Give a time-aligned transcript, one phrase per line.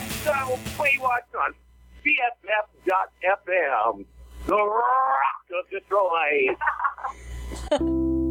[0.00, 1.54] So Baywatch on
[2.04, 4.04] BFF.FM.
[4.46, 6.58] The Rock of Detroit.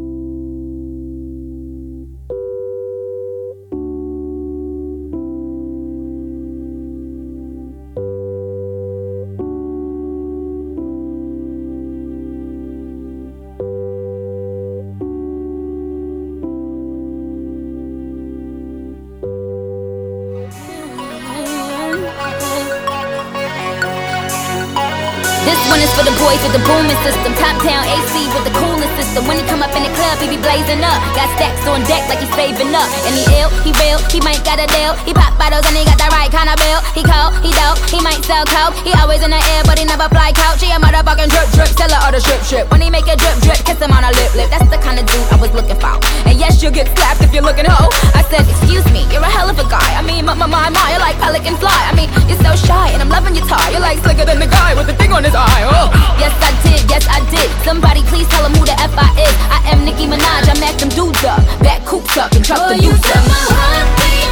[26.53, 27.33] the booming system.
[27.33, 28.53] Top down AC with the
[28.83, 29.27] coolest system.
[29.27, 30.99] When he come up in the club, he be blazing up.
[31.15, 32.89] Got stacks on deck like he's saving up.
[33.07, 34.93] And he ill, he real, he might got a deal.
[35.07, 36.79] He pop bottles and he got the right kind of bill.
[36.91, 38.75] He cold, he dope, he might sell coke.
[38.83, 40.61] He always in the air, but he never fly couch.
[40.61, 42.65] He a motherfucking drip drip, seller of the strip strip.
[42.71, 44.49] When he make a drip drip, kiss him on a lip lip.
[44.51, 45.95] That's the kind of dude I was looking for.
[46.27, 47.91] And yes, you'll get slapped if you're looking hoe.
[48.13, 49.89] I said, excuse me, you're a hell of a guy.
[49.95, 51.79] I mean, my my my, my you're like pelican fly.
[51.87, 53.71] I mean, you're so shy, and I'm loving your tie.
[53.71, 55.63] You're like slicker than the guy with the thing on his eye.
[55.63, 55.87] Oh.
[56.19, 57.47] Yes, I did, yes, I did.
[57.63, 59.35] Somebody please tell him who the F I is.
[59.49, 61.39] I am Nicki Minaj, I mack them dudes up.
[61.61, 63.23] Back coops up and truck the youth up.
[63.25, 64.22] Yo,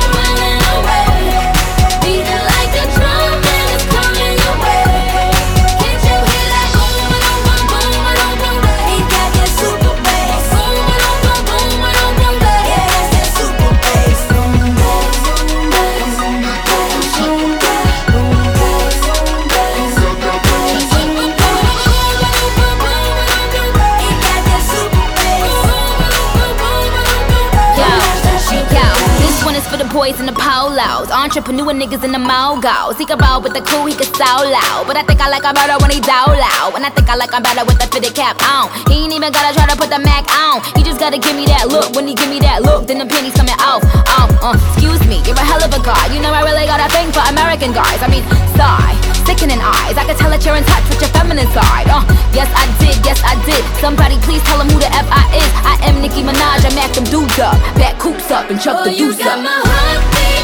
[29.92, 31.12] boys in the polos.
[31.12, 32.98] Entrepreneur niggas in the mogos.
[32.98, 34.88] He can roll with the cool, he can so loud.
[34.88, 36.74] But I think I like him better when he down loud.
[36.76, 38.72] And I think I like him better with the fitted cap on.
[38.88, 40.64] He ain't even gotta try to put the Mac on.
[40.76, 41.92] He just gotta give me that look.
[41.94, 43.84] When he give me that look, then the pennies coming off.
[44.16, 46.08] Oh, uh, excuse me, you're a hell of a guy.
[46.16, 48.00] You know I really got a thing for American guys.
[48.00, 48.24] I mean,
[48.56, 48.96] sigh,
[49.28, 50.00] sickening eyes.
[50.00, 51.92] I can tell that you're in touch with your feminine side.
[51.92, 53.62] Uh, yes I did, yes I did.
[53.84, 55.52] Somebody please tell him who the F I is.
[55.68, 57.60] I am Nicki Minaj, I mack them dudes up.
[57.76, 59.42] Back coops up and chuck the deuce up.
[59.82, 60.42] See,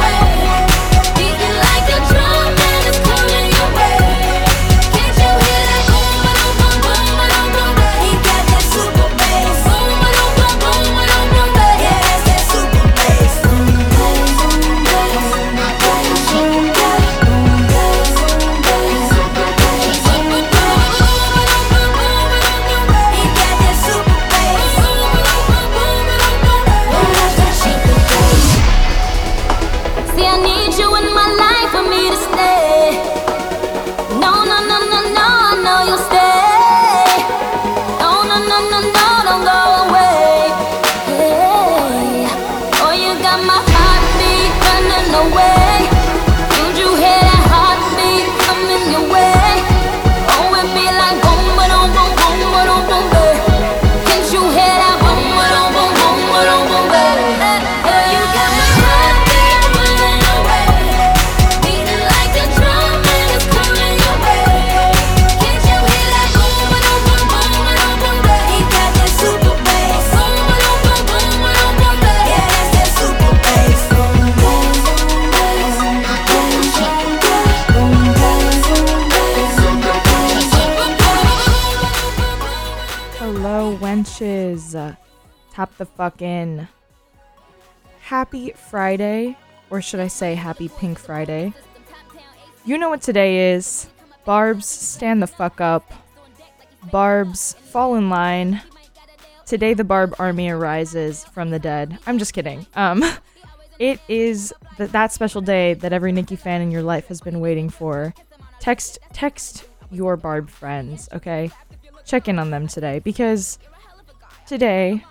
[0.00, 0.67] I
[85.78, 86.68] the fuck in.
[88.00, 89.36] Happy Friday,
[89.70, 91.52] or should I say Happy Pink Friday?
[92.64, 93.88] You know what today is.
[94.24, 95.90] Barbs, stand the fuck up.
[96.90, 98.60] Barbs, fall in line.
[99.46, 101.98] Today the Barb army arises from the dead.
[102.06, 102.66] I'm just kidding.
[102.74, 103.02] Um,
[103.78, 107.40] it is th- that special day that every Nicki fan in your life has been
[107.40, 108.12] waiting for.
[108.60, 111.50] Text, text your Barb friends, okay?
[112.08, 113.58] check in on them today because
[114.46, 115.04] today,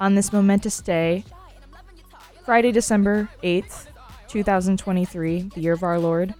[0.00, 1.24] on this momentous day,
[2.44, 3.86] Friday, December 8th,
[4.28, 6.34] 2023, the year of our Lord,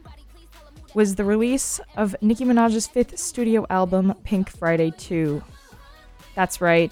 [0.95, 5.43] was the release of Nicki Minaj's fifth studio album, Pink Friday 2.
[6.35, 6.91] That's right.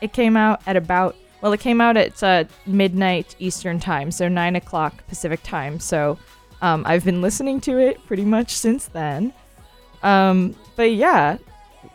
[0.00, 4.28] It came out at about, well, it came out at uh, midnight Eastern Time, so
[4.28, 5.80] 9 o'clock Pacific Time.
[5.80, 6.18] So
[6.60, 9.32] um, I've been listening to it pretty much since then.
[10.02, 11.38] Um, but yeah,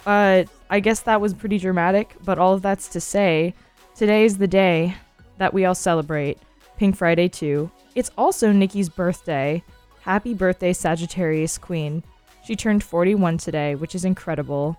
[0.06, 3.54] uh, I guess that was pretty dramatic, but all of that's to say,
[3.98, 4.96] today is the day
[5.40, 6.38] that we all celebrate
[6.78, 7.70] Pink Friday 2.
[7.96, 9.64] It's also Nicki's birthday.
[10.02, 12.04] Happy birthday, Sagittarius Queen.
[12.46, 14.78] She turned 41 today, which is incredible.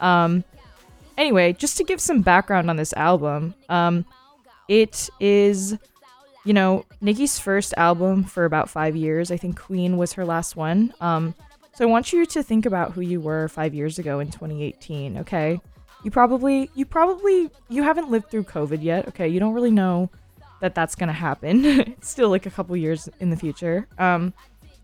[0.00, 0.44] Um,
[1.16, 4.04] anyway, just to give some background on this album, um,
[4.68, 5.76] it is
[6.44, 9.30] you know, Nicki's first album for about five years.
[9.30, 10.94] I think Queen was her last one.
[10.98, 11.34] Um,
[11.74, 15.18] so I want you to think about who you were five years ago in 2018.
[15.18, 15.60] Okay,
[16.04, 19.08] you probably, you probably, you haven't lived through COVID yet.
[19.08, 20.10] Okay, you don't really know
[20.60, 21.64] that that's gonna happen.
[21.64, 23.86] it's still like a couple years in the future.
[23.98, 24.32] Um,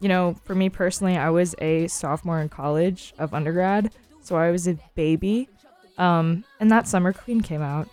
[0.00, 4.50] you know, for me personally, I was a sophomore in college of undergrad, so I
[4.50, 5.48] was a baby.
[5.98, 7.88] Um, and that summer, Queen came out.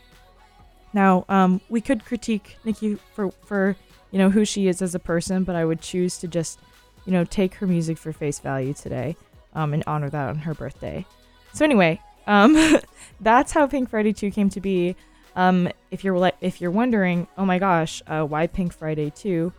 [0.93, 3.75] Now, um, we could critique Nicki for for
[4.11, 6.59] you know who she is as a person, but I would choose to just
[7.05, 9.15] you know take her music for face value today,
[9.53, 11.05] um, and honor that on her birthday.
[11.53, 12.79] So anyway, um,
[13.21, 14.95] that's how Pink Friday 2 came to be.
[15.35, 19.51] Um, if you're like if you're wondering, oh my gosh, uh, why Pink Friday 2?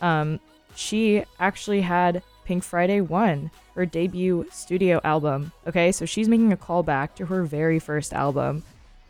[0.00, 0.40] Um,
[0.74, 5.52] she actually had Pink Friday 1, her debut studio album.
[5.66, 8.62] Okay, so she's making a callback to her very first album.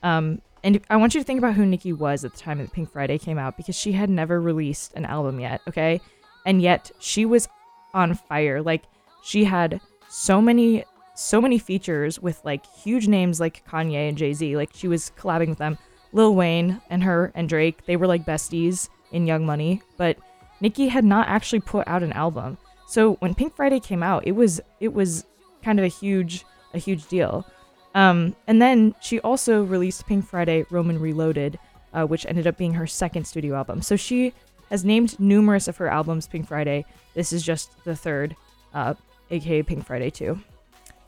[0.02, 2.72] Um, and I want you to think about who Nicki was at the time that
[2.72, 6.00] Pink Friday came out because she had never released an album yet, okay?
[6.44, 7.48] And yet she was
[7.94, 8.62] on fire.
[8.62, 8.82] Like
[9.22, 10.84] she had so many
[11.20, 14.56] so many features with like huge names like Kanye and Jay-Z.
[14.56, 15.76] Like she was collabing with them.
[16.12, 20.16] Lil Wayne and her and Drake, they were like besties in Young Money, but
[20.60, 22.58] Nicki had not actually put out an album.
[22.88, 25.24] So when Pink Friday came out, it was it was
[25.62, 26.44] kind of a huge
[26.74, 27.46] a huge deal.
[27.94, 31.58] Um, and then she also released Pink Friday Roman Reloaded,
[31.92, 33.82] uh, which ended up being her second studio album.
[33.82, 34.32] So she
[34.70, 36.84] has named numerous of her albums Pink Friday.
[37.14, 38.36] This is just the third,
[38.72, 38.94] uh,
[39.30, 40.40] aka Pink Friday 2.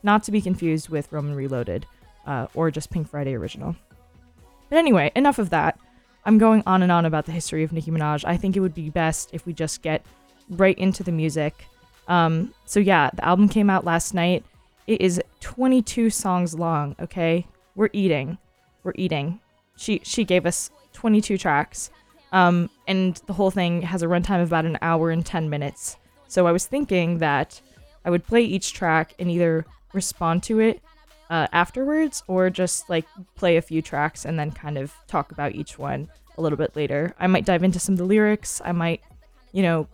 [0.03, 1.85] Not to be confused with Roman Reloaded
[2.27, 3.75] uh, or just Pink Friday Original.
[4.69, 5.79] But anyway, enough of that.
[6.25, 8.23] I'm going on and on about the history of Nicki Minaj.
[8.25, 10.05] I think it would be best if we just get
[10.49, 11.65] right into the music.
[12.07, 14.43] Um, so yeah, the album came out last night.
[14.87, 17.45] It is 22 songs long, okay?
[17.75, 18.37] We're eating.
[18.83, 19.39] We're eating.
[19.75, 21.89] She she gave us 22 tracks.
[22.31, 25.97] Um, and the whole thing has a runtime of about an hour and 10 minutes.
[26.27, 27.61] So I was thinking that
[28.03, 30.81] I would play each track and either respond to it
[31.29, 33.05] uh, afterwards or just like
[33.35, 36.75] play a few tracks and then kind of talk about each one a little bit
[36.75, 37.13] later.
[37.19, 38.61] I might dive into some of the lyrics.
[38.63, 39.01] I might,
[39.51, 39.87] you know,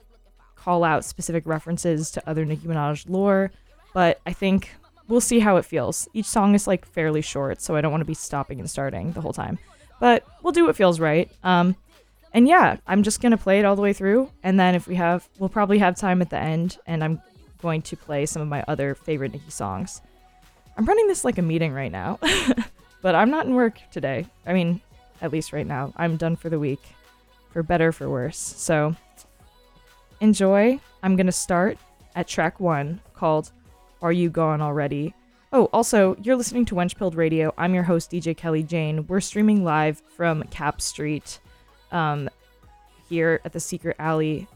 [0.55, 3.51] call out specific references to other Nicki Minaj lore,
[3.93, 4.71] but I think
[5.07, 6.07] we'll see how it feels.
[6.13, 9.13] Each song is like fairly short, so I don't want to be stopping and starting
[9.13, 9.57] the whole time.
[9.99, 11.29] But we'll do what feels right.
[11.43, 11.75] Um,
[12.33, 14.95] and yeah, I'm just gonna play it all the way through, and then if we
[14.95, 17.21] have, we'll probably have time at the end, and I'm
[17.61, 20.01] going to play some of my other favorite Nicki songs.
[20.77, 22.19] I'm running this like a meeting right now,
[23.01, 24.25] but I'm not in work today.
[24.45, 24.81] I mean,
[25.21, 25.93] at least right now.
[25.97, 26.81] I'm done for the week,
[27.51, 28.37] for better for worse.
[28.37, 28.95] So
[30.21, 30.79] enjoy.
[31.03, 31.77] I'm gonna start
[32.15, 33.51] at track one called
[34.01, 35.13] "Are You Gone Already."
[35.51, 37.53] Oh, also, you're listening to Wench Wenchpilled Radio.
[37.57, 39.07] I'm your host, DJ Kelly Jane.
[39.07, 41.39] We're streaming live from Capp Street
[41.91, 42.29] um,
[43.07, 44.47] here at the Secret Alley.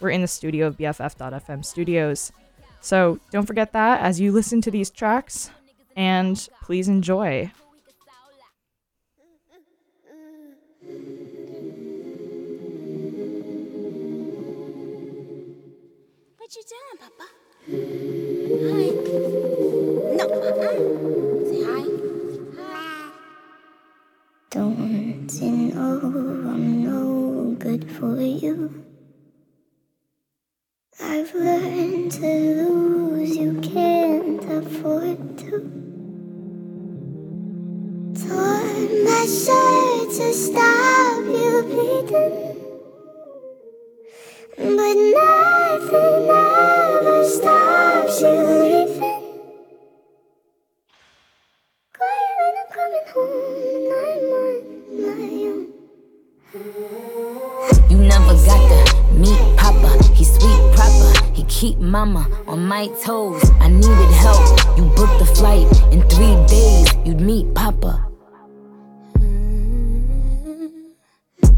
[0.00, 2.32] We're in the studio of BFF.FM Studios.
[2.80, 5.50] So don't forget that as you listen to these tracks,
[5.96, 7.50] and please enjoy.
[16.38, 17.26] What you doing, Papa?
[18.72, 18.86] Hi.
[20.16, 20.76] No, uh-uh.
[21.44, 21.84] Say hi.
[22.56, 23.12] Hi.
[24.48, 25.98] Don't you know
[26.48, 28.87] I'm no good for you?
[31.10, 35.50] I've learned to lose, you can't afford to.
[38.12, 42.56] Torn my shirt to stop you bleeding.
[44.58, 49.24] But nothing ever stops you leaving.
[51.96, 54.60] Quiet when I'm coming home, and I'm on
[55.00, 55.66] my own.
[57.90, 58.87] You never got to
[61.38, 63.48] He keep Mama on my toes.
[63.60, 64.58] I needed help.
[64.76, 65.68] You booked the flight.
[65.92, 68.04] In three days, you'd meet Papa.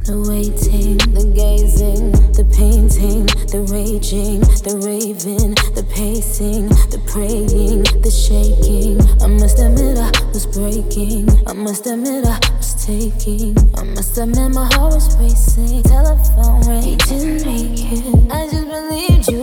[0.04, 8.10] The waiting, the gazing, the painting, the raging, the raving, the pacing, the praying, the
[8.10, 9.00] shaking.
[9.22, 11.30] I must admit I was breaking.
[11.46, 13.56] I must admit I was taking.
[13.78, 15.84] I must admit my heart was racing.
[15.84, 18.30] Telephone rang, he didn't make it.
[18.30, 19.28] I just believed.
[19.30, 19.39] A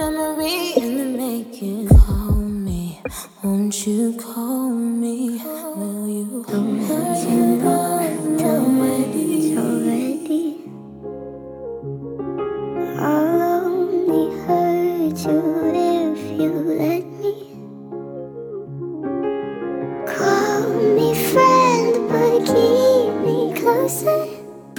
[0.00, 1.88] memory in the making.
[1.88, 2.32] Call
[2.66, 3.02] me,
[3.42, 5.16] won't you call me?
[5.76, 6.44] Will you?
[6.48, 9.58] Don't Are you you gone go already?
[9.64, 10.44] already.
[12.98, 15.40] I'll only hurt you
[15.84, 17.34] if you let me.
[20.14, 20.64] Call
[20.96, 24.22] me friend, but keep me closer.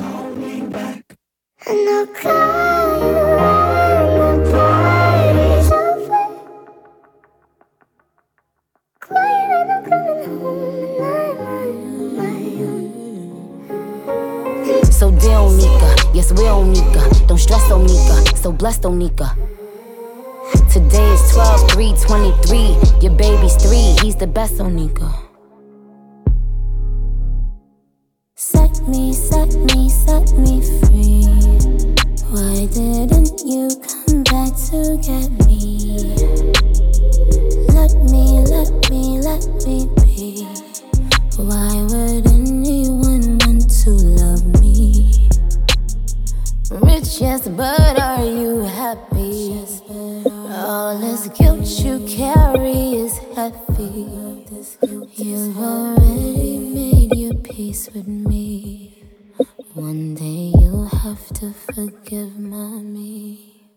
[0.02, 1.04] Call me back,
[1.68, 3.21] and I'll call you
[16.22, 16.34] Nika.
[16.34, 17.26] Yes, we'll Nika.
[17.28, 18.38] Don't stress, oh Nika.
[18.38, 19.36] So blessed, oh Nika.
[20.72, 22.78] Today is 12 3 23.
[23.02, 23.96] Your baby's three.
[24.02, 25.12] He's the best, oh Nika.
[28.36, 31.26] Set me, set me, set me free.
[32.30, 36.16] Why didn't you come back to get me?
[37.74, 40.46] Let me, let me, let me be.
[41.38, 42.31] Why would
[47.22, 49.64] yes, but are you happy?
[50.50, 54.10] All this guilt you carry is heavy.
[55.16, 59.04] You've already made your peace with me.
[59.74, 63.70] One day you'll have to forgive mommy.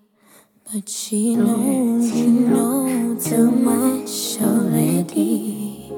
[0.72, 5.92] But she knows you know too much already.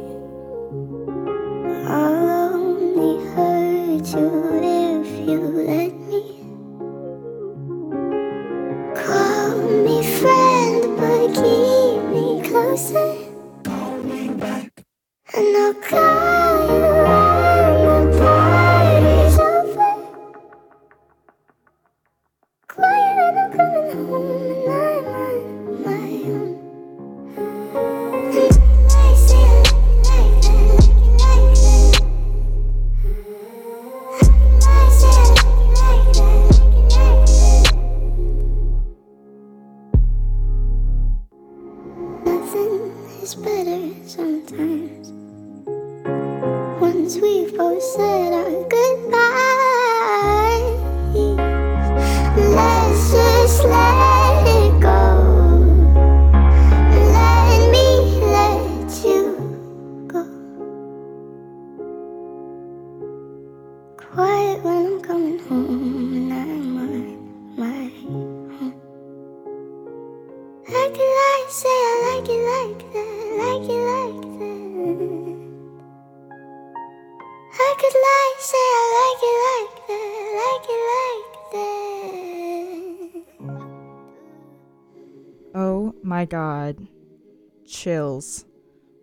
[1.86, 4.28] I'll only hurt you
[4.62, 6.25] if you let me.
[12.76, 13.25] Me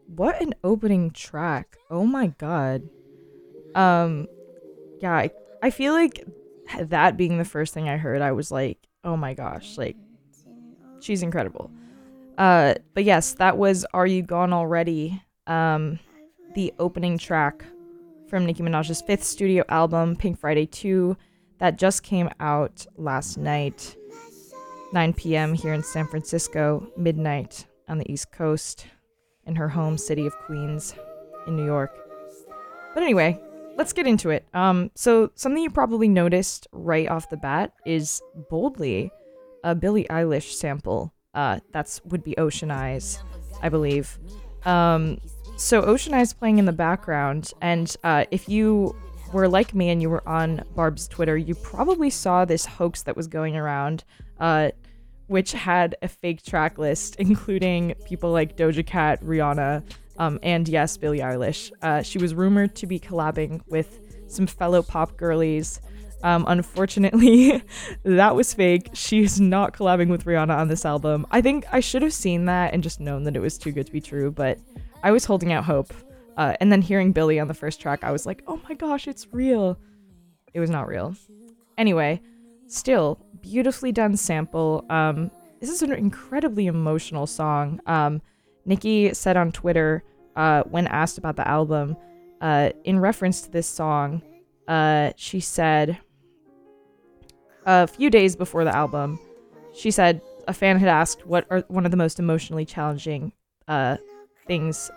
[0.07, 1.77] What an opening track.
[1.89, 2.83] Oh my god.
[3.75, 4.27] Um
[4.99, 6.23] yeah, I, I feel like
[6.79, 9.97] that being the first thing I heard, I was like, "Oh my gosh, like
[10.99, 11.71] she's incredible."
[12.37, 15.21] Uh but yes, that was Are You Gone Already?
[15.47, 15.99] Um
[16.55, 17.65] the opening track
[18.29, 21.15] from Nicki Minaj's fifth studio album, Pink Friday 2,
[21.59, 23.95] that just came out last night.
[24.91, 25.53] 9 p.m.
[25.53, 28.85] here in San Francisco, midnight on the East Coast,
[29.45, 30.95] in her home city of Queens,
[31.47, 31.97] in New York.
[32.93, 33.39] But anyway,
[33.77, 34.45] let's get into it.
[34.53, 39.11] Um, so something you probably noticed right off the bat is boldly
[39.63, 41.13] a Billie Eilish sample.
[41.33, 43.19] Uh, that's would be Ocean Eyes,
[43.61, 44.19] I believe.
[44.65, 45.19] Um,
[45.57, 48.95] so Ocean Eyes playing in the background, and uh, if you
[49.31, 53.15] were like me and you were on Barb's Twitter, you probably saw this hoax that
[53.15, 54.03] was going around,
[54.39, 54.69] uh,
[55.27, 59.83] which had a fake track list, including people like Doja Cat, Rihanna,
[60.17, 61.71] um, and yes, Billie Eilish.
[61.81, 65.79] Uh, she was rumored to be collabing with some fellow pop girlies.
[66.23, 67.61] Um, unfortunately,
[68.03, 68.89] that was fake.
[68.93, 71.25] She is not collabing with Rihanna on this album.
[71.31, 73.87] I think I should have seen that and just known that it was too good
[73.87, 74.57] to be true, but
[75.03, 75.93] I was holding out hope.
[76.37, 79.07] Uh, and then hearing Billie on the first track, I was like, oh my gosh,
[79.07, 79.77] it's real.
[80.53, 81.15] It was not real.
[81.77, 82.21] Anyway,
[82.73, 84.85] still, beautifully done sample.
[84.89, 87.79] Um, this is an incredibly emotional song.
[87.85, 88.21] Um,
[88.65, 90.03] Nicki said on Twitter
[90.35, 91.95] uh, when asked about the album,
[92.41, 94.21] uh, in reference to this song,
[94.67, 95.97] uh, she said
[97.65, 99.19] a few days before the album,
[99.73, 103.31] she said a fan had asked what are one of the most emotionally challenging
[103.67, 103.97] uh,
[104.47, 104.91] things,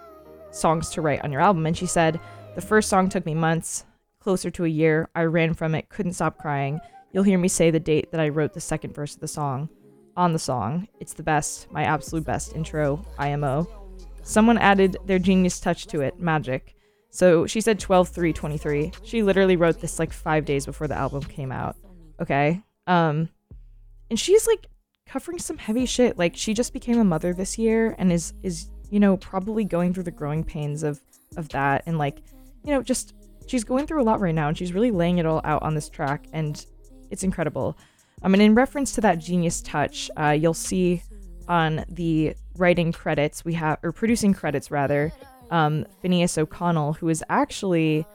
[0.50, 2.18] songs to write on your album, and she said
[2.54, 3.85] the first song took me months,
[4.18, 5.09] closer to a year.
[5.14, 6.80] I ran from it, couldn't stop crying.
[7.17, 9.71] You'll hear me say the date that I wrote the second verse of the song
[10.19, 10.87] on the song.
[11.01, 13.67] It's the best, my absolute best intro, IMO.
[14.23, 16.77] Someone added their genius touch to it, magic.
[17.09, 18.93] So she said 12 3 23.
[19.03, 21.75] She literally wrote this like five days before the album came out.
[22.21, 22.61] Okay.
[22.87, 23.31] Um,
[24.11, 24.67] and she's like
[25.07, 26.19] covering some heavy shit.
[26.19, 29.95] Like she just became a mother this year and is is you know probably going
[29.95, 31.01] through the growing pains of
[31.39, 32.19] of that and like
[32.63, 33.15] you know just
[33.47, 35.75] she's going through a lot right now and she's really laying it all out on
[35.75, 36.67] this track and
[37.11, 37.77] it's incredible.
[38.23, 41.03] I mean, in reference to that genius touch, uh, you'll see
[41.49, 45.13] on the writing credits we have, or producing credits rather,
[45.51, 48.07] um, Finneas O'Connell, who is actually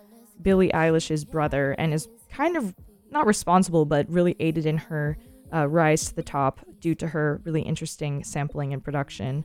[0.41, 2.73] Billie Eilish's brother and is kind of
[3.11, 5.17] not responsible, but really aided in her
[5.53, 9.43] uh, rise to the top due to her really interesting sampling and production.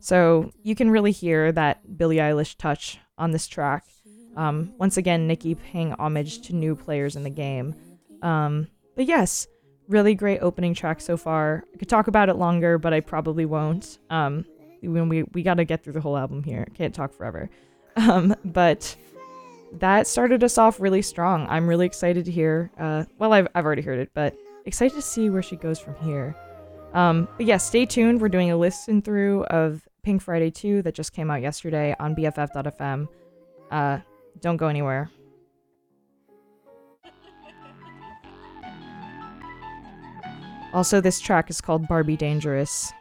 [0.00, 3.84] So you can really hear that Billie Eilish touch on this track.
[4.36, 7.74] Um, once again, Nicki paying homage to new players in the game.
[8.22, 9.46] Um, but yes,
[9.86, 11.62] really great opening track so far.
[11.72, 14.00] I could talk about it longer, but I probably won't.
[14.10, 14.44] Um,
[14.82, 17.48] when we we got to get through the whole album here, can't talk forever.
[17.96, 18.94] Um, but
[19.72, 21.48] that started us off really strong.
[21.48, 22.70] I'm really excited to hear.
[22.78, 24.36] Uh, well, I've I've already heard it, but
[24.66, 26.36] excited to see where she goes from here.
[26.92, 28.20] Um, but yeah, stay tuned.
[28.20, 32.14] We're doing a listen through of Pink Friday 2 that just came out yesterday on
[32.14, 33.08] BFF.fm.
[33.72, 33.98] Uh,
[34.40, 35.10] don't go anywhere.
[40.72, 42.92] Also, this track is called Barbie Dangerous.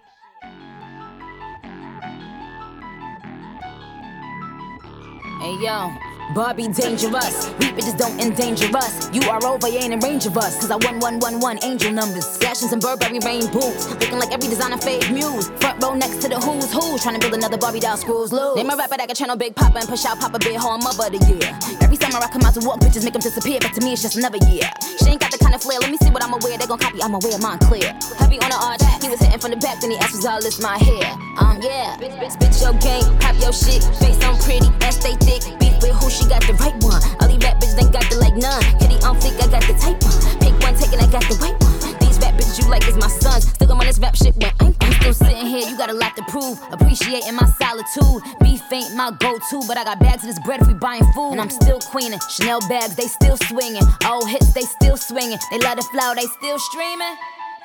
[5.39, 5.89] Hey yo,
[6.33, 7.49] Barbie dangerous.
[7.59, 9.09] We bitches don't endanger us.
[9.13, 10.59] You are over, you ain't in range of us.
[10.59, 12.37] Cause I won one one one angel numbers.
[12.37, 13.89] Flashing some Burberry rain boots.
[13.89, 15.49] Looking like every designer fave muse.
[15.61, 16.97] Front row next to the who's who.
[16.99, 18.55] Trying to build another Barbie doll screws loose.
[18.55, 21.07] Name a rapper that can channel Big Papa and push out Papa Big Home Mother
[21.07, 21.51] of the Year.
[21.81, 23.59] Every summer I come out to walk, bitches make them disappear.
[23.61, 24.69] But to me, it's just another year.
[24.99, 25.79] She ain't got the kind of flair.
[25.79, 26.57] Let me see what I'ma wear.
[26.57, 27.95] They gon' copy, I'ma wear mine clear.
[28.19, 28.81] Heavy on the arch.
[29.01, 31.13] He was hitting from the back, then he asked was all this my hair.
[31.39, 31.95] Um, yeah.
[31.97, 33.07] Bitch, bitch, bitch, your game.
[33.19, 33.83] Pop your shit.
[33.97, 35.41] Face on pretty, ass stay thick.
[35.59, 37.01] Beef with who she got the right one.
[37.19, 38.63] All these rap bitches ain't got the like none.
[38.79, 40.17] Kitty on fleek, I got the type one.
[40.39, 41.73] Pick one, take it, I got the right one.
[41.99, 43.47] These rap bitches you like is my sons.
[43.53, 45.67] Still I'm on this rap shit when I'm, I'm still sitting here.
[45.67, 46.59] You got a lot to prove.
[46.71, 48.23] Appreciating my solitude.
[48.41, 51.37] Beef ain't my go-to, but I got bags of this bread if we buying food.
[51.37, 52.19] And I'm still queening.
[52.29, 53.83] Chanel bags, they still swinging.
[54.05, 55.39] Old hits, they still swinging.
[55.51, 57.15] They let it flow, they still streaming.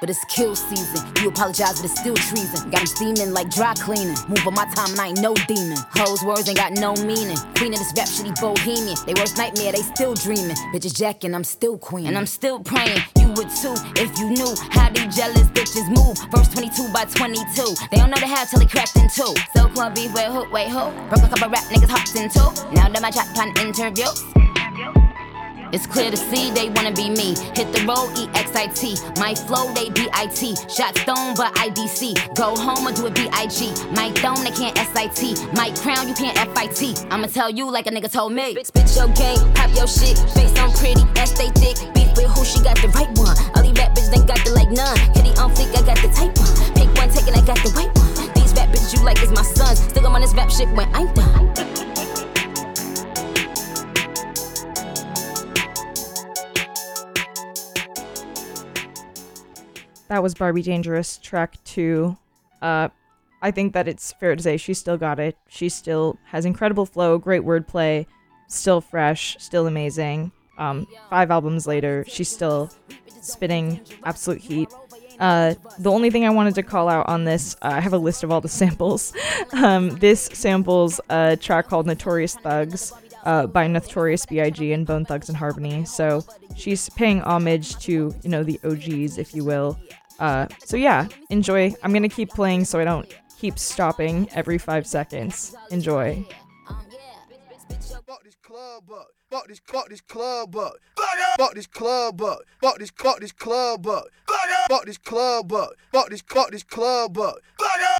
[0.02, 1.06] But it's kill season.
[1.22, 2.70] You apologize, but it's still treason.
[2.70, 4.18] Got 'em steaming like dry cleaning.
[4.26, 5.78] Move on my time I ain't no demon.
[5.94, 7.38] Hoes words ain't got no meaning.
[7.54, 8.98] Queen of this rap shitty bohemian.
[9.06, 10.56] They worst nightmare, they still dreaming.
[10.74, 12.08] Bitches jacking, I'm still queen.
[12.08, 13.00] And I'm still praying.
[13.20, 16.18] You would too if you knew how these jealous bitches move.
[16.34, 17.76] Verse 22 by 22.
[17.92, 19.32] They don't know the how till they cracked in two.
[19.54, 20.90] So club beef, wait, who, wait, who?
[21.10, 22.50] Broke a couple rap niggas hopped in two.
[22.74, 24.18] Now that my chat plan interviews.
[25.72, 27.34] It's clear to see they wanna be me.
[27.56, 29.16] Hit the road, EXIT.
[29.16, 30.70] My flow, they BIT.
[30.70, 32.12] Shot stone, but IDC.
[32.36, 33.72] Go home or do it BIG.
[33.96, 35.40] My dome, they can't SIT.
[35.56, 37.06] My crown, you can't FIT.
[37.10, 38.54] I'ma tell you like a nigga told me.
[38.54, 40.18] Bitch, bitch, your game, pop your shit.
[40.36, 41.80] Face on pretty, ass stay thick.
[41.94, 43.36] Beef with who, she got the right one.
[43.56, 44.96] All these rap bitches ain't got the like none.
[45.14, 46.52] Kitty on fleek, I got the type one.
[46.76, 48.34] Pick one, take it, I got the right one.
[48.34, 49.80] These rap bitches you like is my sons.
[49.80, 51.91] Still I'm on this rap shit when I'm done.
[60.12, 62.18] That was Barbie Dangerous, track two.
[62.60, 62.90] Uh,
[63.40, 65.38] I think that it's fair to say she still got it.
[65.48, 68.04] She still has incredible flow, great wordplay,
[68.46, 70.30] still fresh, still amazing.
[70.58, 72.70] Um, five albums later, she's still
[73.22, 74.68] spitting absolute heat.
[75.18, 77.98] Uh, the only thing I wanted to call out on this, uh, I have a
[77.98, 79.14] list of all the samples.
[79.54, 82.92] um, this samples a track called Notorious Thugs
[83.24, 84.72] uh, by Notorious B.I.G.
[84.72, 85.84] and Bone Thugs and Harmony.
[85.84, 89.78] So she's paying homage to, you know, the OGs, if you will.
[90.22, 91.74] Uh, so yeah, enjoy.
[91.82, 95.52] I'm gonna keep playing so I don't keep stopping every five seconds.
[95.72, 96.24] Enjoy.
[99.32, 99.60] Fuck this
[100.02, 100.76] club up.
[100.94, 101.56] Fuck this, fuck this club up.
[101.56, 102.40] Fuck this club up.
[102.60, 104.04] Fuck this, fuck this club up.
[104.68, 105.70] Fuck this club up.
[105.90, 107.36] Fuck this, fuck this club up.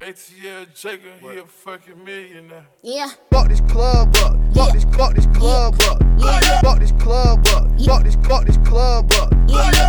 [0.03, 2.67] ATL Jacob, he a fucking millionaire.
[2.83, 3.09] Yeah.
[3.31, 4.37] Fuck this club up.
[4.53, 6.03] Fuck this, fuck this club up.
[6.61, 7.81] Fuck this club up.
[7.83, 9.33] Fuck this, fuck this club up.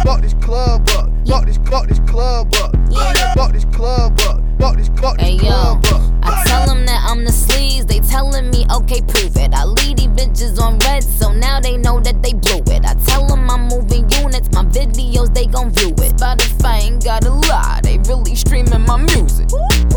[0.03, 1.11] Fuck this club up.
[1.27, 2.75] Fuck this, fuck this club up.
[3.35, 4.44] Fuck this club up.
[4.59, 4.89] Fuck this,
[5.19, 5.81] Hey this yo.
[6.23, 7.87] I tell them that I'm the sleaze.
[7.87, 9.53] They telling me, okay, prove it.
[9.53, 12.85] I lead these bitches on red, so now they know that they blew it.
[12.85, 16.17] I tell them I'm moving units, my videos, they gon' view it.
[16.17, 19.49] Spotify ain't got a lie, they really streaming my music.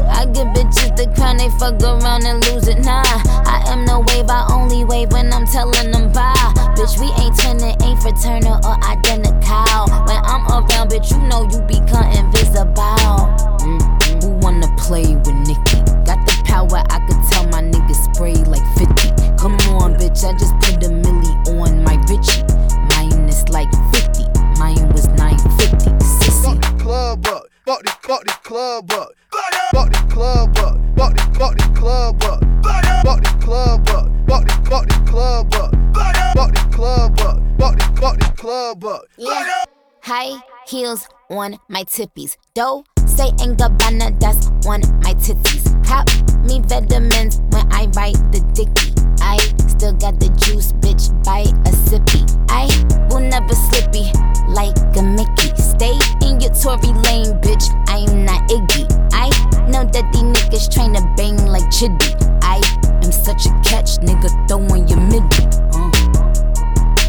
[0.10, 2.80] I give bitches the crown, they fuck around and lose it.
[2.80, 3.04] Nah,
[3.46, 6.34] I am no wave, I only wave when I'm telling them bye.
[6.76, 9.88] Bitch, we ain't turning, ain't fraternal or identical.
[10.06, 13.32] When I'm around, bitch, you know you become invisible.
[13.64, 13.97] Mm,
[14.68, 15.80] Who wanna play with Nicki?
[16.06, 19.10] Got the power, I could tell my niggas spray like 50.
[19.38, 22.44] Come on, bitch, I just put a milli on my Richie.
[22.96, 24.24] Mine is like 50,
[24.60, 25.90] mine was 950.
[26.04, 26.44] Sissy.
[26.44, 27.44] Fuck this club up.
[27.66, 29.10] Fuck this, fuck this club up.
[29.74, 30.78] Fuck this club up.
[30.98, 32.44] Fuck this, fuck this club up.
[33.04, 34.10] Fuck this club up.
[34.28, 35.76] Fuck this, fuck this club up.
[36.36, 37.40] Fuck this club up.
[37.60, 39.02] Fuck this, fuck this club up.
[39.18, 39.64] Yeah.
[40.04, 42.38] Hi, heels on my tippies.
[42.54, 42.86] Dough,
[43.18, 45.66] say ain't Gabbana, that's on my titties.
[45.84, 46.06] Cop
[46.46, 48.94] me vitamins when I write the dicky.
[49.22, 52.22] I still got the juice, bitch, bite a sippy.
[52.50, 52.70] I
[53.10, 54.06] will never slippy
[54.54, 55.50] like a Mickey.
[55.58, 58.86] Stay in your Tory lane, bitch, I'm not Iggy.
[59.12, 59.30] I
[59.68, 62.14] know that these niggas tryna bang like Chiddy.
[62.44, 62.62] I
[63.04, 65.42] am such a catch, nigga, throwing your midi.
[65.74, 65.90] Uh.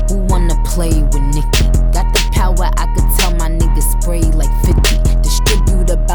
[0.08, 1.68] Who wanna play with Nicki?
[1.92, 4.37] Got the power, I could tell my niggas spray like 50.
[4.37, 4.37] Distribute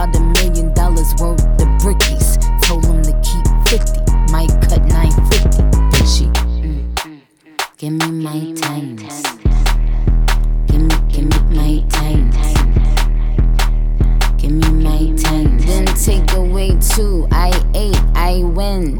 [0.04, 2.38] about a million dollars worth of brickies.
[2.62, 4.02] Told him to keep 50.
[4.32, 5.64] Might cut 950.
[5.92, 6.34] Bitchy.
[6.62, 7.22] Mm.
[7.78, 9.24] Give me my times.
[10.68, 12.38] Give me, give me my times.
[14.42, 15.58] Give me my time.
[15.60, 17.28] Then take away two.
[17.32, 18.98] I ate, I win.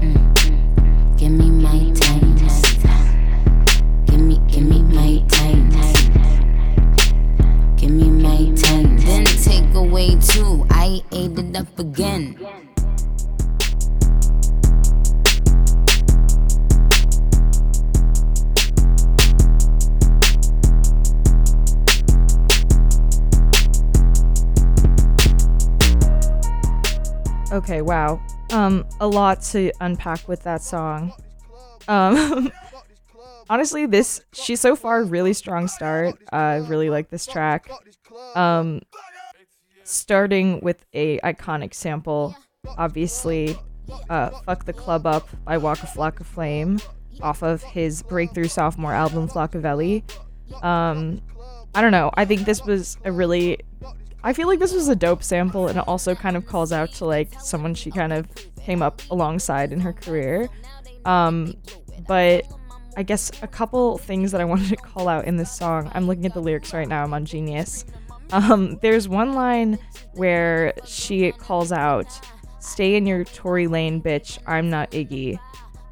[0.00, 1.16] Mm.
[1.16, 1.97] Give me my
[9.78, 10.66] away two.
[10.70, 12.36] I ate it up again.
[27.50, 28.20] Okay, wow.
[28.50, 31.12] Um, a lot to unpack with that song.
[31.86, 32.50] Um,
[33.50, 36.16] honestly, this she's so far really strong start.
[36.32, 37.70] Uh, I really like this track.
[38.34, 38.82] Um,
[39.88, 42.36] starting with a iconic sample,
[42.76, 43.56] obviously,
[44.10, 46.78] uh, "Fuck the Club Up" by Waka Flocka Flame,
[47.22, 50.02] off of his breakthrough sophomore album Flockavelli.
[50.62, 51.20] Um,
[51.74, 52.10] I don't know.
[52.14, 53.58] I think this was a really
[54.22, 56.92] I feel like this was a dope sample and it also kind of calls out
[56.94, 58.26] to like someone she kind of
[58.60, 60.48] came up alongside in her career.
[61.04, 61.54] Um,
[62.06, 62.44] but
[62.96, 65.90] I guess a couple things that I wanted to call out in this song.
[65.94, 67.04] I'm looking at the lyrics right now.
[67.04, 67.84] I'm on Genius.
[68.30, 69.78] Um, there's one line
[70.14, 72.06] where she calls out,
[72.60, 74.38] "Stay in your Tory lane, bitch.
[74.46, 75.38] I'm not Iggy."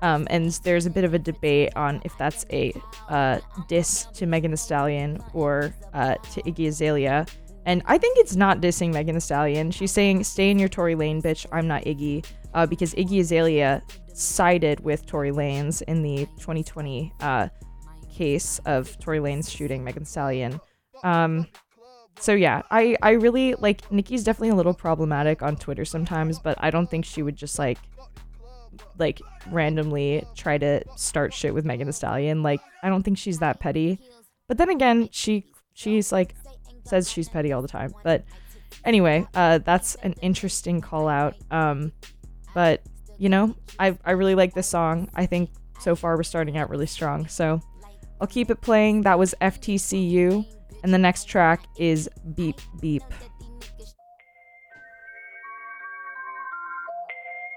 [0.03, 2.73] Um, and there's a bit of a debate on if that's a
[3.09, 7.27] uh, diss to Megan Thee Stallion or uh, to Iggy Azalea.
[7.65, 9.71] And I think it's not dissing Megan Thee Stallion.
[9.71, 11.47] She's saying, "Stay in your Tory lane, bitch.
[11.51, 17.49] I'm not Iggy," uh, because Iggy Azalea sided with Tory Lanez in the 2020 uh,
[18.11, 20.61] case of Tory Lanez shooting Megan Thee Stallion.
[21.03, 21.47] Um,
[22.19, 26.57] so yeah, I I really like Nicki's definitely a little problematic on Twitter sometimes, but
[26.61, 27.79] I don't think she would just like
[28.99, 32.43] like randomly try to start shit with Megan Thee Stallion.
[32.43, 33.99] Like I don't think she's that petty.
[34.49, 36.35] But then again, she she's like
[36.85, 37.93] says she's petty all the time.
[38.03, 38.25] But
[38.85, 41.35] anyway, uh, that's an interesting call out.
[41.51, 41.93] Um,
[42.55, 42.83] but
[43.19, 45.11] you know, I I really like this song.
[45.15, 45.51] I think
[45.81, 47.29] so far we're starting out really strong.
[47.29, 47.61] So
[48.21, 49.03] I'll keep it playing.
[49.03, 50.47] That was FTCU,
[50.83, 53.03] and the next track is Beep Beep.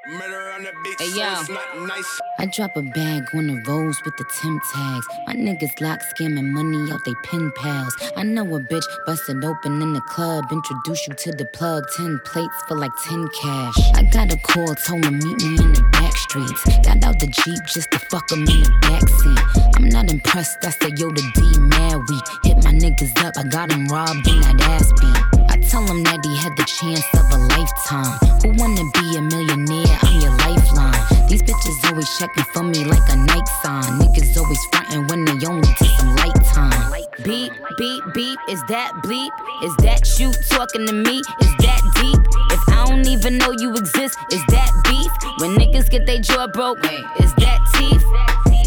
[0.09, 1.85] Murder on the beat, Hey, yo.
[1.85, 2.19] nice.
[2.39, 5.05] I drop a bag on the roads with the Tim tags.
[5.27, 7.95] My niggas lock scamming money out they pen pals.
[8.15, 10.45] I know a bitch busted open in the club.
[10.51, 11.83] Introduce you to the plug.
[11.95, 13.75] 10 plates for like 10 cash.
[13.93, 16.63] I got a call, told him meet me in the back streets.
[16.83, 19.75] Got out the Jeep just to fuck him in the backseat.
[19.77, 22.25] I'm not impressed, I said yo the D mad weak.
[22.45, 25.38] Hit my niggas up, I got him robbed in that ass beat.
[25.67, 28.15] Tell him that he had the chance of a lifetime.
[28.41, 29.97] Who wanna be a millionaire?
[30.01, 31.27] I'm your lifeline.
[31.27, 33.99] These bitches always checking for me like a night sign.
[33.99, 36.91] Niggas always frontin' when they only take some light time.
[37.23, 39.29] Beep, beep, beep, is that bleep?
[39.63, 41.19] Is that you talking to me?
[41.19, 42.21] Is that deep?
[42.51, 45.11] If I don't even know you exist, is that beef?
[45.39, 46.79] When niggas get their jaw broke,
[47.19, 48.05] is that teeth?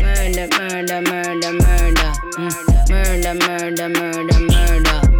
[0.03, 2.13] Murder, murder, murder, murder.
[2.37, 2.91] Mm.
[2.91, 5.12] Murder, murder, murder, murder.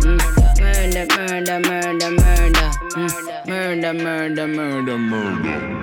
[0.93, 2.71] Murder, murder, murder, murder.
[2.93, 3.47] Mm.
[3.47, 5.79] Murder, murder, murder, murder.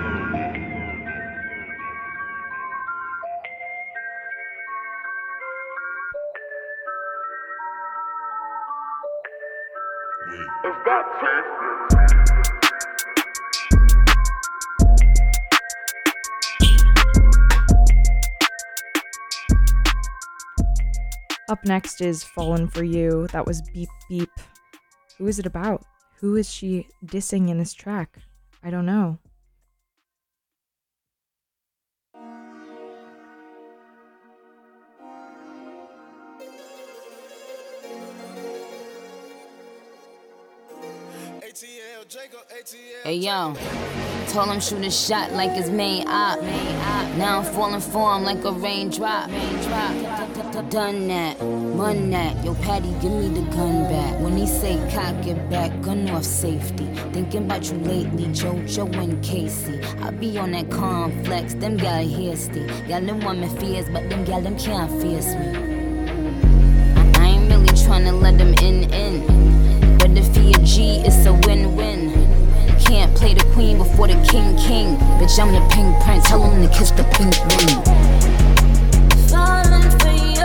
[21.48, 23.26] Up next is Fallen for You.
[23.32, 24.30] That was Beep Beep.
[25.20, 25.84] Who is it about?
[26.20, 28.20] Who is she dissing in this track?
[28.64, 29.18] I don't know.
[41.42, 43.02] ATL, Jacob, ATL.
[43.02, 43.54] Hey yo,
[44.28, 46.40] told him shoot a shot like his main op.
[47.18, 49.28] Now I'm falling for him like a raindrop.
[50.52, 52.44] D- Done that, run that.
[52.44, 54.20] Yo, Patty, give me the gun back.
[54.20, 56.86] When he say cock it back, gun off safety.
[57.12, 59.80] Thinking about you lately, JoJo and Casey.
[60.02, 62.66] I be on that complex, them gal hasty.
[62.88, 65.48] Got them woman fears, but them gal them can't face me.
[67.20, 69.98] I, ain't really tryna let them in, in.
[69.98, 72.10] But if he a G, it's a win-win.
[72.84, 74.96] Can't play the queen before the king, king.
[75.18, 76.26] Bitch, I'm the pink prince.
[76.28, 77.84] Tell him to kiss the pink ring.
[79.28, 80.39] Falling for you.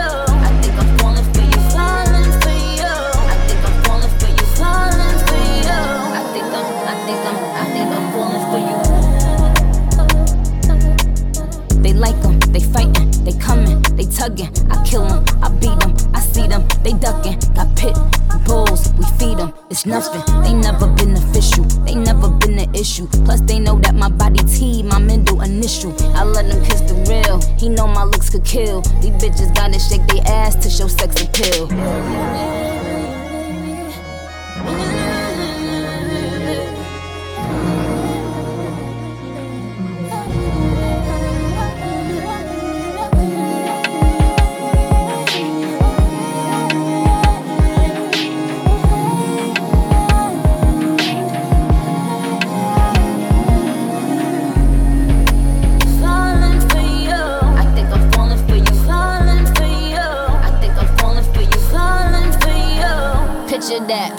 [13.96, 14.50] They tuggin'.
[14.70, 17.38] I kill 'em, I beat 'em, I see them, they duckin'.
[17.54, 17.96] Got pit
[18.30, 19.52] we bulls, we feed 'em.
[19.70, 23.06] It's nothing, they never been official, they never been an issue.
[23.24, 25.92] Plus they know that my body T, my middle initial.
[26.14, 28.82] I let them kiss the real, he know my looks could kill.
[29.00, 32.75] These bitches gotta shake their ass to show sex appeal.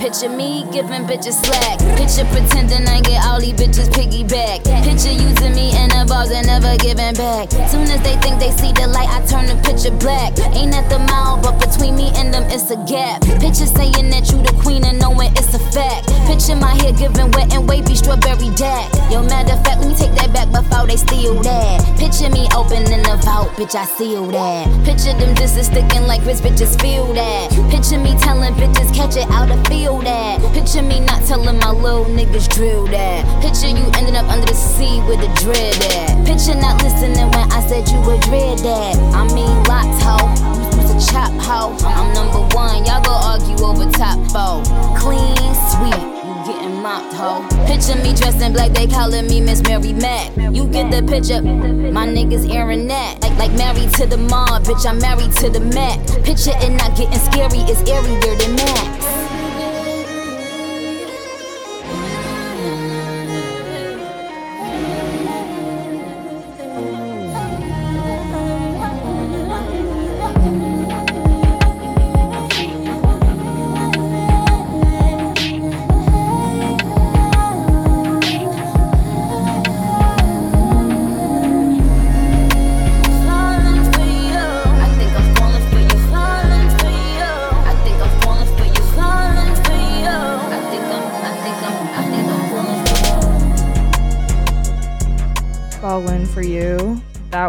[0.08, 0.30] Picture.
[0.38, 1.80] Me giving bitches slack.
[1.98, 4.64] Picture pretending I get all these bitches piggyback.
[4.86, 7.50] Picture using me in the bars and never giving back.
[7.68, 10.38] Soon as they think they see the light, I turn the picture black.
[10.56, 13.20] Ain't at the mouth, but between me and them, it's a gap.
[13.42, 16.08] Picture saying that you the queen and knowing it's a fact.
[16.30, 18.88] Picture my hair giving wet and wavy strawberry dack.
[19.10, 21.82] Yo, matter of fact, let me take that back before they steal that.
[21.98, 24.70] Picture me opening the vault, bitch, I seal that.
[24.86, 27.50] Picture them disses sticking like grits, bitches feel that.
[27.74, 29.58] Picture me telling bitches catch it out of
[29.98, 30.54] feel that.
[30.54, 33.26] Picture me not telling my little niggas drill that.
[33.42, 36.26] Picture you ending up under the sea with a dread at.
[36.26, 38.96] Picture not listening when I said you were dread that.
[39.14, 40.28] I mean, locked hoe.
[40.78, 41.76] Was a chop hoe.
[41.86, 44.64] I'm number one, y'all go argue over top four.
[44.98, 46.04] Clean, sweet.
[46.28, 47.46] You getting mopped, ho.
[47.66, 50.36] Picture me dressed in black, they calling me Miss Mary Mac.
[50.54, 53.22] You get the picture, my niggas airing that.
[53.22, 56.00] Like, like married to the mob, bitch, I'm married to the Mac.
[56.24, 59.27] Picture it not getting scary, it's airier than Max.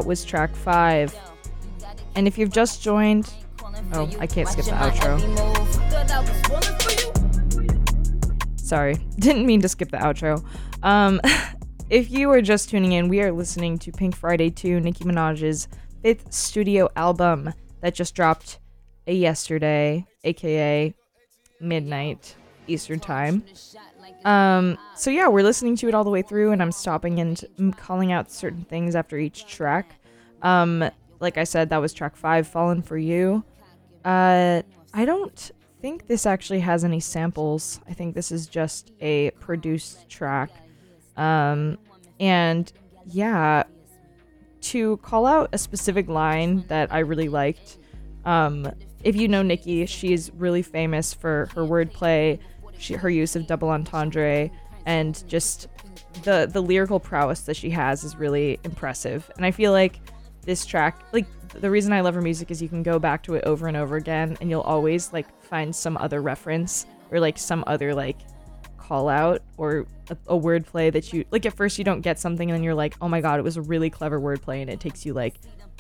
[0.09, 1.15] Was track five.
[2.17, 3.33] And if you've just joined,
[3.93, 5.21] oh, I can't skip the outro.
[8.59, 10.43] Sorry, didn't mean to skip the outro.
[10.83, 11.21] Um,
[11.91, 15.69] if you are just tuning in, we are listening to Pink Friday 2, Nicki Minaj's
[16.03, 18.59] fifth studio album that just dropped
[19.07, 20.95] a yesterday, aka
[21.61, 22.35] midnight
[22.67, 23.45] Eastern Time.
[24.25, 27.77] Um, so yeah, we're listening to it all the way through, and I'm stopping and
[27.77, 29.98] calling out certain things after each track.
[30.43, 30.89] Um,
[31.21, 33.45] like I said, that was track five, "Fallen for You."
[34.05, 34.63] Uh,
[34.95, 37.81] I don't think this actually has any samples.
[37.89, 40.51] I think this is just a produced track.
[41.17, 41.79] Um,
[42.21, 42.73] and
[43.07, 43.65] yeah,
[44.61, 47.79] to call out a specific line that I really liked.
[48.25, 48.71] Um,
[49.05, 52.39] if you know Nicki, she's really famous for her wordplay,
[52.79, 54.51] she, her use of double entendre,
[54.87, 55.69] and just
[56.25, 59.31] the the lyrical prowess that she has is really impressive.
[59.37, 60.01] And I feel like
[60.49, 61.27] this track, like
[61.61, 63.77] the reason I love her music is you can go back to it over and
[63.77, 68.17] over again, and you'll always like find some other reference or like some other like
[68.79, 72.49] call out or a, a wordplay that you like at first you don't get something
[72.49, 74.81] and then you're like oh my god it was a really clever wordplay and it
[74.81, 75.35] takes you like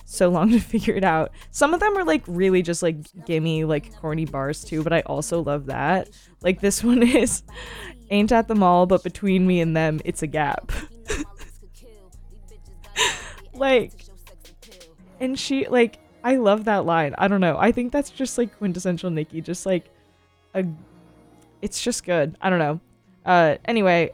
[0.04, 1.32] so long to figure it out.
[1.50, 5.00] Some of them are like really just like gimme like corny bars too but i
[5.00, 6.10] also love that.
[6.42, 7.42] Like this one is
[8.10, 10.70] ain't at the mall but between me and them it's a gap.
[13.58, 14.04] Like
[15.20, 18.56] and she like i love that line i don't know i think that's just like
[18.58, 19.90] quintessential nicki just like
[20.54, 20.64] a
[21.62, 22.80] it's just good i don't know
[23.26, 24.10] uh anyway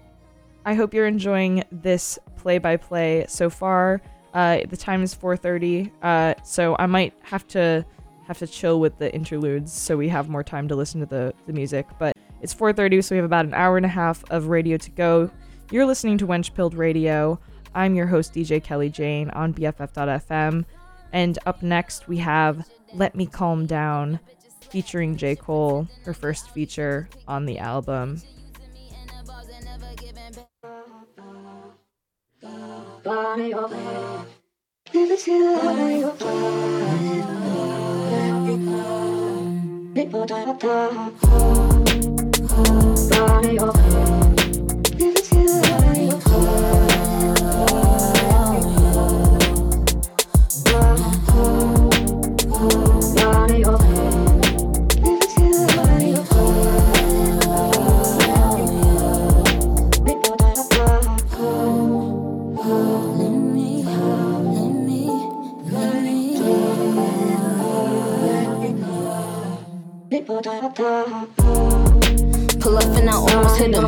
[0.64, 4.01] i hope you're enjoying this play by play so far
[4.35, 7.85] uh the time is 4:30 uh so i might have to
[8.27, 11.35] have to chill with the interludes so we have more time to listen to the,
[11.47, 11.87] the music.
[11.99, 14.90] But it's 4:30, so we have about an hour and a half of radio to
[14.90, 15.31] go.
[15.71, 17.38] You're listening to Wench Pilled Radio.
[17.75, 20.64] I'm your host DJ Kelly Jane on BFF.fm,
[21.14, 24.18] and up next we have "Let Me Calm Down"
[24.68, 28.20] featuring J Cole, her first feature on the album.
[70.27, 70.47] Pull up
[72.97, 73.87] and I almost hit him.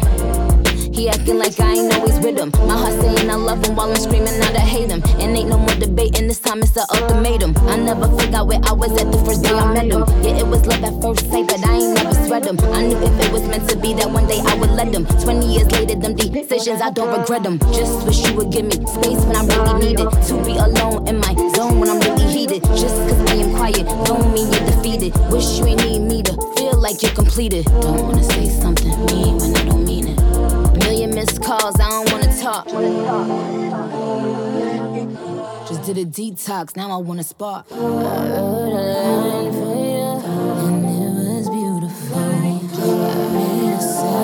[0.92, 2.50] He acting like I ain't always with him.
[2.68, 5.02] My heart saying I love him while I'm screaming out I hate him.
[5.18, 7.54] And ain't no more debating, this time it's the ultimatum.
[7.68, 10.04] I never forgot where I was at the first day I met him.
[10.22, 12.58] Yeah, it was love at first sight, but I ain't never sweat him.
[12.72, 15.06] I knew if it was meant to be that one day I would let him.
[15.06, 17.58] 20 years later, them decisions, I don't regret them.
[17.72, 20.10] Just wish you would give me space when I really need it.
[20.28, 21.98] To be alone in my zone when I'm
[22.46, 22.62] heated.
[22.70, 25.12] Just cause I am quiet, don't mean you're defeated.
[25.30, 27.66] Wish you ain't need me to feel like you're completed.
[27.80, 30.20] Don't wanna say something mean when I don't mean it.
[30.78, 32.66] Million missed calls, I don't wanna talk.
[35.68, 37.66] Just did a detox, now I wanna spark.
[37.70, 40.20] I wrote a line for you,
[40.66, 42.18] and it was beautiful.
[42.18, 42.20] I
[43.34, 44.22] made a for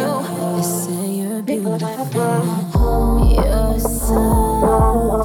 [0.00, 0.16] you,
[0.56, 2.32] they say you're beautiful.
[3.34, 5.23] You're so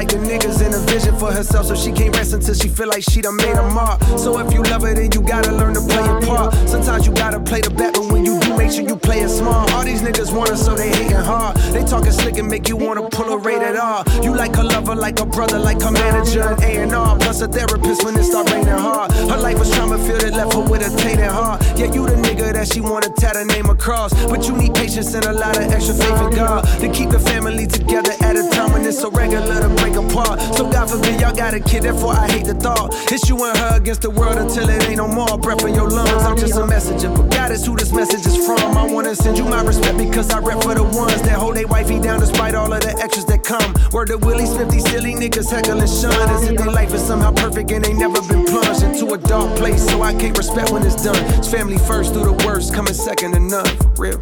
[0.00, 2.88] like the niggas and a vision for herself, so she can't rest until she feel
[2.88, 4.00] like she done made a mark.
[4.16, 6.54] So if you love her, then you gotta learn to play your part.
[6.66, 9.28] Sometimes you gotta play the bet, but when you do, make sure you play it
[9.28, 9.70] smart.
[9.74, 11.54] All these niggas want her, so they hating hard.
[11.74, 14.02] They talking slick and make you wanna pull a rated R.
[14.22, 17.18] You like her lover, like a brother, like her manager, and A&R.
[17.18, 19.12] Plus a therapist when it start raining hard.
[19.12, 21.60] Her life was trauma filled, it left her with a tainted heart.
[21.76, 24.14] Yeah, you the nigga that she wanna tat her name across.
[24.32, 27.20] But you need patience and a lot of extra faith in God to keep the
[27.20, 30.40] family together at a time when it's so regular to break apart.
[30.54, 32.94] So God forbid y'all got a kid, therefore I hate the thought.
[33.10, 35.38] It's you and her against the world until it ain't no more.
[35.38, 37.08] Breath in your lungs, I'm just a messenger.
[37.08, 38.76] But God is who this message is from.
[38.76, 41.64] I wanna send you my respect because I rep for the ones that hold they
[41.64, 43.74] wifey down despite all of the extras that come.
[43.92, 47.32] Word to Willie Smith, these silly niggas heckling Sean as if their life is somehow
[47.32, 49.88] perfect and they never been plunged into a dark place.
[49.88, 51.22] So I can't respect when it's done.
[51.38, 53.66] It's family first through the worst, coming second to none.
[53.96, 54.20] For real.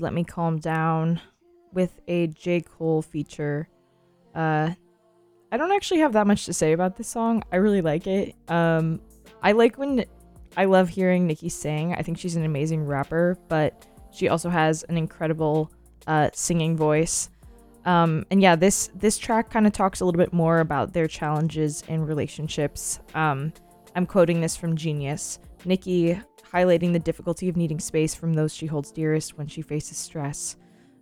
[0.00, 1.20] Let Me Calm Down
[1.72, 2.60] with a J.
[2.60, 3.68] Cole feature.
[4.34, 4.70] Uh
[5.52, 7.42] I don't actually have that much to say about this song.
[7.52, 8.34] I really like it.
[8.48, 9.00] Um
[9.42, 10.04] I like when
[10.56, 11.94] I love hearing Nicki sing.
[11.94, 15.70] I think she's an amazing rapper, but she also has an incredible
[16.06, 17.30] uh singing voice.
[17.84, 21.06] Um and yeah, this this track kind of talks a little bit more about their
[21.06, 23.00] challenges in relationships.
[23.14, 23.52] Um
[23.96, 25.40] I'm quoting this from Genius.
[25.64, 26.18] Nicki
[26.52, 30.56] highlighting the difficulty of needing space from those she holds dearest when she faces stress.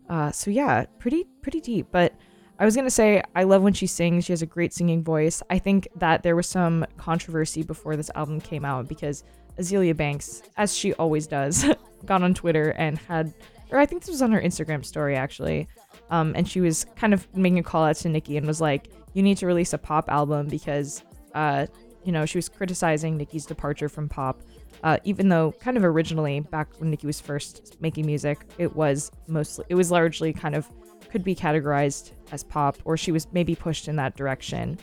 [0.08, 1.86] Uh, so yeah, pretty pretty deep.
[1.90, 2.14] But
[2.58, 4.24] I was gonna say I love when she sings.
[4.24, 5.42] She has a great singing voice.
[5.50, 9.24] I think that there was some controversy before this album came out because
[9.58, 11.64] Azealia Banks, as she always does,
[12.04, 13.34] got on Twitter and had,
[13.70, 15.68] or I think this was on her Instagram story actually,
[16.10, 18.88] um, and she was kind of making a call out to Nicki and was like,
[19.14, 21.02] "You need to release a pop album because,
[21.34, 21.66] uh,
[22.04, 24.40] you know, she was criticizing Nicki's departure from pop."
[24.82, 29.10] Uh, even though kind of originally back when Nicki was first making music, it was
[29.26, 30.68] mostly it was largely kind of
[31.10, 34.78] could be categorized as pop, or she was maybe pushed in that direction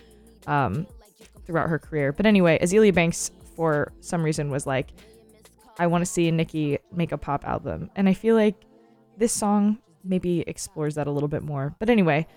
[0.47, 0.87] um,
[1.45, 2.11] throughout her career.
[2.11, 4.89] But anyway, Azealia Banks, for some reason, was like,
[5.77, 7.89] I want to see Nicki make a pop album.
[7.95, 8.55] And I feel like
[9.17, 11.75] this song maybe explores that a little bit more.
[11.79, 12.27] But anyway,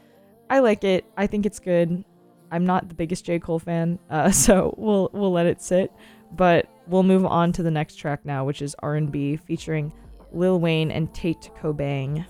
[0.50, 1.04] I like it.
[1.16, 2.04] I think it's good.
[2.50, 3.38] I'm not the biggest J.
[3.38, 5.92] Cole fan, uh, so we'll we'll let it sit.
[6.32, 9.92] But we'll move on to the next track now, which is R&B featuring
[10.32, 12.24] Lil Wayne and Tate Kobang.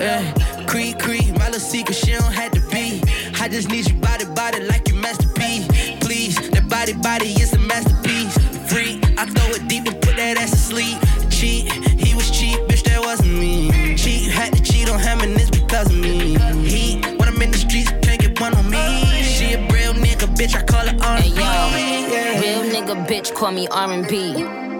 [0.00, 0.32] Yeah.
[0.66, 3.02] Creed, creed, my little secret, she don't have to be.
[3.40, 5.66] I just need you body, body like you masterpiece.
[6.00, 8.36] Please, that body, body is a masterpiece.
[8.70, 11.07] Free, I throw it deep and put that ass to sleep.
[11.38, 11.70] Cheat,
[12.00, 13.94] he was cheap, bitch, that wasn't me.
[13.94, 16.36] Cheat, had to cheat on him and it's because of me.
[16.66, 19.22] He, when I'm in the streets, can't get one on me.
[19.22, 21.30] She a real nigga, bitch, I call her R&B.
[21.30, 24.32] Hey, yo, real nigga bitch call me R&B.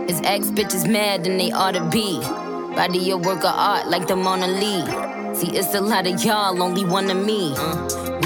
[0.09, 2.18] His ex bitch is mad and they ought to be.
[2.74, 5.34] Body a work of art like the Mona Lisa.
[5.36, 7.54] See, it's a lot of y'all, only one of me.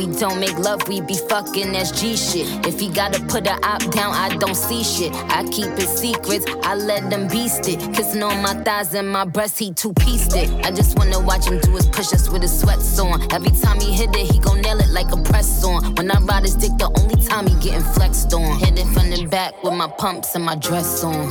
[0.02, 2.66] We don't make love, we be fucking that's G shit.
[2.66, 5.12] If he gotta put a op down, I don't see shit.
[5.30, 7.78] I keep it secrets, I let them beast it.
[7.94, 10.50] Kissing on my thighs and my breast, he two pieced it.
[10.66, 13.32] I just wanna watch him do his push ups with his sweats on.
[13.32, 15.94] Every time he hit it, he gon' nail it like a press on.
[15.94, 18.58] When I ride his dick, the only time he getting flexed on.
[18.58, 21.30] Hit it from the back with my pumps and my dress on.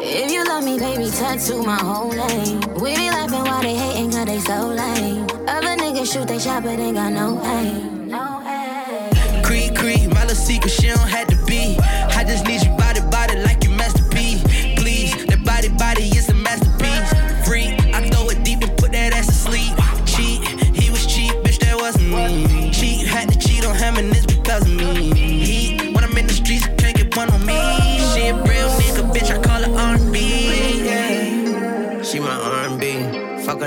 [0.00, 2.60] If you love me, baby, tattoo my whole name.
[2.80, 5.33] We be laughing while they hating, cause they so lame.
[6.04, 8.08] Niggas shoot they shot, but ain't got no aim.
[8.08, 9.42] No aim.
[9.42, 11.78] Creed, creed, my little secret, she don't have to be.
[11.80, 12.60] I just need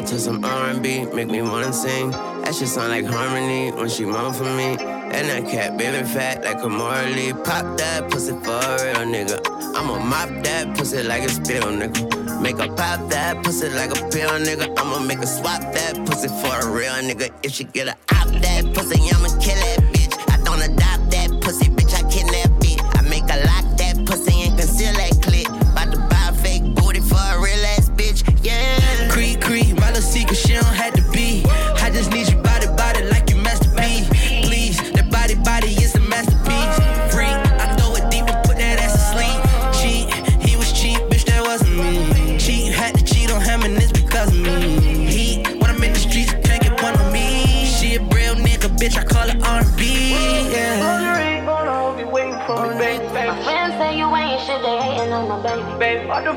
[0.02, 2.12] her to some R&B, make me wanna sing.
[2.12, 4.78] That shit sound like harmony when she moan for me.
[5.16, 7.34] And that cat baby fat like a Marley.
[7.34, 9.38] Pop that pussy for a real nigga.
[9.76, 12.42] I'ma mop that pussy like a spill, nigga.
[12.42, 14.68] Make her pop that pussy like a pill, nigga.
[14.78, 17.32] I'ma make her swap that pussy for a real nigga.
[17.44, 19.97] If she get a op that pussy, I'ma kill that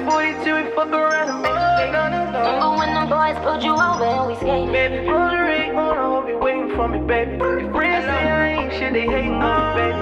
[0.01, 1.93] Baby, 42, we fuck around and make a stay.
[1.93, 4.73] Remember when them boys pulled you over and we skated?
[4.73, 7.37] Baby, roll the ring on, I hope you waiting for me, baby.
[7.37, 9.93] Your friends say I ain't shit, they hating on me, baby.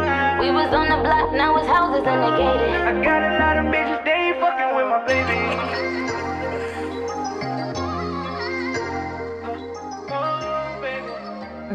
[0.47, 2.71] We was on the block, now it's houses and they gated.
[2.79, 5.39] I got a lot of bitches, they ain't fucking with my baby.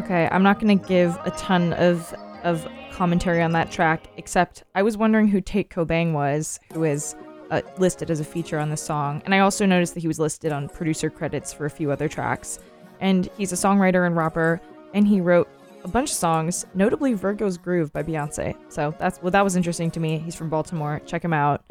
[0.00, 4.82] Okay, I'm not gonna give a ton of of commentary on that track, except I
[4.82, 7.16] was wondering who Tate Kobang was, who is
[7.50, 10.18] uh, listed as a feature on the song, and I also noticed that he was
[10.18, 12.58] listed on producer credits for a few other tracks.
[13.00, 14.60] And he's a songwriter and rapper,
[14.94, 15.48] and he wrote
[15.84, 18.56] a bunch of songs, notably Virgo's Groove by Beyonce.
[18.68, 20.18] So that's well, that was interesting to me.
[20.18, 21.00] He's from Baltimore.
[21.06, 21.62] Check him out.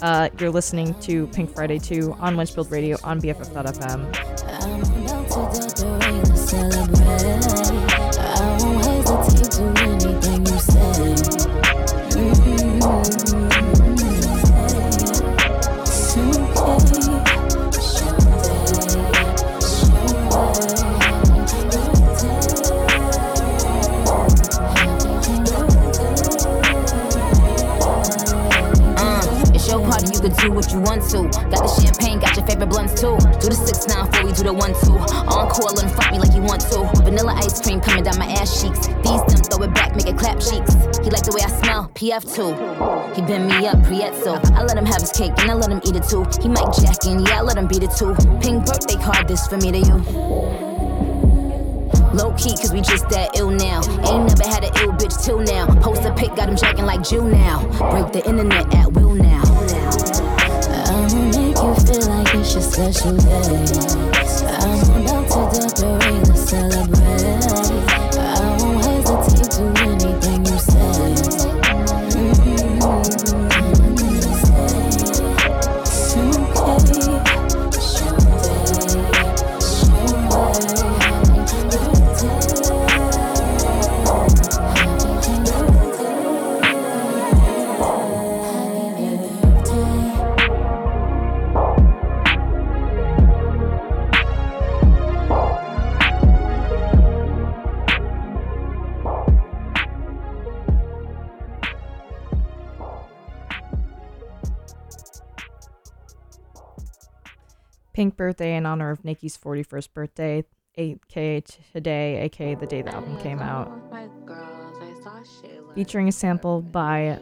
[0.00, 4.38] Uh, you're listening to Pink Friday 2 on Wenchpilled Radio on BFF.fm.
[20.60, 20.87] I'm
[30.28, 31.22] could to what you want to.
[31.48, 33.16] Got the champagne, got your favorite blunts too.
[33.40, 34.96] Do the six nine before we do the one two.
[35.28, 36.84] Encore, let fuck me like you want to.
[37.02, 38.86] Vanilla ice cream coming down my ass cheeks.
[39.04, 40.74] These them throw it back, make it clap cheeks.
[41.00, 42.52] He like the way I smell, PF too.
[43.14, 44.38] He bend me up, Prieto.
[44.52, 46.24] I let him have his cake and I let him eat it too.
[46.40, 48.14] He might jack in, yeah, I let him beat it too.
[48.40, 49.96] Pink birthday card, this for me to you.
[52.14, 53.80] Low key, cause we just that ill now.
[54.08, 55.66] Ain't never had an ill bitch till now.
[55.80, 57.62] Post a pic, got him jacking like Jew now.
[57.90, 59.47] Break the internet at will now.
[61.60, 63.34] You feel like it's your special day.
[64.46, 67.87] I'm about to decorate and celebrate.
[107.98, 110.44] Pink birthday in honor of Nicki's 41st birthday,
[110.76, 113.68] aka today, aka the day the album came out.
[115.74, 117.18] Featuring a sample by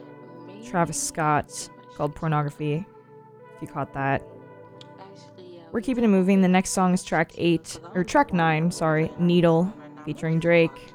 [0.67, 2.85] Travis Scott called Pornography,
[3.55, 4.23] if you caught that.
[5.73, 6.43] We're keeping it moving.
[6.43, 9.73] The next song is track 8, or track 9, sorry, Needle,
[10.05, 10.93] featuring Drake.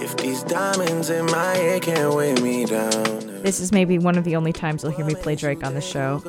[0.00, 4.34] If these diamonds in my can't weigh me down, This is maybe one of the
[4.34, 6.20] only times you'll hear me play Drake on the show.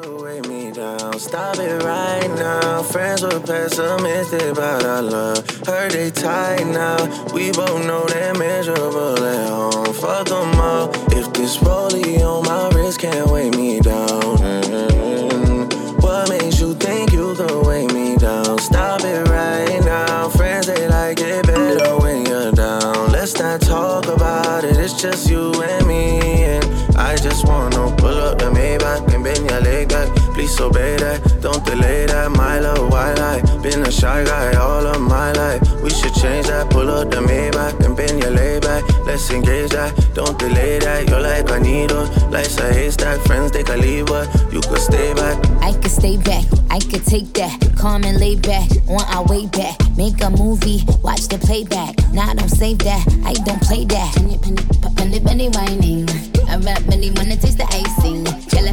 [1.17, 1.29] Down.
[1.29, 2.83] Stop it right now.
[2.83, 5.49] Friends were pessimistic about our love.
[5.65, 6.97] Heard they tight now.
[7.33, 9.93] We both know they're miserable at home.
[9.93, 10.89] Fuck them all.
[11.11, 17.11] If this rollie on my wrist can't weigh me down, mm, what makes you think
[17.11, 18.57] you can weigh me down?
[18.59, 20.29] Stop it right now.
[20.29, 23.11] Friends they like it better when you're down.
[23.11, 24.77] Let's not talk about it.
[24.77, 26.19] It's just you and me.
[26.43, 30.26] And I just wanna pull up the Maybach and bend your leg back.
[30.37, 31.41] Please obey that.
[31.41, 32.29] Don't delay that.
[32.29, 33.41] My love, why lie?
[33.63, 35.61] Been a shy guy all of my life.
[35.81, 36.69] We should change that.
[36.69, 38.83] Pull up the Maybach and bend your leg back.
[39.07, 39.91] Let's engage that.
[40.13, 41.09] Don't delay that.
[41.09, 42.05] You're like a needle.
[42.29, 43.19] Life's a haystack.
[43.25, 45.43] Friends they can leave, but you could stay back.
[45.67, 47.73] I could stay back, I could take that.
[47.75, 49.75] Calm and lay back, on our way back.
[49.97, 51.95] Make a movie, watch the playback.
[52.13, 54.15] Nah, don't save that, I don't play that.
[54.15, 54.61] Penny, penny,
[54.95, 56.07] penny, penny whining.
[56.47, 58.23] I rap really wanna taste the icing.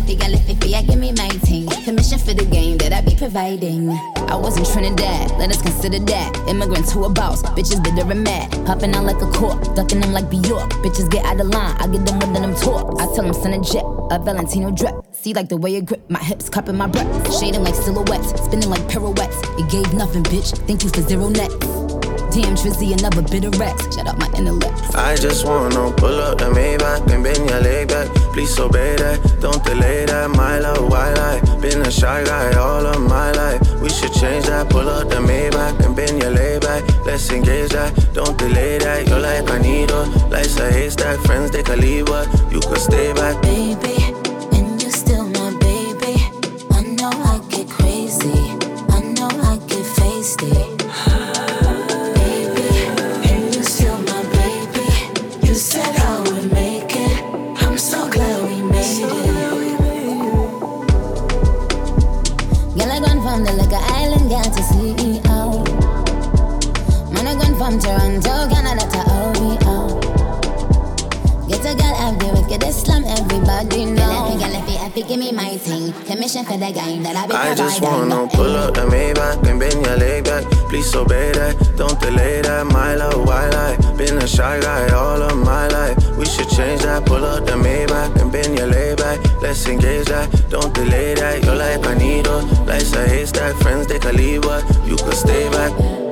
[0.04, 1.66] Jalafi, galafi, I give me my ting.
[1.84, 3.90] Permission for the game that I be providing.
[4.28, 6.44] I was in Trinidad, let us consider that.
[6.48, 8.52] Immigrant to a boss, bitches bitter and mad.
[8.66, 10.70] Hopping out like a cork, ducking them like Bjork.
[10.84, 13.00] Bitches get out of line, I get them with them talk.
[13.00, 14.94] I tell them send a jet, a Valentino drip.
[15.12, 17.08] See like the way you grip my hips, cupping my breath.
[17.38, 19.40] Shading like silhouettes, spinning like pirouettes.
[19.58, 20.56] It gave nothing, bitch.
[20.66, 21.50] Thank you for zero net.
[22.34, 23.94] Damn, Trizzy, another bit of rest.
[23.94, 24.96] Shut up my intellect.
[24.96, 28.08] I just wanna pull up the Maybach and bend your leg back.
[28.32, 29.20] Please obey that.
[29.40, 30.30] Don't delay that.
[30.30, 31.40] My love, why lie?
[31.60, 33.60] Been a shy guy all of my life.
[33.80, 34.68] We should change that.
[34.68, 36.82] Pull up the Maybach and bend your leg back.
[37.06, 37.92] Let's engage that.
[38.14, 39.06] Don't delay that.
[39.06, 40.04] You're like a needle.
[40.28, 41.20] Life's a haystack.
[41.20, 43.40] Friends they can leave, but you could stay back.
[43.42, 43.94] Baby,
[44.58, 46.18] and you're still my baby.
[46.72, 48.58] I know I get crazy.
[48.90, 50.73] I know I get feisty.
[67.74, 70.00] From Toronto, Canada to OVO.
[71.48, 73.96] Get a girl out the wickedest slum, everybody know.
[73.96, 75.92] Girl, girl, if you happy, give me my thing.
[76.04, 79.58] Commission for the game that I be I just wanna pull up the Maybach and
[79.58, 80.44] bend your leg back.
[80.68, 81.56] Please obey that.
[81.76, 82.66] Don't delay that.
[82.66, 83.76] My love, why lie?
[83.96, 85.96] Been a shy guy all of my life.
[86.16, 87.04] We should change that.
[87.06, 89.18] Pull up the Maybach and bend your leg back.
[89.42, 90.28] Let's engage that.
[90.48, 91.42] Don't delay that.
[91.44, 92.42] You're like a needle.
[92.66, 93.54] Life's a haystack.
[93.56, 96.03] Friends they can leave, but you could stay back.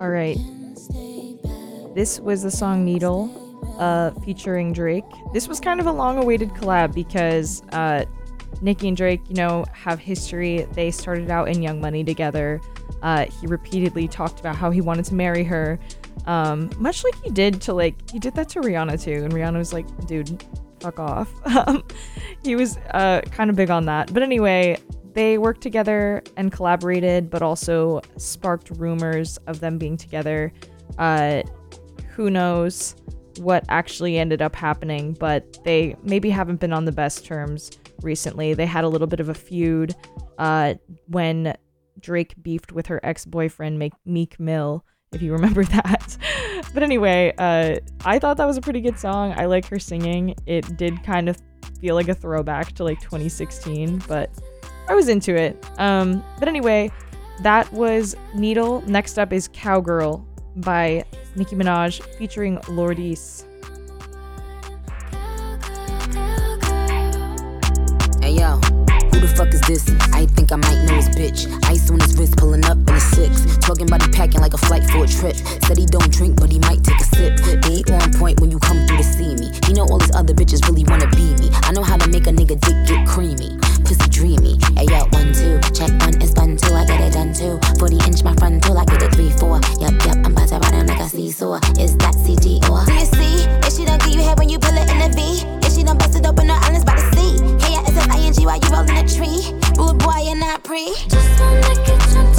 [0.00, 0.38] All right.
[1.94, 5.04] This was the song Needle, uh, featuring Drake.
[5.34, 8.06] This was kind of a long-awaited collab because uh,
[8.62, 10.66] Nicki and Drake, you know, have history.
[10.72, 12.62] They started out in Young Money together.
[13.02, 15.78] Uh, he repeatedly talked about how he wanted to marry her,
[16.26, 19.24] um, much like he did to like he did that to Rihanna too.
[19.24, 20.44] And Rihanna was like, "Dude,
[20.80, 21.30] fuck off."
[21.66, 21.84] Um,
[22.42, 24.12] he was uh, kind of big on that.
[24.12, 24.78] But anyway,
[25.14, 30.52] they worked together and collaborated, but also sparked rumors of them being together.
[30.98, 31.42] Uh,
[32.10, 32.94] who knows
[33.38, 37.70] what actually ended up happening, but they maybe haven't been on the best terms
[38.02, 38.54] recently.
[38.54, 39.94] They had a little bit of a feud
[40.38, 40.74] uh,
[41.06, 41.56] when
[42.00, 46.16] Drake beefed with her ex boyfriend, Meek Mill, if you remember that.
[46.74, 49.34] but anyway, uh, I thought that was a pretty good song.
[49.36, 50.34] I like her singing.
[50.46, 51.38] It did kind of
[51.80, 54.30] feel like a throwback to like 2016, but
[54.90, 55.64] I was into it.
[55.78, 56.90] Um, but anyway,
[57.42, 58.82] that was Needle.
[58.88, 60.26] Next up is Cowgirl
[60.56, 61.04] by
[61.36, 63.46] Nicki Minaj featuring Lourdiz.
[69.40, 69.88] Fuck is this?
[70.12, 71.48] I think I might know his bitch.
[71.64, 73.56] Ice on his wrist, pulling up in a six.
[73.58, 75.36] Talking about he packing like a flight for a trip.
[75.64, 77.40] Said he don't drink, but he might take a sip.
[77.64, 79.48] Be on point when you come through to see me.
[79.66, 81.48] You know all these other bitches really wanna be me.
[81.64, 83.56] I know how to make a nigga dick get creamy.
[83.84, 84.58] Pussy dreamy.
[84.76, 85.56] Hey yo, one, two.
[85.72, 86.74] Check one is fun too.
[86.74, 87.56] I get it done too.
[87.78, 89.56] 40 inch my front till I get it three, four.
[89.80, 91.56] Yup, yup, I'm about to ride him like a seesaw.
[91.80, 92.84] Is that CG or?
[92.84, 93.48] Do you see?
[93.64, 95.48] If she don't give you head when you pull it in the V.
[95.64, 96.69] If she don't bust it open, her
[98.38, 99.52] While you rolling a tree.
[99.76, 100.94] Rude boy, you're not pre.
[101.08, 102.29] Just wanna get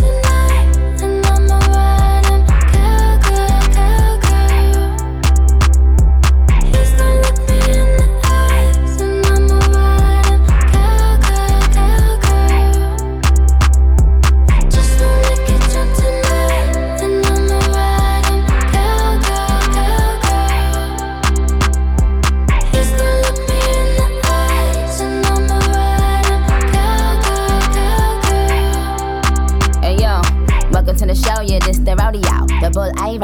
[32.72, 33.17] bull I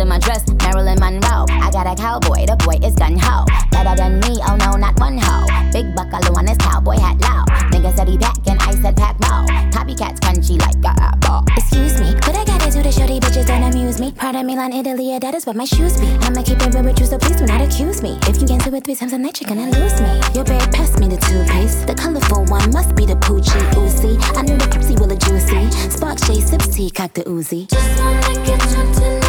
[0.00, 1.44] under my dress, Marilyn Monroe.
[1.48, 3.44] I got a cowboy, the boy is gun ho.
[3.70, 5.44] Better than me, oh no, not one ho.
[5.72, 7.44] Big buckaloo on his cowboy hat low.
[7.68, 9.44] Nigga said he back and I said pack mo.
[9.70, 11.44] Copycats crunchy like a apple.
[11.56, 14.12] Excuse me, what I gotta do to show these bitches don't amuse me?
[14.12, 16.06] Proud of Milan, Italy, that is what my shoes be.
[16.24, 18.18] I'ma keep it real with you, so please do not accuse me.
[18.22, 20.12] If you cancel it three times a night, you're gonna lose me.
[20.34, 21.86] Your babe passed me the toothpaste.
[21.86, 24.16] The colorful one must be the Poochie Uzi.
[24.36, 25.70] I knew the Pepsi will a juicy.
[25.90, 26.40] Spark J
[26.72, 27.68] tea, cock the Uzi.
[27.68, 29.19] Just wanna get drunk tonight,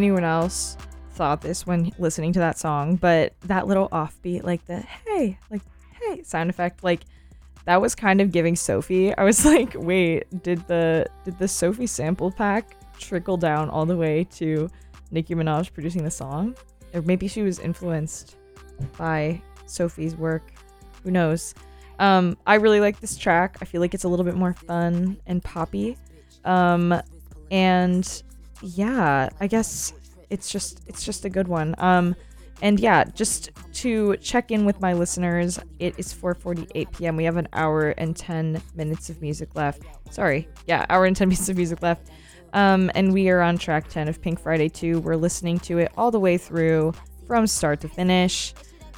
[0.00, 0.76] anyone else
[1.12, 5.60] thought this when listening to that song, but that little offbeat, like the hey, like
[6.00, 7.02] hey sound effect, like
[7.66, 9.14] that was kind of giving Sophie.
[9.16, 13.96] I was like, wait, did the did the Sophie sample pack trickle down all the
[13.96, 14.70] way to
[15.10, 16.56] Nicki Minaj producing the song?
[16.94, 18.36] Or maybe she was influenced
[18.96, 20.52] by Sophie's work.
[21.04, 21.54] Who knows?
[21.98, 23.58] Um, I really like this track.
[23.60, 25.98] I feel like it's a little bit more fun and poppy.
[26.46, 26.98] Um,
[27.50, 28.22] and
[28.62, 29.92] yeah, I guess
[30.30, 31.74] it's just it's just a good one.
[31.78, 32.14] Um,
[32.62, 37.16] and yeah, just to check in with my listeners, it is 4:48 p.m.
[37.16, 39.82] We have an hour and 10 minutes of music left.
[40.10, 42.10] Sorry, yeah, hour and 10 minutes of music left.
[42.52, 45.00] Um, and we are on track 10 of Pink Friday 2.
[45.00, 46.92] We're listening to it all the way through
[47.26, 48.54] from start to finish.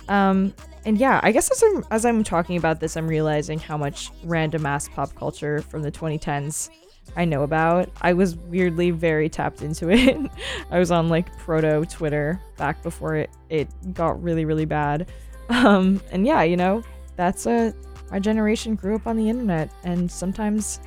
[0.08, 0.54] Um,
[0.84, 4.10] and yeah, I guess as I'm as I'm talking about this, I'm realizing how much
[4.24, 6.70] random ass pop culture from the 2010s
[7.16, 7.90] I know about.
[8.00, 10.16] I was weirdly very tapped into it.
[10.70, 15.10] I was on like proto Twitter back before it it got really really bad.
[15.48, 16.82] Um, and yeah, you know,
[17.16, 17.74] that's a
[18.10, 20.80] our generation grew up on the internet, and sometimes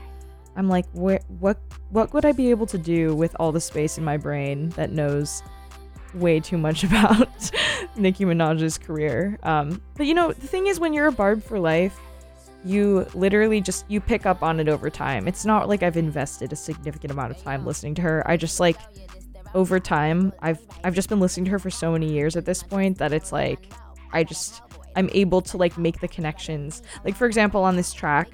[0.55, 1.57] I'm like, where, what,
[1.89, 4.91] what would I be able to do with all the space in my brain that
[4.91, 5.43] knows
[6.13, 7.51] way too much about
[7.95, 9.38] Nicki Minaj's career?
[9.43, 11.99] Um, but you know, the thing is, when you're a barb for life,
[12.66, 15.28] you literally just you pick up on it over time.
[15.28, 18.24] It's not like I've invested a significant amount of time listening to her.
[18.30, 18.78] I just like
[19.53, 22.63] over time, I've I've just been listening to her for so many years at this
[22.63, 23.72] point that it's like
[24.11, 24.61] I just
[24.95, 26.82] I'm able to like make the connections.
[27.03, 28.30] Like for example, on this track,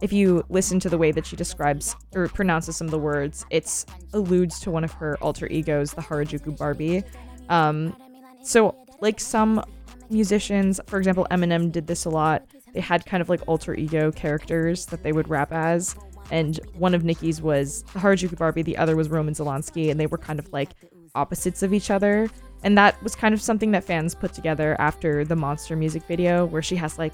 [0.00, 3.44] if you listen to the way that she describes or pronounces some of the words,
[3.50, 7.02] it's alludes to one of her alter egos, the Harajuku Barbie.
[7.48, 7.96] Um,
[8.42, 9.64] so like some
[10.10, 12.44] musicians, for example, Eminem did this a lot.
[12.72, 15.96] They had kind of like alter ego characters that they would rap as.
[16.30, 20.18] And one of Nicki's was Harajuku Barbie, the other was Roman Zolanski, and they were
[20.18, 20.70] kind of like
[21.14, 22.30] opposites of each other.
[22.64, 26.46] And that was kind of something that fans put together after the Monster music video,
[26.46, 27.12] where she has like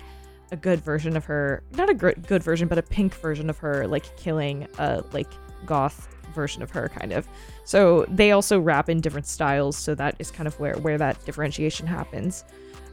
[0.52, 3.58] a good version of her, not a gr- good version, but a pink version of
[3.58, 5.28] her, like killing a like
[5.66, 7.26] goth version of her, kind of.
[7.64, 11.24] So they also rap in different styles, so that is kind of where where that
[11.24, 12.44] differentiation happens.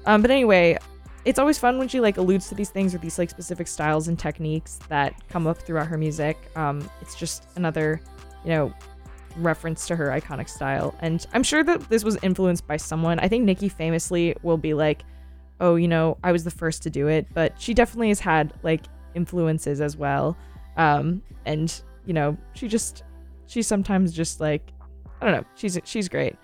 [0.05, 0.77] Um, but anyway,
[1.25, 4.07] it's always fun when she like alludes to these things or these like specific styles
[4.07, 6.37] and techniques that come up throughout her music.
[6.55, 7.99] Um, it's just another,
[8.43, 8.73] you know,
[9.37, 10.95] reference to her iconic style.
[10.99, 13.19] And I'm sure that this was influenced by someone.
[13.19, 15.03] I think Nicki famously will be like,
[15.59, 18.53] oh, you know, I was the first to do it, but she definitely has had
[18.61, 18.83] like
[19.15, 20.37] influences as well.
[20.77, 23.03] Um, and you know, she just
[23.47, 24.71] she's sometimes just like
[25.21, 26.35] I don't know, she's she's great.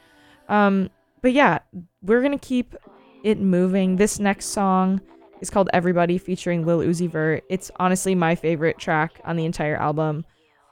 [0.49, 0.89] Um,
[1.21, 1.59] but yeah,
[2.01, 2.75] we're gonna keep
[3.23, 3.95] it moving.
[3.95, 5.01] This next song
[5.41, 7.43] is called Everybody featuring Lil Uzi Vert.
[7.49, 10.25] It's honestly my favorite track on the entire album.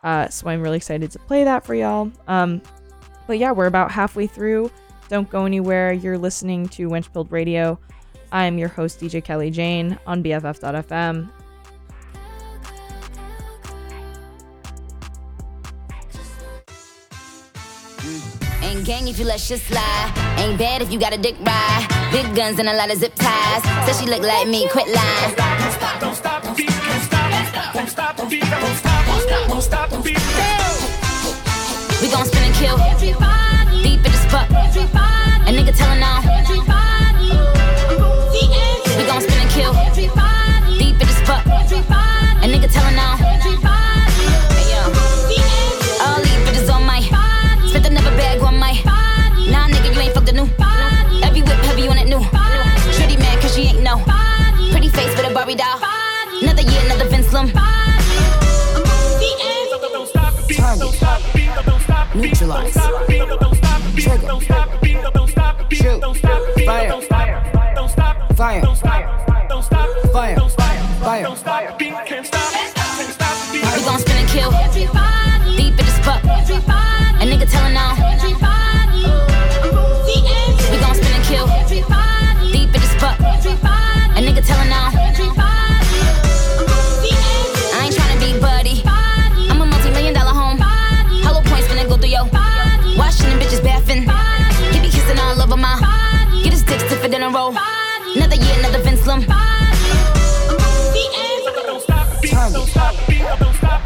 [0.03, 2.11] Uh, so I'm really excited to play that for y'all.
[2.27, 2.61] Um,
[3.27, 4.71] but yeah, we're about halfway through.
[5.09, 5.91] Don't go anywhere.
[5.91, 7.79] You're listening to Wenchpilled Radio.
[8.31, 11.29] I'm your host, DJ Kelly Jane, on BFF.fm.
[18.69, 20.13] Ain't gang if you let shit slide.
[20.37, 21.87] Ain't bad if you got a dick ride.
[22.11, 23.63] Big guns and a lot of zip ties.
[23.85, 25.33] Says she look like me, quit lying.
[25.35, 29.21] Don't stop, don't stop the beat, don't stop, don't stop the beat, don't stop, don't
[29.21, 30.21] stop, don't stop the beat.
[31.99, 32.77] We gon' spin and kill.
[33.81, 34.47] Deep in the spot.
[34.51, 36.28] A nigga telling on.
[62.15, 62.73] Neutralize.
[63.95, 64.27] Trigger.
[65.71, 66.01] Shoot.
[66.65, 67.01] Fire.
[68.35, 68.63] Fire.
[70.11, 70.39] Fire.
[71.03, 71.75] Fire.
[71.79, 72.78] We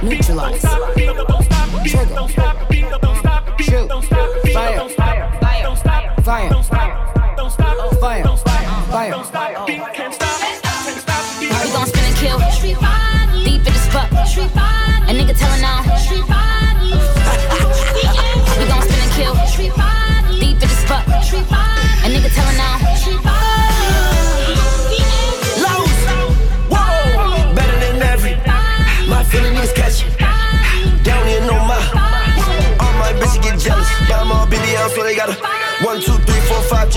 [0.04, 0.82] Target.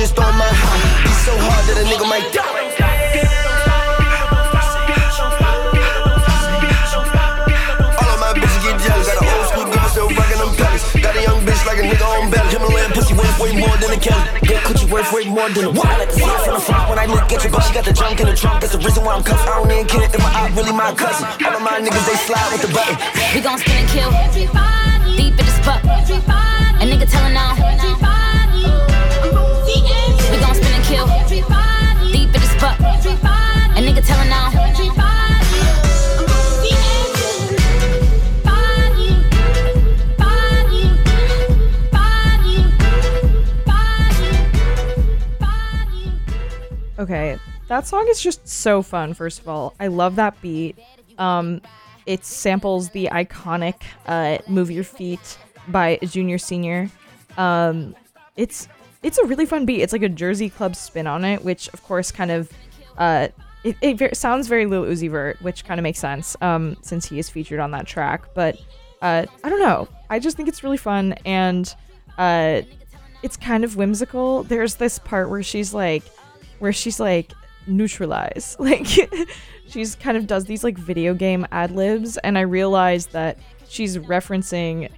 [0.07, 1.03] Just on my high.
[1.03, 2.47] Be so hard that a nigga might die.
[7.91, 9.11] All of my bitches get jealous.
[9.11, 10.85] Got an old school girl still rocking them pellies.
[11.03, 12.51] Got a young bitch like a nigga on belly.
[12.55, 14.23] Himalayan pussy worth way more than a Kelly.
[14.47, 15.91] Good coochie worth way more than a what?
[15.91, 17.85] I like to see from the front when I look at you, but she got
[17.85, 18.63] the junk in the trunk.
[18.63, 19.43] That's the reason why I'm cuffed.
[19.51, 21.27] I don't even care if my op really my cousin.
[21.43, 22.95] All of my niggas they slide with the button.
[23.35, 24.11] We gon' spin and kill.
[25.19, 25.83] Deep in the spot.
[25.83, 28.26] A nigga telling on.
[30.87, 31.07] Kill.
[31.28, 31.66] Deep in.
[33.76, 34.53] A nigga telling on.
[46.99, 47.37] Okay,
[47.68, 49.12] that song is just so fun.
[49.12, 50.78] First of all, I love that beat.
[51.18, 51.61] Um,
[52.07, 53.74] it samples the iconic
[54.07, 56.89] uh, "Move Your Feet" by Junior Senior.
[57.37, 57.95] Um,
[58.34, 58.66] it's
[59.07, 59.81] it's a really fun beat.
[59.83, 62.51] It's like a Jersey Club spin on it, which of course kind of
[62.99, 63.29] uh,
[63.63, 67.07] it, it ver- sounds very Lil Uzi Vert, which kind of makes sense um, since
[67.07, 68.35] he is featured on that track.
[68.35, 68.61] But
[69.01, 69.87] uh, I don't know.
[70.11, 71.73] I just think it's really fun and
[72.19, 72.63] uh,
[73.23, 74.43] it's kind of whimsical.
[74.43, 76.03] There's this part where she's like,
[76.59, 77.33] where she's like
[77.69, 78.89] neutralize, like
[79.69, 83.39] she's kind of does these like video game ad libs, and I realized that
[83.69, 84.91] she's referencing.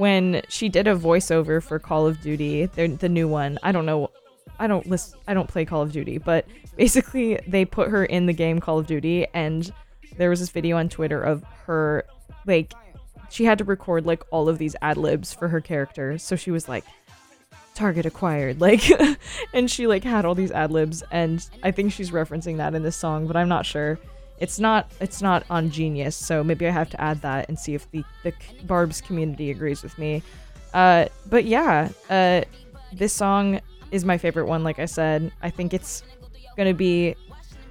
[0.00, 3.58] When she did a voiceover for Call of Duty, the, the new one.
[3.62, 4.10] I don't know
[4.58, 6.46] I don't list I don't play Call of Duty, but
[6.76, 9.70] basically they put her in the game Call of Duty and
[10.16, 12.06] there was this video on Twitter of her
[12.46, 12.72] like
[13.28, 16.16] she had to record like all of these ad libs for her character.
[16.16, 16.84] So she was like
[17.74, 18.90] target acquired like
[19.52, 22.82] and she like had all these ad libs and I think she's referencing that in
[22.82, 23.98] this song, but I'm not sure.
[24.40, 27.74] It's not it's not on Genius, so maybe I have to add that and see
[27.74, 28.32] if the the
[28.64, 30.22] Barb's community agrees with me.
[30.72, 32.42] Uh but yeah, uh
[32.92, 33.60] this song
[33.90, 35.30] is my favorite one like I said.
[35.42, 36.02] I think it's
[36.56, 37.14] to be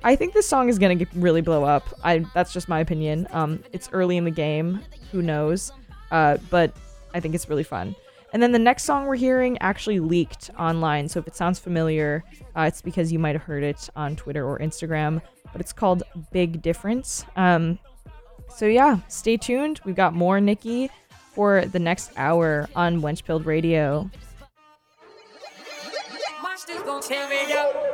[0.03, 1.83] I think this song is going to really blow up.
[2.03, 3.27] I that's just my opinion.
[3.31, 4.79] Um it's early in the game,
[5.11, 5.71] who knows.
[6.11, 6.71] Uh but
[7.13, 7.95] I think it's really fun.
[8.31, 11.09] And then the next song we're hearing actually leaked online.
[11.09, 12.23] So if it sounds familiar,
[12.55, 15.21] uh, it's because you might have heard it on Twitter or Instagram.
[15.51, 17.25] But it's called Big Difference.
[17.35, 17.79] Um,
[18.55, 19.79] so yeah, stay tuned.
[19.85, 20.89] We've got more Nicki
[21.33, 24.09] for the next hour on Wenchpilled Radio.
[26.43, 27.89] Watch this gon' tear it up.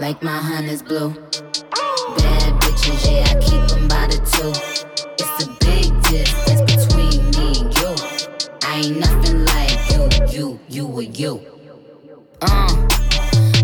[0.00, 1.10] like my honey's blue.
[1.10, 4.87] Bad bitches, yeah, I keep them by the two.
[8.78, 11.42] Ain't nothing like you, you, you or you.
[12.40, 12.86] Uh,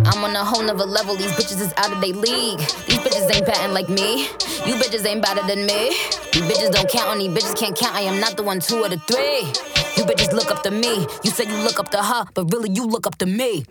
[0.06, 1.14] I'm on a whole nother level.
[1.14, 2.58] These bitches is out of their league.
[2.58, 4.22] These bitches ain't batting like me.
[4.66, 5.90] You bitches ain't better than me.
[6.32, 7.94] These bitches don't count on these bitches can't count.
[7.94, 9.46] I am not the one, two or the three.
[9.96, 11.06] You bitches look up to me.
[11.22, 13.64] You say you look up to her, but really you look up to me.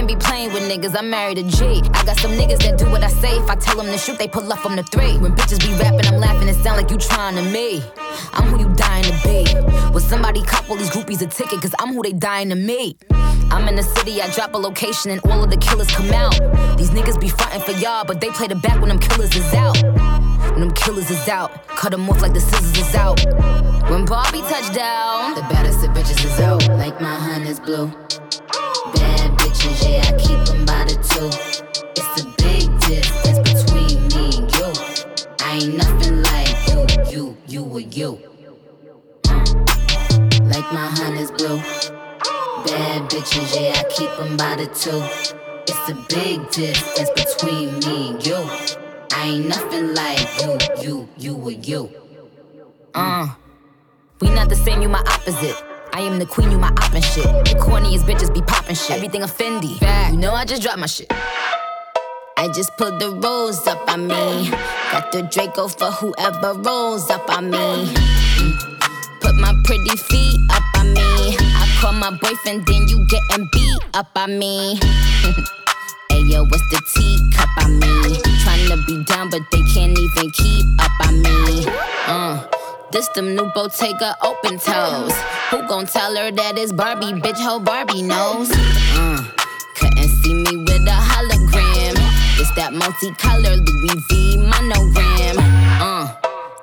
[0.00, 1.82] Can't be playing with niggas, I'm married to G.
[1.92, 3.36] I got some niggas that do what I say.
[3.36, 5.18] If I tell them to shoot, they pull up from the three.
[5.18, 7.84] When bitches be rapping, I'm laughing, it sound like you trying to me.
[8.32, 9.44] I'm who you dying to be.
[9.92, 12.96] Will somebody cop all these groupies a ticket, cause I'm who they dying to meet.
[13.50, 16.32] I'm in the city, I drop a location, and all of the killers come out.
[16.78, 19.52] These niggas be fighting for y'all, but they play the back when them killers is
[19.52, 19.82] out.
[20.52, 23.20] When them killers is out, cut them off like the scissors is out.
[23.90, 27.92] When Barbie touched down, The baddest of bitches is out, like my honey's blue.
[28.94, 29.29] Bad
[29.60, 31.28] bitches, yeah, I keep them by the two.
[31.96, 34.68] It's a big difference between me and you.
[35.40, 38.18] I ain't nothing like you, you, you or you.
[40.44, 41.58] Like my honey's blue.
[42.66, 45.02] Bad bitches, yeah, I keep them by the two.
[45.66, 48.36] It's a big difference between me and you.
[49.12, 51.90] I ain't nothing like you, you, you or you.
[52.94, 53.28] Uh,
[54.20, 55.69] we not the same, you my opposite.
[55.92, 57.24] I am the queen, you my op and shit.
[57.24, 58.96] The corniest bitches be popping shit.
[58.96, 59.80] Everything a Fendi.
[60.10, 61.10] You know I just dropped my shit.
[62.36, 64.50] I just put the rose up on me.
[64.92, 67.92] Got the Draco for whoever rolls up on me.
[69.20, 71.36] Put my pretty feet up on me.
[71.38, 74.78] I call my boyfriend, then you getting beat up on me.
[76.12, 78.16] Ayo, what's the teacup on me?
[78.42, 81.64] Tryna be down, but they can't even keep up on me.
[82.06, 82.46] Uh,
[82.92, 85.12] this them new Bottega open toes.
[85.50, 87.12] Who gon' tell her that it's Barbie?
[87.12, 88.50] Bitch, ho Barbie knows.
[88.52, 89.24] Uh,
[89.76, 91.94] couldn't see me with a hologram.
[92.38, 95.36] It's that multicolor Louis V monogram.
[95.80, 96.14] Uh,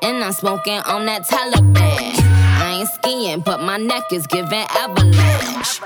[0.02, 2.14] and I'm smoking on that Taliban.
[2.60, 5.82] I ain't skiing, but my neck is giving avalanche.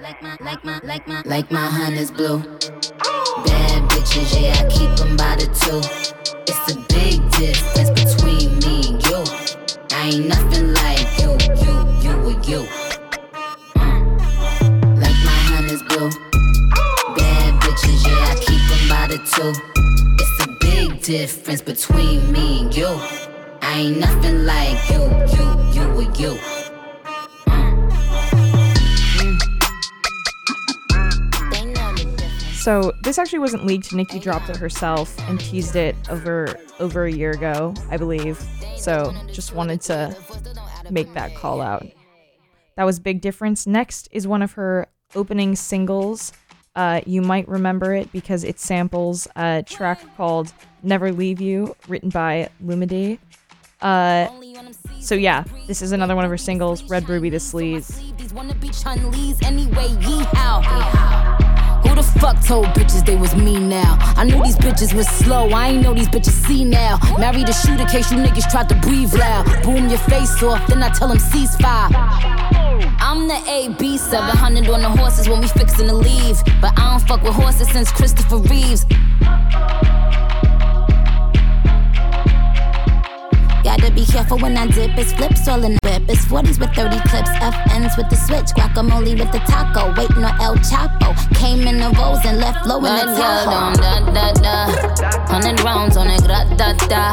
[0.00, 2.38] Like my, like my, like my, like my honey's blue.
[2.38, 5.80] Bad bitches, yeah, I keep them by the two.
[6.48, 7.90] It's a big difference
[10.06, 11.32] I ain't nothing like you,
[11.64, 12.62] you, you or you.
[13.74, 15.00] Mm.
[15.02, 16.10] Like my honey's blue.
[17.16, 19.52] Bad bitches, yeah, I keep them by the two.
[20.20, 22.86] It's a big difference between me and you.
[23.62, 25.02] I ain't nothing like you,
[25.34, 26.55] you, you or you.
[32.66, 33.92] So this actually wasn't leaked.
[33.92, 38.44] Nicki dropped it herself and teased it over over a year ago, I believe.
[38.76, 40.16] So just wanted to
[40.90, 41.86] make that call out.
[42.74, 43.68] That was big difference.
[43.68, 46.32] Next is one of her opening singles.
[46.74, 50.52] Uh, you might remember it because it samples a track called
[50.82, 53.20] "Never Leave You," written by Lumidee.
[53.80, 54.26] Uh,
[54.98, 58.02] so yeah, this is another one of her singles, Red Ruby Da Sleeze.
[61.96, 63.96] The fuck told bitches they was me now?
[64.18, 66.98] I knew these bitches was slow, I ain't know these bitches see now.
[67.18, 69.46] Married a shooter case you niggas tried to breathe loud.
[69.62, 71.88] Boom your face off, then I tell them ceasefire.
[73.00, 76.42] I'm the AB 700 on the horses when we fixin' to leave.
[76.60, 78.84] But I don't fuck with horses since Christopher Reeves.
[83.76, 84.96] Gotta be careful when I dip.
[84.96, 86.08] It's flips all in the whip.
[86.08, 87.28] It's 40s with 30 clips.
[87.44, 88.56] FNs with the switch.
[88.56, 89.92] Guacamole with the taco.
[90.00, 91.12] Waiting on El Chapo.
[91.36, 93.76] Came in the rolls and left low in the Tahoe.
[93.76, 94.56] da da da.
[95.28, 97.12] Hundred rounds on a grat da da.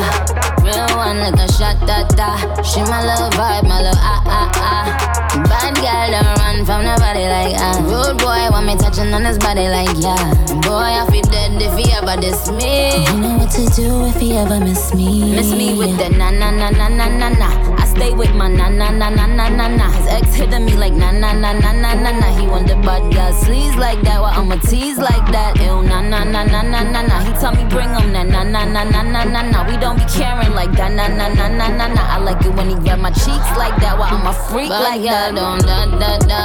[0.64, 2.40] Real one like a shot da da.
[2.64, 5.14] She my little vibe, my little ah ah ah.
[5.44, 7.76] Bad girl don't run from nobody like ah.
[7.84, 10.32] Rude boy want me touching on his body like yeah.
[10.64, 13.04] Boy I feel dead if he ever diss me.
[13.04, 15.36] You know what to do if he ever miss me.
[15.36, 17.73] Miss me with the na na na na na na na.
[17.94, 19.86] Stay with my na na na na na na na.
[19.92, 22.28] His ex hitting me like na na na na na na na.
[22.34, 25.62] He the bad girl sleaze like that, well I'ma tease like that.
[25.62, 27.20] Ew na na na na na na na.
[27.22, 29.60] He tell me bring him na na na na na na na na.
[29.70, 32.02] We don't be caring like that na na na na na na.
[32.16, 35.04] I like it when he grab my cheeks like that, well I'm a freak like
[35.04, 35.36] that.
[35.36, 36.42] Don't da da da.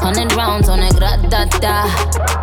[0.00, 1.84] Hundred rounds on a grat da da.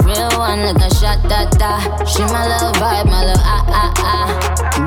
[0.05, 1.81] Real one like a shot da da.
[2.05, 4.27] She my little vibe, my little ah ah ah.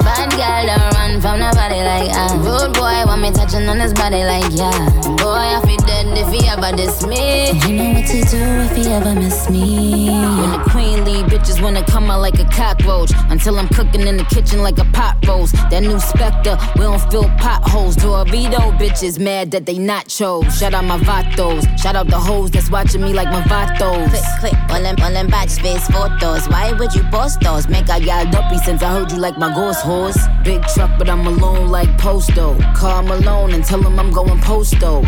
[0.07, 2.31] Bad girl don't run from nobody like ah.
[2.47, 4.71] Rude boy want me touching on his body like yeah.
[5.17, 7.53] Boy I feel dead if he ever diss me.
[7.65, 10.11] You know what to do if he ever miss me.
[10.11, 13.13] When the queen leave, bitches wanna come out like a cockroach.
[13.31, 15.55] Until I'm cooking in the kitchen like a pot roast.
[15.71, 17.97] That new Spectre, we don't fill potholes.
[17.97, 20.59] Dorito bitches mad that they not chose.
[20.59, 21.63] Shout out my vatos.
[21.79, 24.11] Shout out the hoes that's watching me like my vatos.
[24.11, 26.47] Click, click, all them, all them batch face photos.
[26.49, 27.69] Why would you post those?
[27.69, 30.19] Make I got dumpy since I heard you like my ghost horse.
[30.45, 32.59] Big truck, but I'm alone like Posto.
[32.75, 35.03] Call Malone and tell him I'm going posto.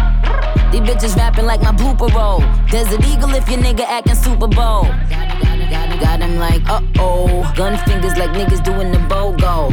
[0.71, 2.41] These bitches rapping like my blooper roll.
[2.71, 4.85] Desert Eagle if your nigga acting Super Bowl.
[6.01, 7.53] Got him like, uh oh.
[7.57, 9.71] Gun fingers like niggas doing the BOGO.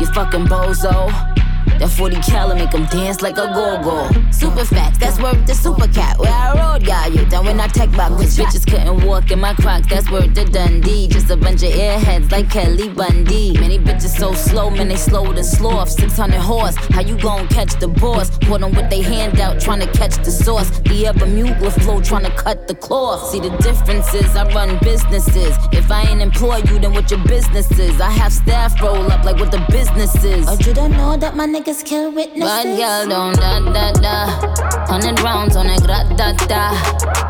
[0.00, 1.35] You fucking bozo.
[1.78, 4.08] That 40 cal make him dance like a go-go.
[4.30, 6.18] Super facts, that's worth the super cat.
[6.18, 7.24] Where I rode, got you.
[7.26, 9.86] Down when I tech back, bitch, bitches couldn't walk in my crocs.
[9.88, 11.08] That's worth the Dundee.
[11.08, 13.52] Just a bunch of airheads like Kelly Bundy.
[13.58, 15.90] Many bitches so slow, man, they slower than sloth.
[15.90, 18.30] 600 horse, how you gon' catch the boss?
[18.38, 20.70] Put them with they hand out, trying to catch the sauce.
[20.80, 23.30] The ever mugler flow, trying to cut the cloth.
[23.30, 25.56] See the differences, I run businesses.
[25.72, 28.00] If I ain't employ you, then what your business is?
[28.00, 30.46] I have staff roll up like what the business is.
[30.48, 32.44] Oh, you don't know that my niggas kill witnesses.
[32.44, 34.86] Bad girl don't da da da.
[34.86, 36.70] Hundred rounds on a grat da da.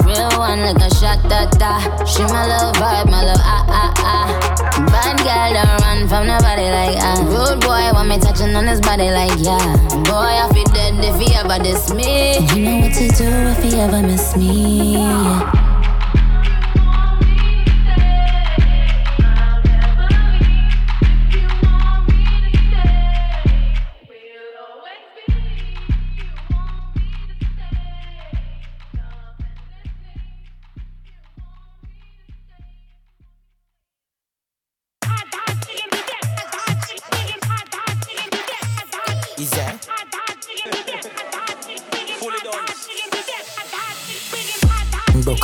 [0.04, 1.80] Real one like a shot da da.
[2.04, 4.86] She my little vibe, my little ah ah ah.
[4.92, 7.16] Bad girl don't run from nobody like ah.
[7.24, 9.76] Rude boy want me touching on his body like yeah.
[10.04, 12.38] Boy I feel dead if he ever diss me.
[12.54, 14.98] You know what to do if he ever miss me.
[14.98, 15.55] Yeah.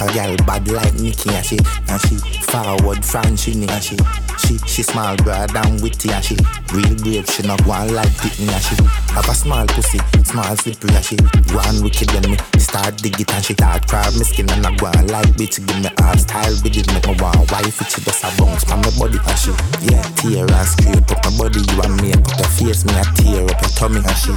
[0.03, 2.19] A gal bad like Nicki and she and she
[2.51, 3.95] forward from Trini and she
[4.43, 6.35] she she small broad and witty and she
[6.75, 8.75] real brave she not one like Pitney and she
[9.15, 11.15] have a small pussy small slippery and she
[11.55, 14.75] one wicked when me start dig it and she start crab me skin and I
[14.75, 17.87] go on like bitch give me hard style with it make me want wife it
[17.87, 19.55] she just a bounce from my body and she
[19.87, 23.07] yeah tear and scrape up my body you and me put her face me a
[23.15, 24.35] tear up your tummy and she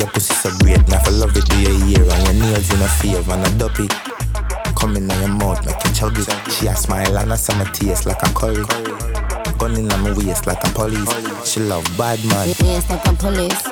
[0.00, 2.80] your pussy so great me I love it do your ear and your nails in
[2.80, 4.13] a favor and a duppy
[4.84, 6.52] Come in your mouth, make you chug it.
[6.52, 8.62] She a smile and a summer taste like a curry.
[9.56, 11.48] Gun in my waist like a police.
[11.50, 12.48] She love bad man.
[12.48, 13.62] Waist like a police.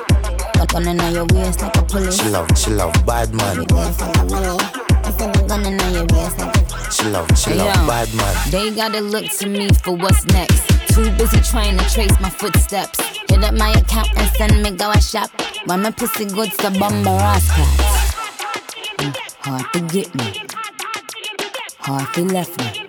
[0.69, 2.19] Gun in your waist like a police.
[2.19, 3.57] She love, she love bad man.
[3.59, 4.57] Waist like a money.
[5.05, 7.87] I said the gun in your waist like a She love, she Hey, love yo,
[7.87, 8.49] bad man.
[8.49, 10.67] They gotta look to me for what's next.
[10.95, 12.99] Too busy trying to trace my footsteps.
[13.29, 15.29] Hit up my account and send me go a shop.
[15.65, 17.47] When my pussy good to bumper ass
[18.97, 20.62] Mm, Hard to get me.
[21.85, 22.87] Hard to left me.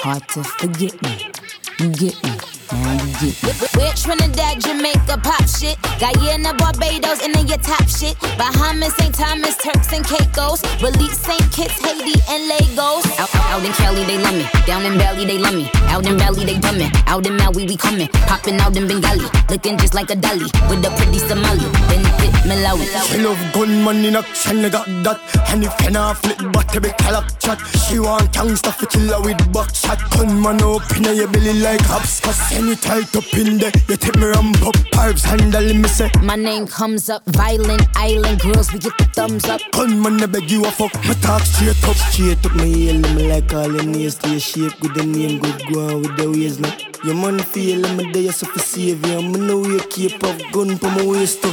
[0.00, 1.32] Hard to forget me.
[1.80, 2.47] You get me.
[2.70, 5.78] We're Trinidad, Jamaica, pop shit.
[5.98, 8.18] Guyana, Barbados, and then your top shit.
[8.36, 9.14] Bahamas, St.
[9.14, 10.62] Thomas, Turks and Caicos.
[10.82, 11.40] Release St.
[11.50, 13.06] Kitts, Haiti, and Lagos.
[13.18, 14.46] Out, out in Cali, they love me.
[14.66, 15.70] Down in Bali, they love me.
[15.88, 16.92] Out in Bali, they dummin'.
[17.06, 18.08] Out in Maui, we coming.
[18.28, 19.24] Popping out in Bengali.
[19.48, 20.50] Looking just like a dolly.
[20.68, 21.64] With a pretty Somali.
[21.88, 22.84] Benefit Malawi.
[23.08, 25.20] She love gunman in action, I got that.
[25.48, 27.58] And if you not flip back, every clock chat.
[27.88, 29.98] She want gangsta for kill her with buckshot.
[30.10, 32.57] Gunman open your belly like hopscotch.
[32.58, 34.74] Any tight up in there, you take me ramp up.
[34.90, 36.10] Pipes handle me say.
[36.22, 37.24] My name comes up.
[37.26, 39.60] Violent island girls, we get the thumbs up.
[39.70, 40.92] Gunman, I beg you a fuck.
[41.06, 42.56] Me talk straight up, straight up.
[42.56, 44.72] Me yell me like all your nails to your shape.
[44.80, 46.76] Good the name, good go on with the ways now.
[47.04, 49.22] Your man feel me there, so for save you.
[49.22, 51.52] Me know you keep up gun for my waist too.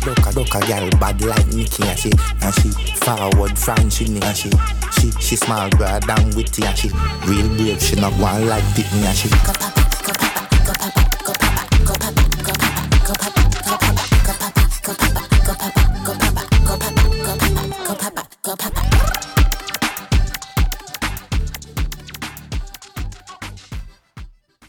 [0.00, 2.70] Ducka ducka gal bad like Nicki and she and she
[3.04, 4.50] forward French in and she
[4.92, 6.88] she she small broad and witty and she
[7.26, 9.28] real brave she not one like Pitney and she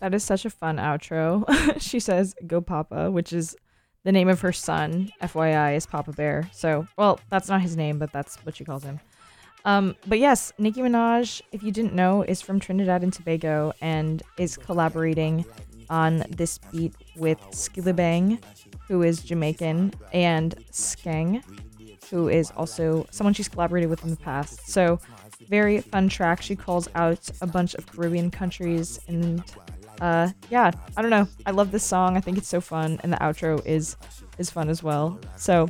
[0.08, 1.44] That is such a fun outro.
[1.82, 3.58] she says, Go Papa, which is
[4.06, 5.12] the name of her son.
[5.22, 6.50] FYI is Papa Bear.
[6.54, 9.02] So, well, that's not his name, but that's what she calls him.
[9.66, 14.24] Um, but yes, Nicki Minaj, if you didn't know, is from Trinidad and Tobago and
[14.38, 15.44] is collaborating
[15.90, 18.42] on this beat with Skillibeng,
[18.88, 21.44] who is Jamaican, and Skeng,
[22.10, 24.70] who is also someone she's collaborated with in the past.
[24.70, 25.02] So,
[25.50, 26.42] very fun track.
[26.42, 29.44] She calls out a bunch of Caribbean countries and
[30.02, 31.28] uh yeah, I don't know.
[31.46, 32.18] I love this song.
[32.18, 33.98] I think it's so fun and the outro is
[34.38, 35.20] is fun as well.
[35.36, 35.70] So,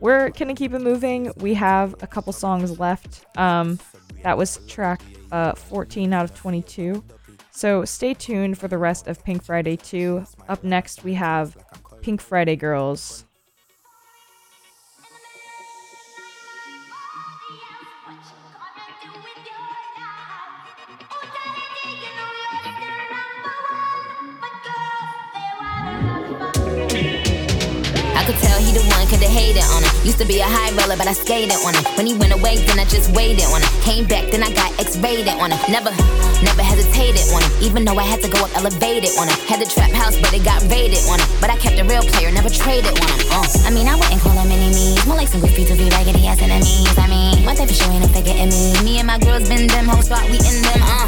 [0.00, 1.32] we're gonna keep it moving.
[1.36, 3.24] We have a couple songs left.
[3.36, 3.78] Um
[4.22, 5.02] that was track
[5.32, 7.02] uh 14 out of 22.
[7.50, 10.24] So, stay tuned for the rest of Pink Friday 2.
[10.48, 11.56] Up next we have
[12.02, 13.24] Pink Friday Girls.
[28.24, 29.92] Could tell he the one, coulda hated on him.
[30.00, 31.84] Used to be a high roller, but I skated on him.
[31.96, 33.68] When he went away, then I just waited on him.
[33.84, 35.60] Came back, then I got X-rated on him.
[35.68, 35.92] Never,
[36.40, 37.52] never hesitated on him.
[37.60, 39.36] Even though I had to go up elevated on him.
[39.44, 41.28] Had the trap house, but it got raided on him.
[41.40, 43.20] But I kept a real player, never traded on him.
[43.28, 43.44] Uh.
[43.68, 45.04] I mean, I wouldn't call him enemies.
[45.04, 46.96] More like some goofy to be raggedy ass enemies.
[46.96, 48.72] I mean, one thing for sure ain't a figure me.
[48.84, 50.80] Me and my girls been them hoes, thought we in them.
[50.80, 51.06] Uh.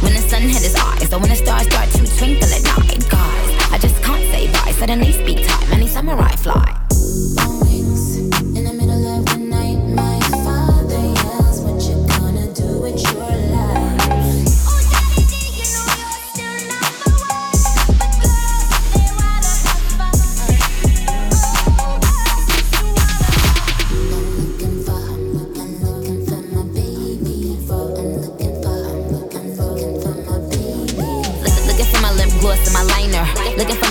[0.00, 3.02] When the sun hit his eyes, so when the stars start to twinkle at night,
[3.10, 3.37] guys,
[3.70, 4.72] I just can't say bye.
[4.72, 7.57] Suddenly speak time, any samurai fly.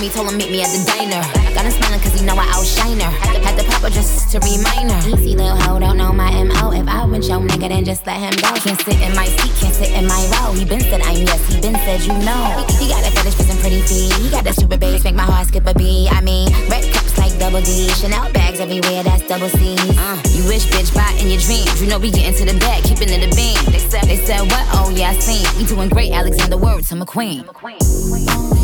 [0.08, 1.20] Me, told him meet me at the diner.
[1.52, 3.12] Got him smiling cause he know I outshine her.
[3.44, 5.00] Had to pop her just to remind her.
[5.12, 6.72] Easy little hoe, don't know my MO.
[6.72, 8.48] If I went your nigga, then just let him go.
[8.56, 10.56] Can't sit in my seat, can't sit in my row.
[10.56, 12.64] He been said I'm yes, he been said you know.
[12.80, 14.08] He, he got a fetish for some pretty feet.
[14.16, 16.08] He got that stupid bass, make my heart skip a beat.
[16.08, 17.92] I mean, red cups like double D.
[18.00, 19.76] Chanel bags everywhere, that's double C.
[19.76, 21.82] Uh, you wish, bitch, buy in your dreams.
[21.82, 23.60] You know we get into the bag, keeping it a beam.
[23.68, 24.64] They said, they said what?
[24.72, 25.44] Oh yeah, I seen.
[25.60, 27.40] We doing great, Alexander Words, I'm a queen.
[27.40, 28.57] In the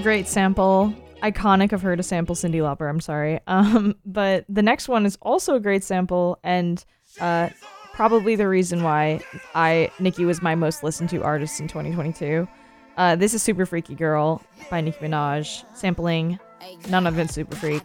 [0.00, 0.94] great sample.
[1.22, 3.40] Iconic of her to sample Cyndi Lauper, I'm sorry.
[3.46, 6.84] Um, but the next one is also a great sample and
[7.20, 7.50] uh,
[7.92, 9.20] probably the reason why
[9.54, 12.48] I Nicki was my most listened to artist in 2022.
[12.96, 16.38] Uh, this is Super Freaky Girl by Nicki Minaj, sampling
[16.88, 17.82] None of it super freak.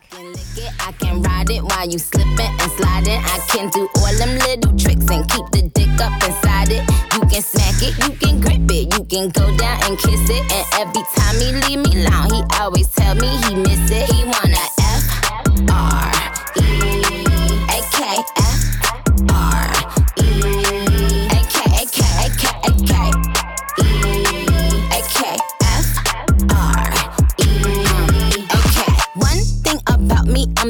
[0.80, 3.22] I can ride it while you slipping and sliding.
[3.24, 6.84] I can do all them little tricks and keep the dick up inside it.
[7.14, 10.52] You can smack it, you can grip it, you can go down and kiss it.
[10.52, 14.12] And every time he leave me alone, he always tell me he miss it.
[14.12, 15.04] He wanna F
[15.70, 16.25] R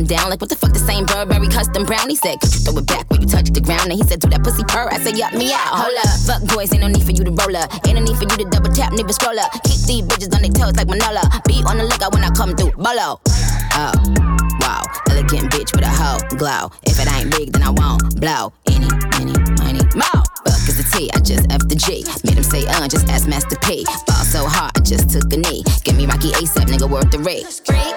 [0.00, 0.30] custom down?
[0.30, 2.08] Like what the fuck the same Burberry custom brown?
[2.08, 3.90] He said, could you throw it back when you touch the ground?
[3.90, 4.88] And he said, do that pussy purr.
[4.90, 5.74] I said, yup me out.
[5.74, 7.72] Hold up, fuck boys, ain't no need for you to roll up.
[7.86, 9.52] Ain't no need for you to double tap, nigga scroll up.
[9.64, 11.22] Keep these bitches on their toes like Manolo.
[11.46, 12.72] Be on the lookout when I come through.
[12.76, 13.20] Bolo.
[13.74, 13.92] Oh.
[14.60, 16.70] Wow, elegant bitch with a hoe glow.
[16.84, 18.52] If it ain't big, then I won't blow.
[18.66, 20.22] Any, any, money, more.
[20.44, 22.04] Fuck is the T, I just F the G.
[22.24, 23.84] Made him say, uh, just ask Master P.
[24.06, 25.64] Ball so hard, I just took a knee.
[25.84, 27.46] Give me Rocky ASAP, nigga, worth the rate.
[27.64, 27.96] Freak,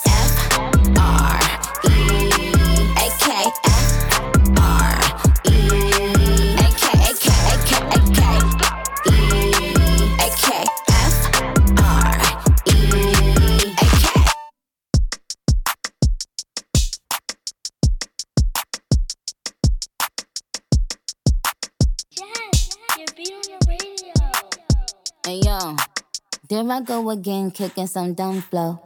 [26.51, 28.77] there I go again, kicking some dumb flow.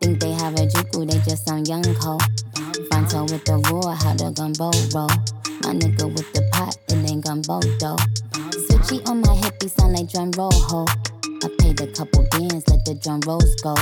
[0.00, 2.18] Think they have a juku, they just some young co.
[2.90, 5.06] Fonto with the roar, how the gumbo roll.
[5.62, 7.96] My nigga with the pot, it ain't gumbo though.
[8.66, 10.86] Switchy on my hippie, sound like drum roll ho.
[11.44, 13.76] I paid a couple bands, let the drum rolls go.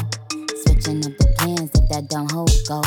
[0.60, 2.82] Switching up the plans, if that dumb hoe go.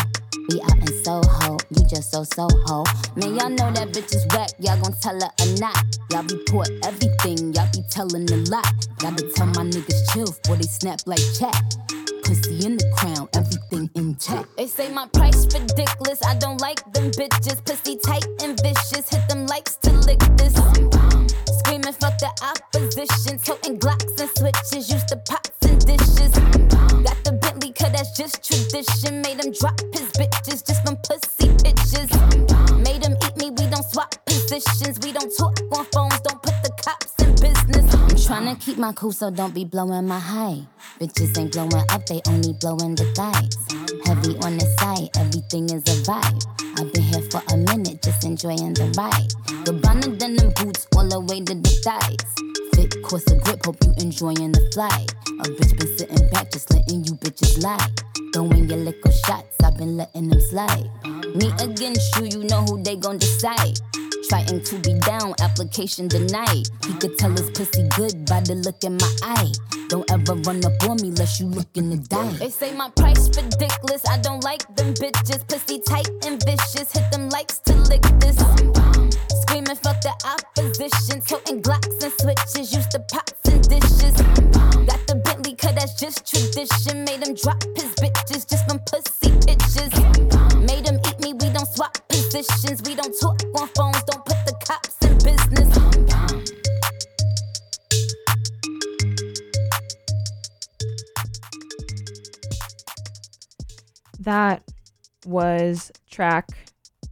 [0.50, 2.84] We out in Soho, you just so Soho.
[3.16, 5.78] Man, y'all know that bitch is whack, y'all gon' tell her or not.
[6.12, 8.68] Y'all report everything, y'all be telling a lot.
[9.00, 11.56] Gotta tell my niggas chill, before they snap like chat.
[12.24, 14.56] Pussy in the crown, everything intact.
[14.58, 17.64] They say my price ridiculous, I don't like them bitches.
[17.66, 20.54] Pussy tight and vicious, hit them likes to lick this.
[21.60, 25.45] Screaming fuck the opposition, toting glocks and switches, used to pots
[28.26, 29.22] cause tradition.
[29.22, 32.10] Made him drop his bitches just from pussy pictures.
[32.78, 35.00] Made him eat me, we don't swap positions.
[35.04, 37.94] We don't talk on phones, don't put the cops in business.
[37.94, 40.62] I'm tryna keep my cool, so don't be blowing my high.
[41.00, 43.58] Bitches ain't blowing up, they only blowing the thighs.
[44.06, 46.46] Heavy on the side, everything is a vibe.
[46.80, 49.32] I've been for a minute, just enjoying the ride.
[49.66, 52.24] Gabbana denim boots all the way to the thighs.
[52.76, 55.12] Fit course of grip, hope you enjoying the flight.
[55.40, 57.90] A bitch been sitting back, just letting you bitches lie.
[58.34, 60.90] Throwing your little shots, I've been letting them slide.
[61.36, 63.80] Me against you, you know who they gon' decide.
[64.30, 66.68] Trying to be down, application denied.
[66.86, 69.52] He could tell his pussy good by the look in my eye.
[69.90, 72.32] Don't ever run up on me unless you looking to die.
[72.40, 74.08] They say my price ridiculous.
[74.08, 75.48] I don't like them bitches.
[75.48, 76.92] Pussy tight and vicious.
[76.92, 78.38] Hit them likes to lick this.
[79.42, 81.22] Screaming fuck the opposition.
[81.22, 82.74] Toting glocks and switches.
[82.74, 84.16] Used to pots and dishes.
[84.90, 87.04] Got the Bentley, cause that's just tradition.
[87.06, 89.94] Made him drop his bitches just from pussy pictures.
[90.66, 92.82] Made him eat me, we don't swap positions.
[92.86, 94.15] We don't talk on phones, don't
[104.26, 104.64] That
[105.26, 106.50] was track.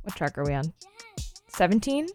[0.02, 0.74] What track are we on?
[1.48, 2.08] 17?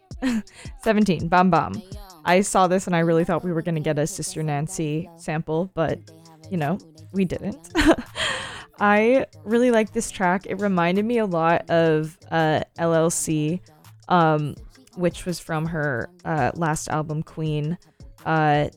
[0.83, 1.83] 17, Bahm Bahm.
[2.25, 5.09] I saw this and I really thought we were going to get a Sister Nancy
[5.17, 5.99] sample, but
[6.51, 6.79] you know,
[7.13, 7.73] we didn't.
[8.81, 10.47] I really like this track.
[10.47, 13.61] It reminded me a lot of uh, LLC,
[14.09, 14.55] um,
[14.97, 17.79] which was from her uh, last album, Queen.
[18.25, 18.69] Uh,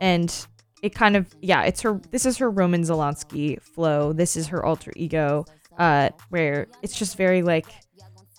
[0.00, 0.46] and
[0.82, 4.12] it kind of, yeah, it's her, this is her Roman Zolanski flow.
[4.12, 5.44] This is her alter ego,
[5.78, 7.66] uh, where it's just very like,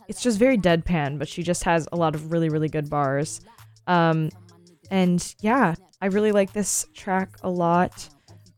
[0.08, 3.42] it's just very deadpan, but she just has a lot of really, really good bars.
[3.88, 4.30] Um,
[4.90, 8.08] and yeah, I really like this track a lot.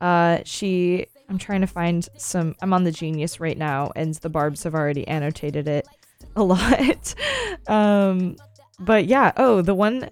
[0.01, 2.55] Uh, she, I'm trying to find some.
[2.61, 5.87] I'm on the Genius right now, and the Barbs have already annotated it
[6.35, 7.15] a lot.
[7.67, 8.35] um,
[8.79, 9.31] but yeah.
[9.37, 10.09] Oh, the one,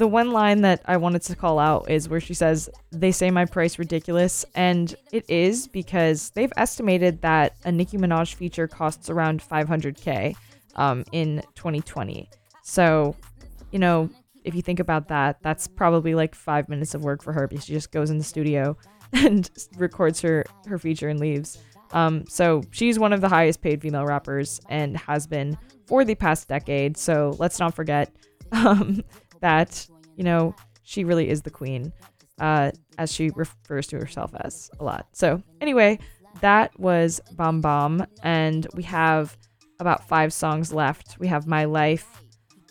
[0.00, 3.30] the one line that I wanted to call out is where she says, "They say
[3.30, 9.10] my price ridiculous," and it is because they've estimated that a Nicki Minaj feature costs
[9.10, 10.34] around 500k
[10.74, 12.30] um, in 2020.
[12.62, 13.14] So,
[13.72, 14.08] you know,
[14.42, 17.66] if you think about that, that's probably like five minutes of work for her because
[17.66, 18.78] she just goes in the studio
[19.12, 21.58] and records her her feature and leaves.
[21.92, 26.14] Um, so she's one of the highest paid female rappers and has been for the
[26.14, 26.96] past decade.
[26.96, 28.10] So let's not forget
[28.52, 29.04] um,
[29.40, 29.86] that
[30.16, 31.92] you know she really is the queen,
[32.40, 35.06] uh, as she refers to herself as a lot.
[35.12, 35.98] So anyway,
[36.40, 39.36] that was Bomb Bomb, and we have
[39.78, 41.18] about five songs left.
[41.18, 42.22] We have My Life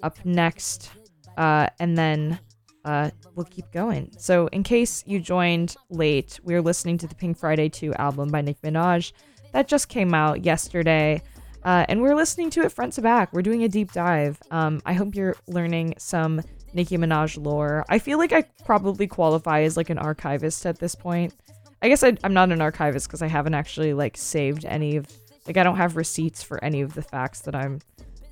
[0.03, 0.91] up next,
[1.37, 2.39] uh, and then
[2.85, 4.11] uh, we'll keep going.
[4.17, 8.29] So, in case you joined late, we are listening to the Pink Friday 2 album
[8.29, 9.11] by Nicki Minaj
[9.51, 11.21] that just came out yesterday.
[11.63, 13.33] Uh, and we're listening to it front to back.
[13.33, 14.39] We're doing a deep dive.
[14.49, 16.41] Um, I hope you're learning some
[16.73, 17.85] Nicki Minaj lore.
[17.89, 21.33] I feel like I probably qualify as like an archivist at this point.
[21.81, 25.07] I guess I, I'm not an archivist because I haven't actually like saved any of
[25.47, 27.79] like I don't have receipts for any of the facts that I'm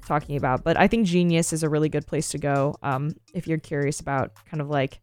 [0.05, 0.63] talking about.
[0.63, 3.99] But I think Genius is a really good place to go um, if you're curious
[3.99, 4.99] about kind of like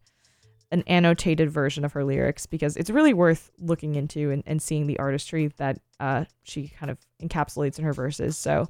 [0.71, 4.87] an annotated version of her lyrics because it's really worth looking into and, and seeing
[4.87, 8.37] the artistry that uh, she kind of encapsulates in her verses.
[8.37, 8.67] So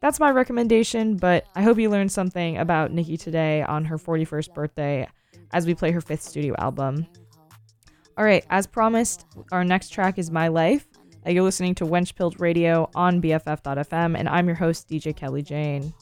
[0.00, 1.16] that's my recommendation.
[1.16, 5.08] But I hope you learned something about Nicki today on her 41st birthday
[5.52, 7.06] as we play her fifth studio album.
[8.16, 10.86] All right, as promised, our next track is My Life.
[11.26, 15.94] Uh, you're listening to Wenchpilled Radio on BFF.fm, and I'm your host, DJ Kelly Jane.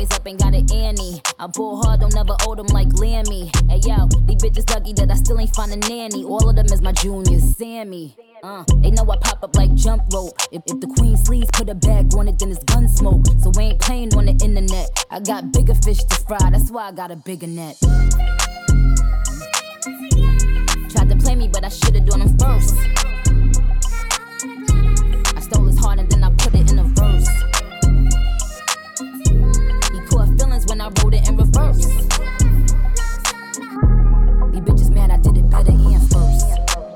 [0.00, 1.20] Always up and got an Annie.
[1.38, 3.50] I pull hard, don't never owe them like Lammy.
[3.68, 6.24] Hey yo, these bitches lucky that I still ain't find a nanny.
[6.24, 8.16] All of them is my juniors, Sammy.
[8.42, 10.32] Uh, they know I pop up like jump rope.
[10.52, 13.26] If, if the queen sleeves put a bag on it, then it's gun smoke.
[13.42, 14.88] So we ain't playing on the internet.
[15.10, 17.76] I got bigger fish to fry, that's why I got a bigger net.
[20.88, 22.74] Tried to play me, but I should've done them first.
[25.36, 26.19] I stole his heart and then
[30.90, 31.86] I it in reverse.
[34.50, 36.46] These bitches mad I did it better and first.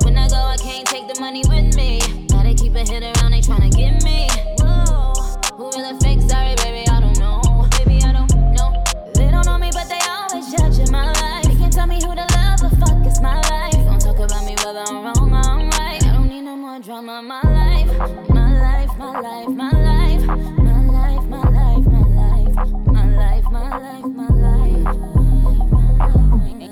[0.05, 2.01] When I go, I can't take the money with me.
[2.29, 4.29] Gotta keep a hit around, they tryna get me.
[4.59, 5.15] Whoa,
[5.57, 6.23] who really fake?
[6.29, 7.69] Sorry, baby, I don't know.
[7.79, 8.83] Baby, I don't know.
[9.15, 11.45] They don't know me, but they always judging my life.
[11.45, 13.75] They can't tell me who to love, but fuck, it's my life.
[13.75, 16.03] Don't talk about me whether I'm wrong or I'm right.
[16.05, 17.23] I don't need no more drama.
[17.23, 17.89] My life,
[18.29, 19.49] my life, my life.
[19.49, 20.64] My life,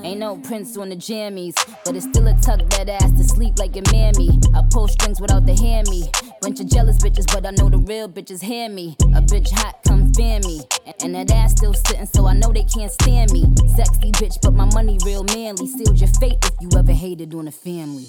[0.05, 1.55] Ain't no prince on the jammies,
[1.85, 4.39] but it's still a tuck that ass to sleep like your mammy.
[4.55, 6.13] I pull strings without the hammy.
[6.43, 8.97] Bunch of jealous bitches, but I know the real bitches hear me.
[9.17, 10.63] A bitch hot, come fan me.
[11.03, 13.53] And that ass still sitting, so I know they can't stand me.
[13.75, 15.67] Sexy bitch, but my money real manly.
[15.67, 18.07] Sealed your fate if you ever hated on a family.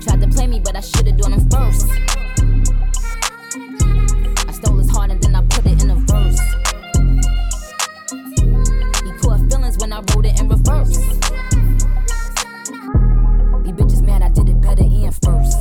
[0.00, 1.88] Tried to play me, but I should've done them first.
[4.48, 5.31] I stole his heart and then
[10.10, 10.98] wrote it in reverse.
[13.62, 15.58] These bitches mad I did it better and first.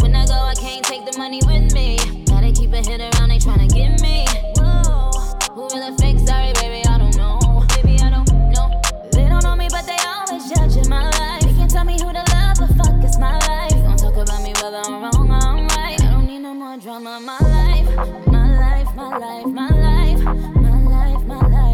[0.00, 1.98] When I go, I can't take the money with me.
[2.26, 4.26] Gotta keep a hit around, they tryna get me.
[4.56, 5.10] Whoa,
[5.54, 6.18] who really fake?
[6.26, 7.38] Sorry, baby, I don't know.
[7.76, 8.80] Baby, I don't know.
[9.12, 11.42] They don't know me, but they always judging my life.
[11.42, 13.70] They can't tell me who to love, but fuck, it's my life.
[13.70, 16.00] Don't talk about me whether I'm wrong or I'm right.
[16.00, 17.20] I don't need no more drama.
[17.20, 17.88] My life,
[18.26, 19.46] my life, my life.
[19.46, 21.71] My life, my life, my life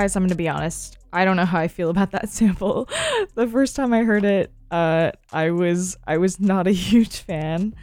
[0.00, 0.96] guys i'm gonna be honest.
[1.12, 2.88] I don't know how i feel about that sample.
[3.34, 7.74] The first time i heard it uh, i was i was not a huge fan.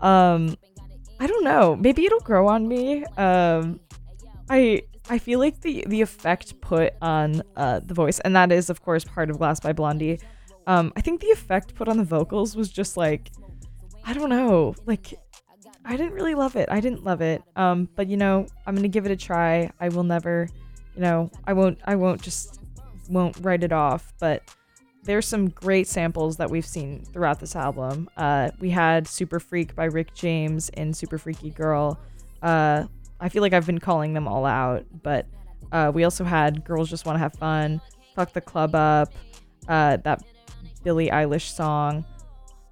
[0.00, 0.56] Um,
[1.18, 1.76] I don't know.
[1.76, 3.04] Maybe it'll grow on me.
[3.16, 3.80] Um,
[4.50, 8.70] I I feel like the the effect put on uh, the voice, and that is
[8.70, 10.20] of course part of Glass by Blondie.
[10.66, 13.30] Um, I think the effect put on the vocals was just like,
[14.04, 15.14] I don't know, like
[15.84, 16.68] I didn't really love it.
[16.70, 17.42] I didn't love it.
[17.54, 19.70] Um, but you know, I'm gonna give it a try.
[19.80, 20.48] I will never,
[20.94, 21.78] you know, I won't.
[21.84, 22.60] I won't just
[23.08, 24.12] won't write it off.
[24.18, 24.42] But
[25.06, 28.10] there's some great samples that we've seen throughout this album.
[28.16, 31.98] Uh, we had Super Freak by Rick James and Super Freaky Girl.
[32.42, 32.84] Uh,
[33.20, 35.26] I feel like I've been calling them all out, but
[35.72, 37.80] uh, we also had Girls Just Want to Have Fun,
[38.14, 39.12] Fuck the Club Up,
[39.68, 40.22] uh, that
[40.82, 42.04] Billie Eilish song.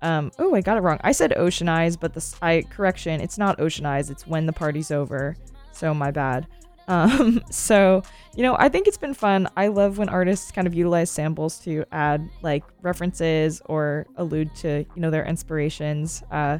[0.03, 0.99] Um, oh, I got it wrong.
[1.03, 4.11] I said Ocean Eyes, but the I correction, it's not Ocean Eyes.
[4.11, 5.37] It's When the Party's Over.
[5.73, 6.47] So my bad.
[6.89, 8.03] Um, so
[8.37, 9.49] you know, I think it's been fun.
[9.57, 14.85] I love when artists kind of utilize samples to add like references or allude to
[14.95, 16.23] you know their inspirations.
[16.31, 16.59] Uh,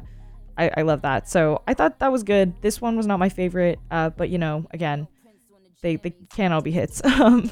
[0.57, 1.29] I, I love that.
[1.29, 2.53] So I thought that was good.
[2.61, 5.07] This one was not my favorite, uh, but you know, again,
[5.81, 7.01] they, they can't all be hits.
[7.15, 7.49] Um,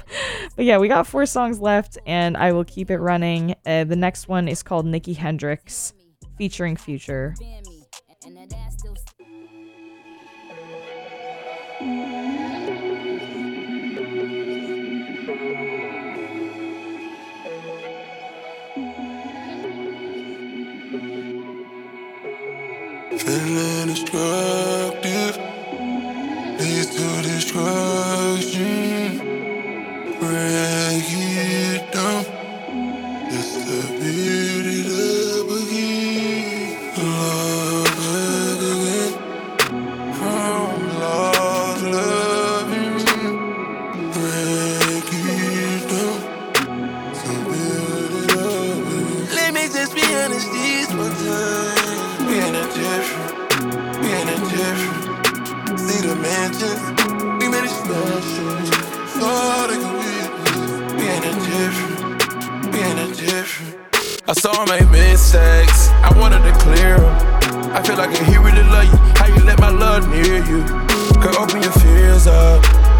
[0.55, 3.55] but yeah, we got four songs left, and I will keep it running.
[3.65, 5.93] Uh, the next one is called Nicki Hendrix,
[6.37, 7.33] featuring Future.
[23.17, 25.37] Feeling destructive
[26.59, 29.17] leads to destruction.
[30.19, 32.23] Break it down
[33.29, 34.52] just to build
[62.83, 63.77] Different.
[64.27, 65.87] I saw her make mistakes.
[66.03, 67.73] I wanted to clear 'em.
[67.73, 68.97] I feel like he really love you.
[69.15, 70.63] How you let my love near you?
[71.21, 72.59] Girl, open your fears up.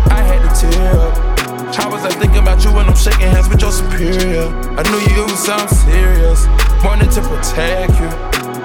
[0.10, 1.76] I had to tear up.
[1.76, 4.48] How was I thinking about you when I'm shaking hands with your superior?
[4.80, 6.48] I knew you was something serious.
[6.86, 8.10] Wanted to protect you,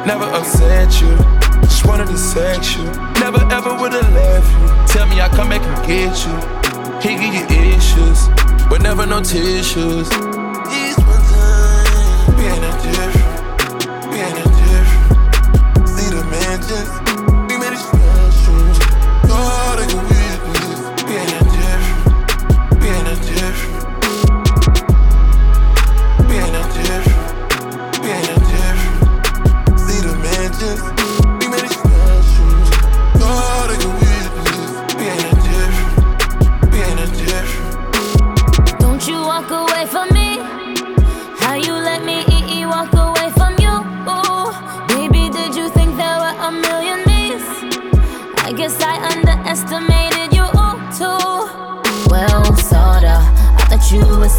[0.07, 1.17] never upset you.
[1.63, 2.85] Just wanted to sex you.
[3.19, 4.67] Never ever would've left you.
[4.87, 6.35] Tell me I come back and get you.
[7.03, 8.29] He give you issues,
[8.71, 10.09] but never no tissues.
[12.89, 13.17] This.
[14.09, 15.89] We ain't that different.
[15.89, 17.08] See the mansions.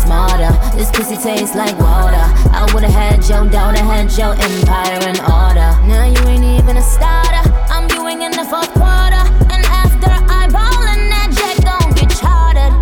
[0.09, 0.51] Smarter.
[0.75, 2.25] This pussy tastes like water.
[2.59, 5.69] I would've had your daughter, had your empire in order.
[5.85, 7.45] Now you ain't even a starter.
[7.73, 9.23] I'm viewing in the fourth quarter,
[9.53, 12.73] and after eyeballing that jet, gon' get chartered.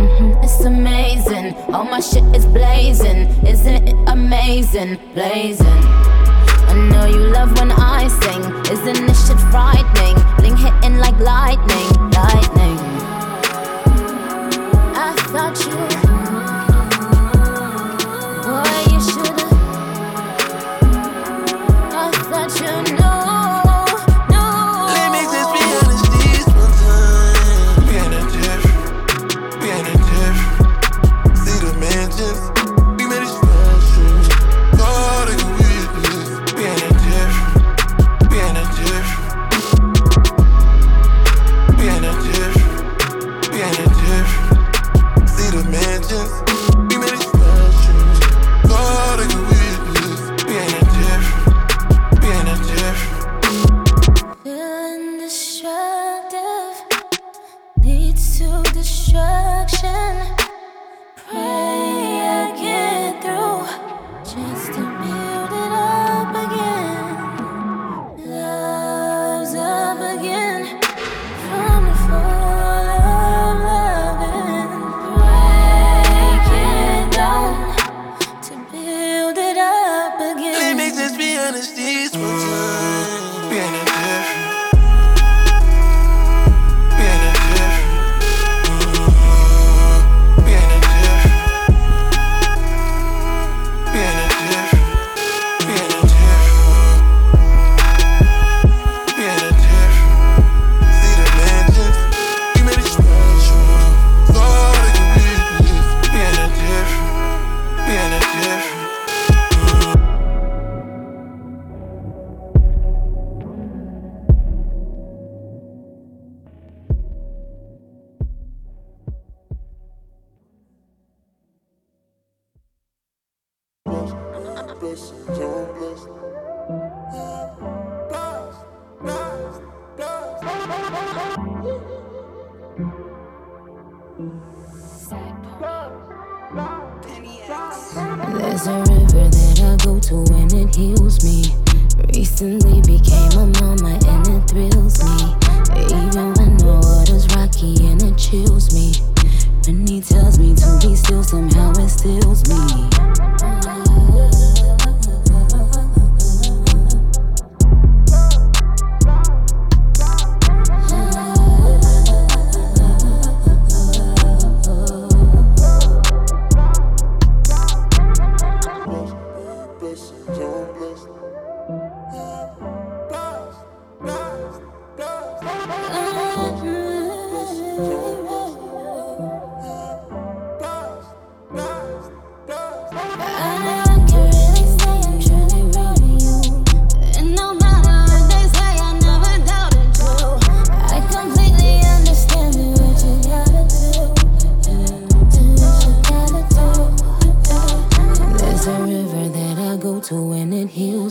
[0.00, 1.54] Mhm, It's amazing.
[1.72, 3.20] All my shit is blazing.
[3.52, 4.98] Isn't it amazing?
[5.14, 5.82] Blazing.
[6.70, 8.42] I know you love when I sing.
[8.74, 10.16] Isn't this shit frightening?
[10.38, 12.78] Bling hitting like lightning, lightning.
[15.06, 16.09] I thought you,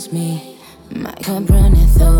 [0.05, 0.57] it me.
[0.91, 2.18] My cup runneth over,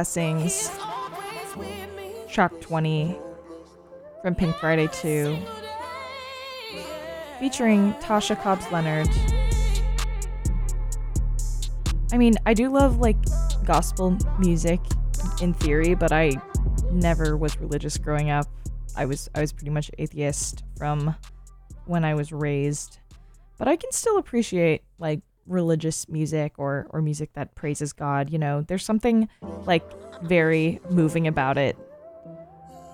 [0.00, 0.70] Blessings.
[2.26, 3.18] Track 20
[4.22, 5.36] from Pink Friday 2.
[7.38, 9.10] Featuring Tasha Cobbs Leonard.
[12.14, 13.18] I mean, I do love like
[13.66, 14.80] gospel music
[15.42, 16.32] in theory, but I
[16.90, 18.46] never was religious growing up.
[18.96, 21.14] I was I was pretty much atheist from
[21.84, 23.00] when I was raised.
[23.58, 25.20] But I can still appreciate like
[25.50, 28.62] religious music or or music that praises God, you know.
[28.62, 29.28] There's something
[29.66, 29.84] like
[30.22, 31.76] very moving about it.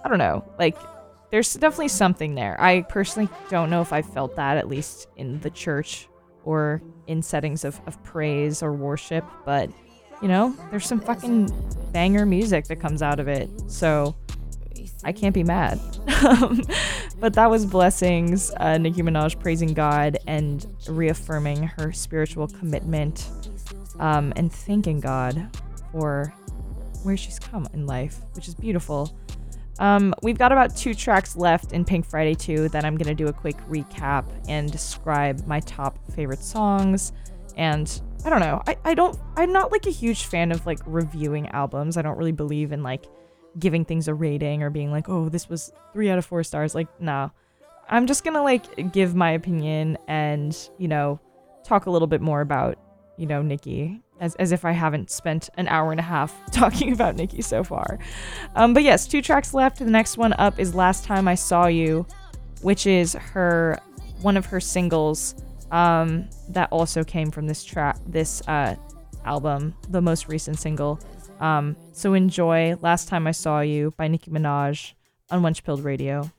[0.05, 0.45] I don't know.
[0.59, 0.77] Like
[1.31, 2.61] there's definitely something there.
[2.61, 6.09] I personally don't know if I felt that at least in the church
[6.45, 9.71] or in settings of, of praise or worship, but
[10.23, 11.51] you know, there's some fucking
[11.93, 13.51] banger music that comes out of it.
[13.69, 14.17] So
[15.05, 15.81] I can't be mad.
[17.19, 23.31] But that was Blessings, uh, Nicki Minaj praising God and reaffirming her spiritual commitment
[23.99, 25.49] um, and thanking God
[25.93, 26.33] for
[27.05, 29.17] where she's come in life, which is beautiful.
[29.79, 33.15] Um, we've got about two tracks left in Pink Friday 2 that I'm going to
[33.15, 37.13] do a quick recap and describe my top favorite songs.
[37.57, 40.81] And I don't know, I, I don't, I'm not like a huge fan of like
[40.85, 41.97] reviewing albums.
[41.97, 43.07] I don't really believe in like
[43.59, 46.75] giving things a rating or being like, oh, this was three out of four stars.
[46.75, 47.31] Like, nah.
[47.89, 51.21] I'm just gonna like give my opinion and, you know,
[51.65, 52.79] talk a little bit more about,
[53.17, 54.01] you know, Nicki.
[54.19, 57.63] As, as if I haven't spent an hour and a half talking about Nicki so
[57.63, 57.99] far.
[58.55, 59.79] Um, but yes, two tracks left.
[59.79, 62.07] The next one up is Last Time I Saw You,
[62.63, 63.79] which is her
[64.23, 65.35] one of her singles
[65.71, 68.75] um, that also came from this track this uh,
[69.25, 70.99] album, the most recent single.
[71.41, 74.95] Um, so enjoy Last Time I Saw You by Nicki Minaj
[75.31, 76.31] on Wenchpilled Radio.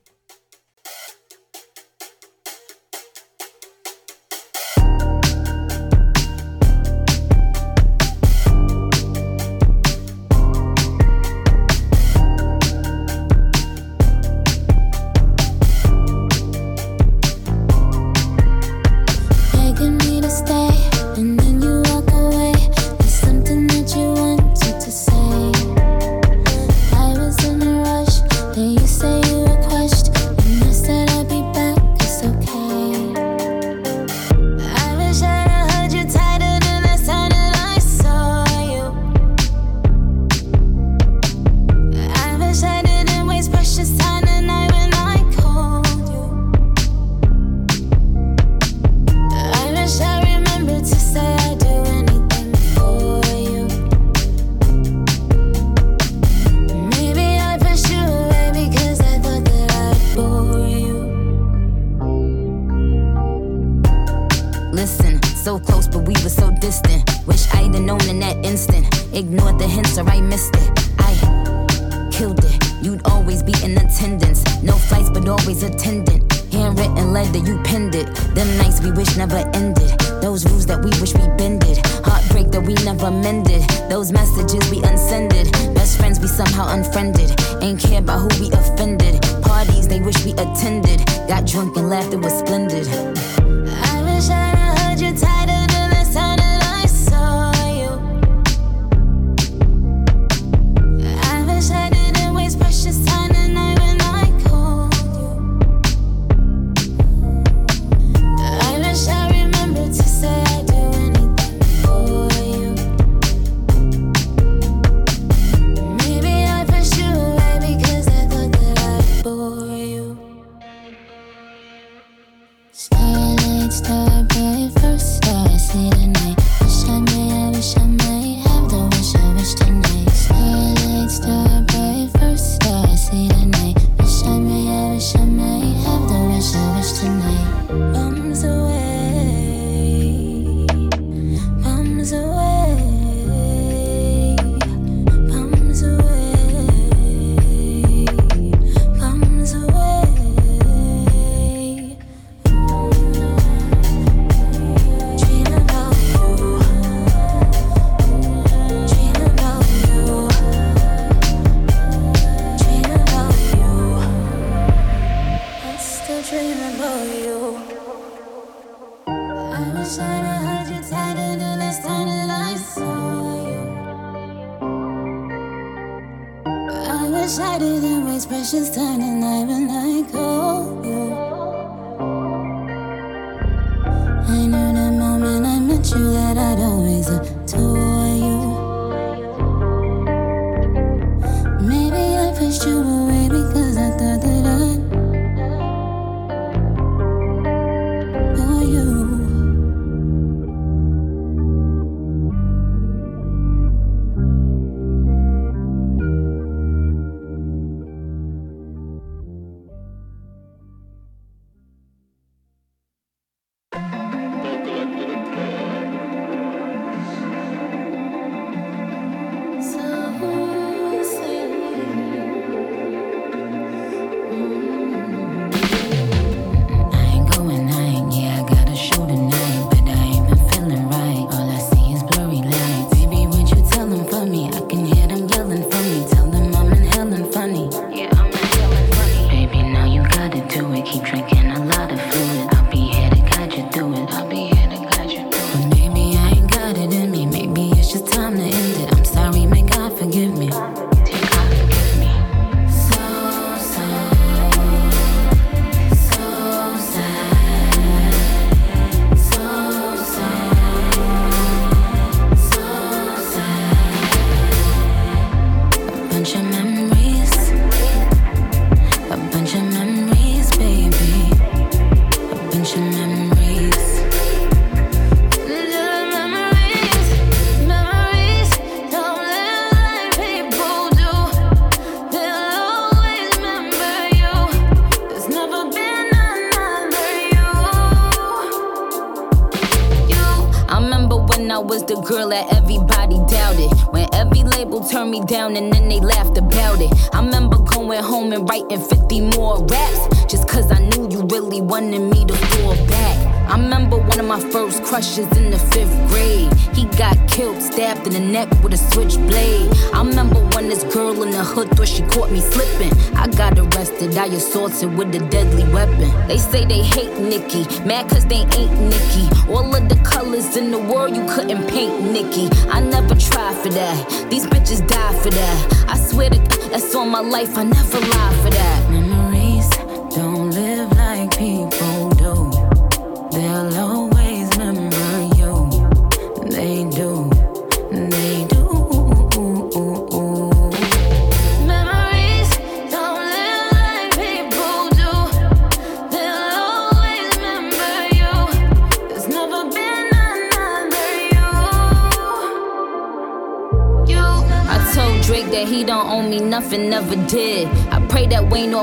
[314.28, 316.12] I assaulted with a deadly weapon.
[316.28, 319.26] They say they hate Nicki, mad cause they ain't Nicki.
[319.48, 322.50] All of the colors in the world you couldn't paint Nicki.
[322.68, 325.86] I never tried for that, these bitches die for that.
[325.88, 326.40] I swear to
[326.70, 328.47] that's all my life, I never lie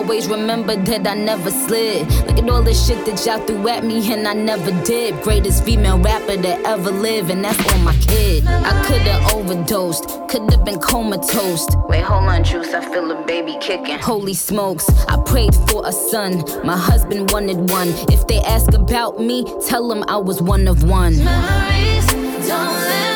[0.04, 2.06] always remember that I never slid.
[2.26, 5.18] Look at all the shit that y'all threw at me and I never did.
[5.22, 8.46] Greatest female rapper that ever live, and that's on my kid.
[8.46, 11.66] I could've overdosed, could've been comatose.
[11.88, 13.98] Wait, hold on, Juice, I feel a baby kicking.
[13.98, 16.44] Holy smokes, I prayed for a son.
[16.66, 17.88] My husband wanted one.
[18.12, 21.16] If they ask about me, tell them I was one of one.
[21.24, 22.06] Memories
[22.46, 23.13] don't live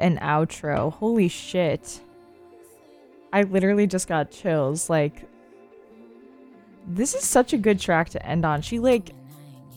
[0.00, 0.92] an outro.
[0.92, 2.00] Holy shit.
[3.32, 4.90] I literally just got chills.
[4.90, 5.28] Like,
[6.86, 8.62] this is such a good track to end on.
[8.62, 9.10] She, like,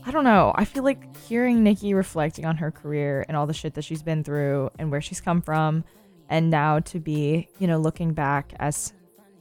[0.06, 0.52] I don't know.
[0.56, 4.02] I feel like hearing Nicki reflecting on her career and all the shit that she's
[4.02, 5.84] been through and where she's come from,
[6.30, 8.94] and now to be, you know, looking back as,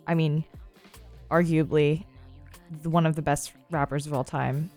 [0.06, 0.44] I mean,
[1.30, 2.04] arguably
[2.84, 4.70] one of the best rappers of all time.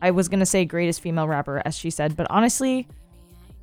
[0.00, 2.88] I was gonna say greatest female rapper, as she said, but honestly,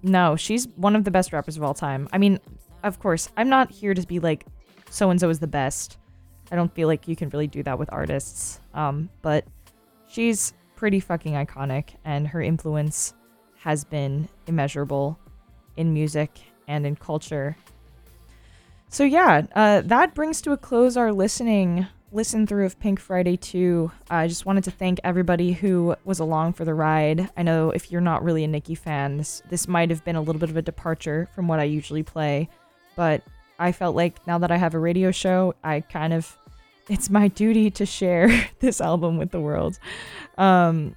[0.06, 2.08] no, she's one of the best rappers of all time.
[2.14, 2.40] I mean,
[2.84, 4.46] of course, I'm not here to be like,
[4.90, 5.98] so and so is the best.
[6.52, 8.60] I don't feel like you can really do that with artists.
[8.76, 9.46] Um, but
[10.08, 13.16] she's pretty fucking iconic, and her influence
[13.58, 15.18] has been immeasurable
[15.76, 17.58] in music and in culture.
[18.90, 23.36] So yeah, uh, that brings to a close our listening listen through of Pink Friday
[23.36, 23.92] 2.
[24.10, 27.30] I just wanted to thank everybody who was along for the ride.
[27.36, 30.22] I know if you're not really a Nicki fan, this this might have been a
[30.22, 32.50] little bit of a departure from what I usually play,
[32.96, 33.24] but
[33.60, 36.38] I felt like now that I have a radio show, I kind of
[36.90, 38.30] it's my duty to share
[38.60, 39.80] this album with the world.
[40.38, 40.96] Um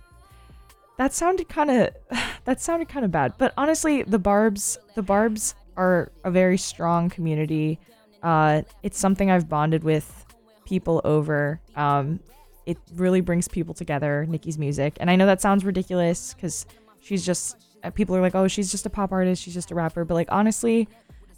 [0.99, 1.91] that sounded kind of
[2.45, 7.09] that sounded kind of bad, but honestly, the Barbs the Barbs are a very strong
[7.09, 7.79] community.
[8.21, 10.27] Uh, it's something I've bonded with
[10.69, 11.61] people over.
[11.77, 12.21] Um,
[12.67, 14.27] it really brings people together.
[14.29, 16.67] Nicki's music, and I know that sounds ridiculous because
[17.01, 19.75] she's just uh, people are like, oh, she's just a pop artist, she's just a
[19.75, 20.05] rapper.
[20.05, 20.89] But like honestly,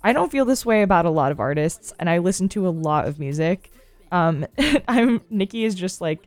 [0.03, 2.71] I don't feel this way about a lot of artists, and I listen to a
[2.71, 3.71] lot of music.
[4.11, 4.47] Um,
[4.89, 6.27] I'm Nicki is just like,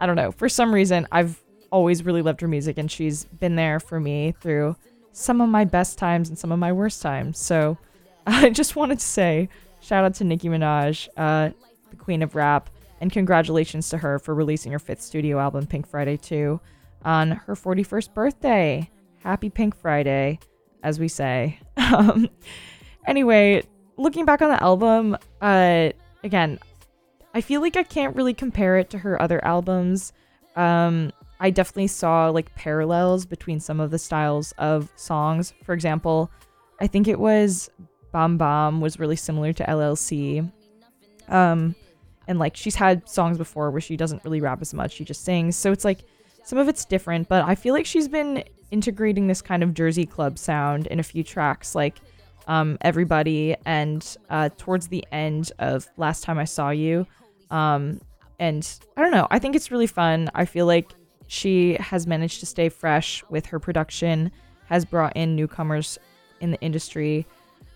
[0.00, 0.32] I don't know.
[0.32, 4.34] For some reason, I've always really loved her music, and she's been there for me
[4.40, 4.76] through
[5.12, 7.38] some of my best times and some of my worst times.
[7.38, 7.76] So
[8.26, 9.50] I just wanted to say
[9.80, 11.50] shout out to Nicki Minaj, uh,
[11.90, 15.86] the queen of rap, and congratulations to her for releasing her fifth studio album, Pink
[15.86, 16.60] Friday 2,
[17.04, 18.90] on her 41st birthday.
[19.18, 20.38] Happy Pink Friday,
[20.82, 21.58] as we say.
[21.90, 22.30] Um,
[23.04, 23.64] anyway,
[23.96, 25.90] looking back on the album, uh,
[26.22, 26.60] again,
[27.34, 30.12] I feel like I can't really compare it to her other albums.
[30.54, 35.52] Um, I definitely saw like parallels between some of the styles of songs.
[35.64, 36.30] For example,
[36.80, 37.70] I think it was
[38.12, 40.50] Bahm Bahm was really similar to LLC.
[41.30, 41.74] Um,
[42.28, 45.24] and like she's had songs before where she doesn't really rap as much, she just
[45.24, 45.56] sings.
[45.56, 46.04] So it's like
[46.44, 50.06] some of it's different, but I feel like she's been integrating this kind of Jersey
[50.06, 51.98] club sound in a few tracks, like
[52.46, 57.06] um, Everybody and uh, towards the end of Last Time I Saw You.
[57.50, 58.00] Um,
[58.38, 60.30] and I don't know, I think it's really fun.
[60.34, 60.92] I feel like
[61.26, 64.32] she has managed to stay fresh with her production,
[64.66, 65.98] has brought in newcomers
[66.40, 67.26] in the industry.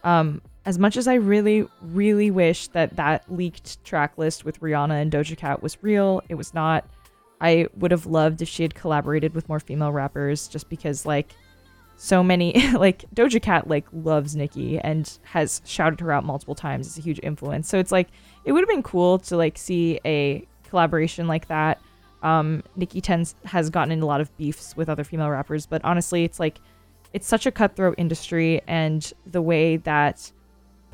[0.03, 5.01] Um, as much as I really, really wish that that leaked track list with Rihanna
[5.01, 6.85] and Doja Cat was real, it was not.
[7.41, 11.35] I would have loved if she had collaborated with more female rappers just because, like,
[11.97, 16.87] so many, like, Doja Cat, like, loves Nicki and has shouted her out multiple times
[16.87, 17.69] as a huge influence.
[17.69, 18.09] So it's like,
[18.45, 21.81] it would have been cool to, like, see a collaboration like that.
[22.23, 25.85] Um, Nicki tends has gotten in a lot of beefs with other female rappers, but
[25.85, 26.59] honestly, it's like
[27.13, 30.33] it's such a cutthroat industry, and the way that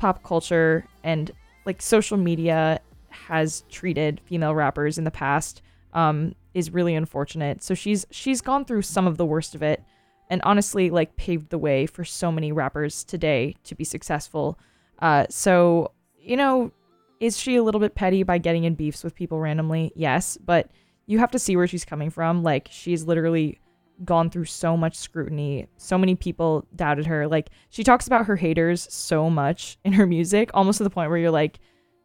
[0.01, 1.29] pop culture and
[1.67, 5.61] like social media has treated female rappers in the past
[5.93, 7.61] um, is really unfortunate.
[7.63, 9.83] So she's she's gone through some of the worst of it,
[10.31, 14.57] and honestly, like paved the way for so many rappers today to be successful.
[14.97, 16.71] Uh, so you know,
[17.19, 19.91] is she a little bit petty by getting in beefs with people randomly?
[19.95, 20.71] Yes, but
[21.05, 22.41] you have to see where she's coming from.
[22.41, 23.59] Like she's literally
[24.03, 25.67] gone through so much scrutiny.
[25.77, 27.27] So many people doubted her.
[27.27, 31.09] Like she talks about her haters so much in her music, almost to the point
[31.09, 31.59] where you're like,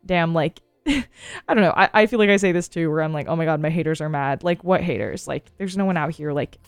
[0.04, 1.04] damn, like I
[1.48, 1.74] don't know.
[1.76, 3.70] I, I feel like I say this too, where I'm like, oh my god, my
[3.70, 4.44] haters are mad.
[4.44, 5.26] Like what haters?
[5.26, 6.58] Like there's no one out here like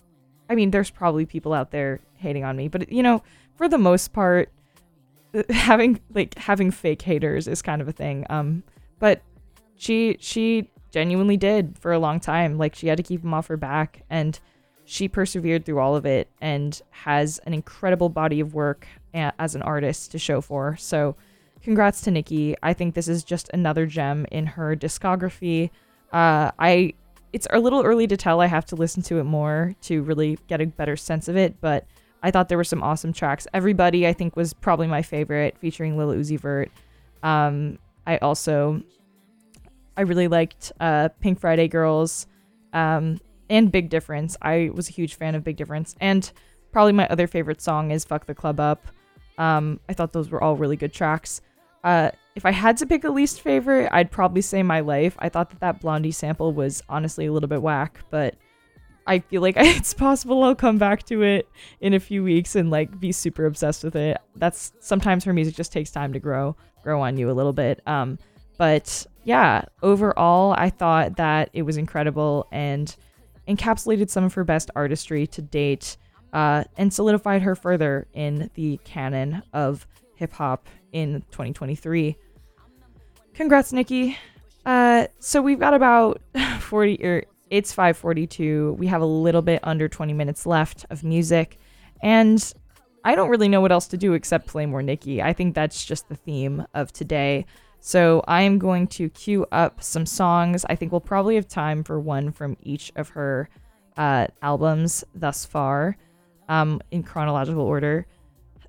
[0.51, 3.23] I mean, there's probably people out there hating on me, but you know,
[3.57, 4.51] for the most part,
[5.51, 8.27] having like having fake haters is kind of a thing.
[8.31, 8.63] Um,
[8.99, 9.23] but
[9.77, 12.57] she she genuinely did for a long time.
[12.59, 14.39] Like she had to keep them off her back, and
[14.89, 19.61] she persevered through all of it, and has an incredible body of work as an
[19.61, 20.77] artist to show for.
[20.77, 21.15] So,
[21.63, 22.57] congrats to Nicki.
[22.63, 25.69] I think this is just another gem in her discography.
[26.11, 26.95] Uh, I
[27.35, 28.41] it's a little early to tell.
[28.41, 31.61] I have to listen to it more to really get a better sense of it,
[31.61, 31.87] but
[32.23, 33.47] I thought there were some awesome tracks.
[33.53, 36.71] Everybody, I think, was probably my favorite, featuring Lil Uzi Vert.
[37.23, 38.83] Um, I also,
[39.99, 42.27] I really liked uh, Pink Friday Girls
[42.73, 43.21] um,
[43.51, 44.37] and Big Difference.
[44.43, 46.31] I was a huge fan of Big Difference, and
[46.73, 48.87] probably my other favorite song is "Fuck the Club Up."
[49.39, 51.41] Um, I thought those were all really good tracks.
[51.85, 55.17] Uh, if I had to pick a least favorite, I'd probably say My Life.
[55.19, 58.35] I thought that that Blondie sample was honestly a little bit whack, but
[59.07, 61.49] I feel like it's possible I'll come back to it
[61.81, 64.19] in a few weeks and like be super obsessed with it.
[64.37, 67.81] That's sometimes her music just takes time to grow, grow on you a little bit.
[67.87, 68.19] Um,
[68.59, 72.95] but yeah, overall, I thought that it was incredible and
[73.49, 75.97] encapsulated some of her best artistry to date,
[76.33, 82.17] uh, and solidified her further in the canon of hip hop in 2023.
[83.35, 84.17] Congrats, Nicki.
[84.67, 86.21] Uh, so we've got about
[86.61, 88.77] 40 or it's 5:42.
[88.77, 91.59] We have a little bit under 20 minutes left of music,
[92.03, 92.53] and
[93.05, 95.23] I don't really know what else to do except play more Nicki.
[95.23, 97.47] I think that's just the theme of today.
[97.81, 100.65] So I am going to queue up some songs.
[100.69, 103.49] I think we'll probably have time for one from each of her
[103.97, 105.97] uh, albums thus far,
[106.49, 108.07] um, in chronological order.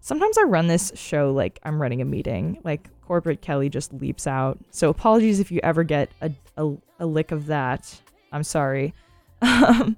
[0.01, 2.59] Sometimes I run this show like I'm running a meeting.
[2.63, 4.59] Like corporate Kelly just leaps out.
[4.71, 7.99] So apologies if you ever get a, a, a lick of that.
[8.31, 8.93] I'm sorry.
[9.41, 9.95] Um,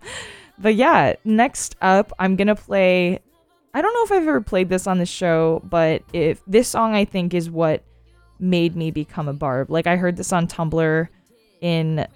[0.59, 3.19] but yeah, next up, I'm gonna play.
[3.73, 6.93] I don't know if I've ever played this on the show, but if this song
[6.93, 7.83] I think is what
[8.41, 9.69] made me become a barb.
[9.69, 11.07] Like I heard this on Tumblr
[11.61, 12.07] in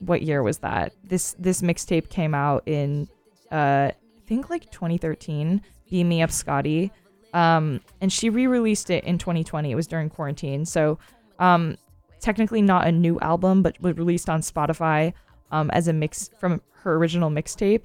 [0.00, 0.92] what year was that?
[1.04, 3.08] This this mixtape came out in
[3.50, 5.62] uh I think like 2013.
[5.90, 6.92] Beam Me Up Scotty.
[7.32, 9.70] Um and she re-released it in 2020.
[9.70, 10.64] It was during quarantine.
[10.64, 10.98] So
[11.38, 11.76] um
[12.20, 15.12] technically not a new album, but was released on Spotify
[15.50, 17.82] um, as a mix from her original mixtape.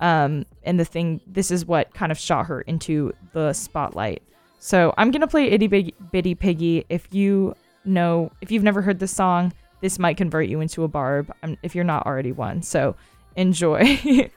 [0.00, 4.22] Um, and the thing, this is what kind of shot her into the spotlight.
[4.64, 6.86] So I'm gonna play Itty Bitty, Bitty Piggy.
[6.88, 7.54] If you
[7.84, 11.30] know, if you've never heard this song, this might convert you into a barb.
[11.42, 12.62] Um, if you're not already one.
[12.62, 12.96] So
[13.36, 13.80] enjoy.
[13.82, 14.32] Nigga,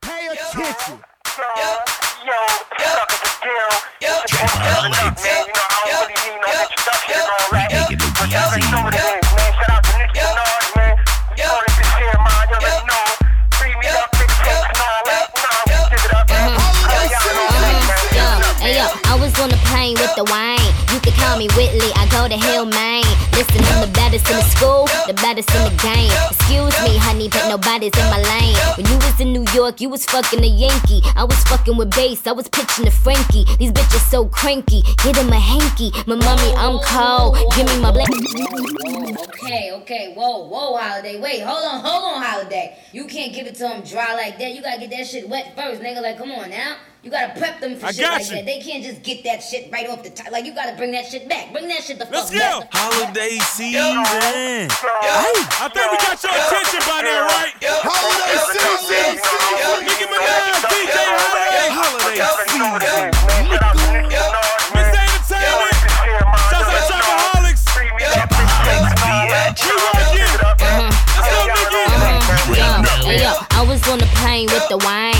[0.00, 1.00] pay attention.
[1.24, 1.84] Hey
[19.74, 20.74] was on the plane with the wine.
[20.92, 23.02] You can call me Whitley, I go to Hillman.
[23.32, 26.10] Listen, I'm the baddest in the school, the baddest in the game.
[26.30, 28.56] Excuse me, honey, but nobody's in my lane.
[28.76, 31.02] When you was in New York, you was fucking a Yankee.
[31.16, 33.44] I was fucking with bass, I was pitching to Frankie.
[33.58, 35.90] These bitches so cranky, get him a hanky.
[36.06, 38.08] My mommy, I'm cold, give me my black.
[39.44, 41.20] Okay, okay, whoa, whoa, holiday.
[41.20, 42.78] Wait, hold on, hold on, holiday.
[42.92, 44.54] You can't give it to them dry like that.
[44.54, 46.00] You gotta get that shit wet first, nigga.
[46.00, 46.76] Like, come on now.
[47.04, 48.36] You gotta prep them for I shit got like you.
[48.36, 48.46] that.
[48.46, 50.32] They can't just get that shit right off the top.
[50.32, 51.52] Like, you gotta bring that shit back.
[51.52, 52.60] Bring that shit the Let's fuck go.
[52.64, 52.72] back.
[52.72, 54.00] Holiday season.
[54.24, 57.52] Hey, I think we got your attention by now, right?
[57.60, 59.20] Holiday season.
[59.84, 61.76] Nicki Minaj, DJ Holiday.
[61.76, 62.72] Holiday season.
[64.72, 65.76] Miss Entertainment.
[66.48, 67.68] Shouts out Chopaholics.
[67.68, 68.00] We
[69.28, 70.88] working.
[71.20, 71.84] Let's go, Nicki.
[73.04, 75.13] Hey yo, I was on the plane with the wine.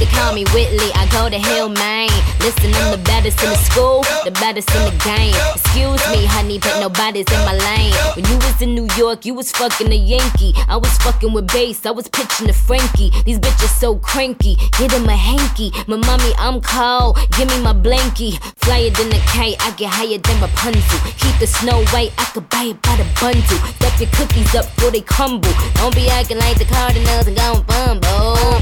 [0.00, 2.08] Could call me Whitley, I go to Hillman.
[2.40, 5.36] Listen, I'm the baddest in the school, the baddest in the game.
[5.52, 7.92] Excuse me, honey, but nobody's in my lane.
[8.16, 10.54] When you was in New York, you was fucking a Yankee.
[10.68, 13.12] I was fucking with bass, I was pitching to Frankie.
[13.26, 15.70] These bitches so cranky, get him a hanky.
[15.86, 18.40] My mommy, I'm cold, give me my blankie.
[18.64, 21.00] Flyer than I get higher than my Rapunzel.
[21.20, 23.60] Keep the snow white, I could buy it by the bundle.
[23.76, 25.52] Stuff your cookies up before they crumble.
[25.74, 27.36] Don't be acting like the Cardinals and
[27.68, 28.00] fumble.
[28.00, 28.60] boo.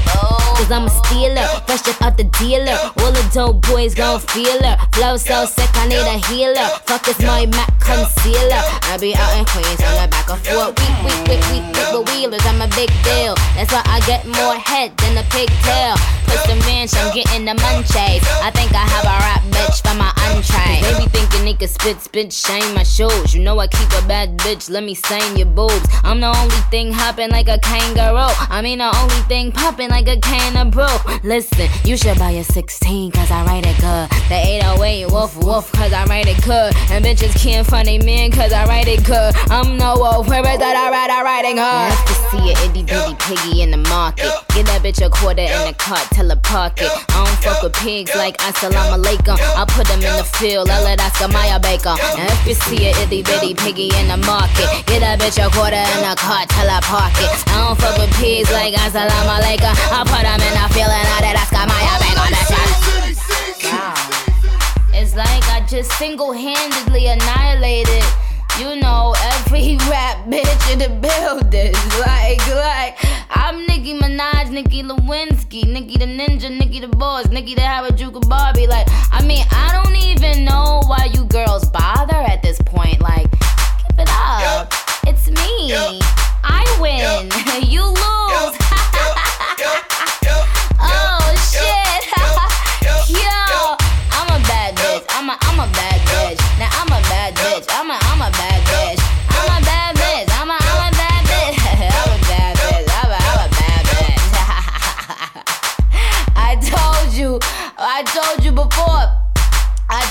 [0.59, 0.89] Cause I'm a
[1.29, 2.77] stealer, fresh up out the dealer.
[2.99, 4.77] All the dope boys gon' feel her.
[4.93, 6.67] Flow so sick, I need a healer.
[6.85, 8.61] Fuck is my Mac concealer.
[8.89, 10.69] I be out in Queens on the back of four.
[10.69, 12.45] Week, week, week, week, wheelers.
[12.45, 13.35] I'm a big deal.
[13.55, 15.95] That's why I get more head than a pigtail.
[16.25, 18.23] Put the ranch, I'm getting the munchies.
[18.41, 20.81] I think I have a rap bitch for my entree.
[20.81, 21.29] They be thinking
[21.59, 23.35] could spit, spit, shame my shoes.
[23.35, 25.87] You know I keep a bad bitch, let me stain your boobs.
[26.03, 28.31] I'm the only thing hopping like a kangaroo.
[28.49, 30.85] I mean the only thing popping like a can of brew.
[31.23, 34.09] Listen, you should buy a 16 cause I write it good.
[34.29, 36.73] The 808 woof woof cause I write it good.
[36.91, 39.35] And bitches can't funny man cause I write it good.
[39.51, 41.89] I'm no wolf, where is that I write, I write it good.
[41.91, 44.31] Nice to see a itty bitty piggy in the market.
[44.55, 46.87] Get that bitch a quarter in the cart, tell her park it.
[46.87, 49.35] I don't fuck with pigs like assalamu alaikum.
[49.59, 51.99] I put them in the field, I let Oscar Mayer bake 'em.
[52.15, 55.49] And if you see a itty bitty piggy in the market, get that bitch a
[55.51, 57.27] quarter in the cart, tell her park it.
[57.51, 59.75] I don't fuck with pigs like assalamu alaikum.
[59.91, 62.31] I put them in the field and I let Oscar Mayer bake 'em.
[62.33, 63.73] That's right.
[63.73, 64.99] Wow.
[64.99, 68.03] It's like I just single-handedly annihilated
[68.59, 71.73] you know, every rap bitch in the building.
[71.99, 72.97] Like, like,
[73.29, 78.67] I'm Nicki Minaj, Nicki Lewinsky, Nicki the Ninja, Nicki the Boss, Nicki the Harajuku Barbie.
[78.67, 82.99] Like, I mean, I don't even know why you girls bother at this point.
[83.01, 84.73] Like, keep it up.
[85.07, 85.73] It's me.
[86.43, 87.29] I win.
[87.69, 88.68] You lose.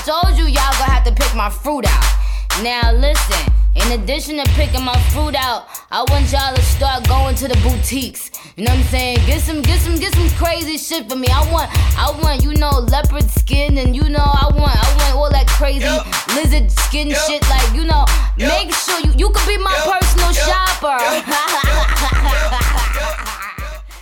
[0.09, 2.63] Told you y'all gonna have to pick my fruit out.
[2.63, 3.53] Now listen.
[3.75, 7.55] In addition to picking my fruit out, I want y'all to start going to the
[7.61, 8.31] boutiques.
[8.57, 9.17] You know what I'm saying?
[9.27, 11.27] Get some, get some, get some crazy shit for me.
[11.31, 15.15] I want, I want, you know, leopard skin, and you know, I want, I want
[15.15, 15.85] all that crazy
[16.33, 17.47] lizard skin shit.
[17.47, 18.03] Like, you know,
[18.35, 20.97] make sure you, you could be my personal shopper.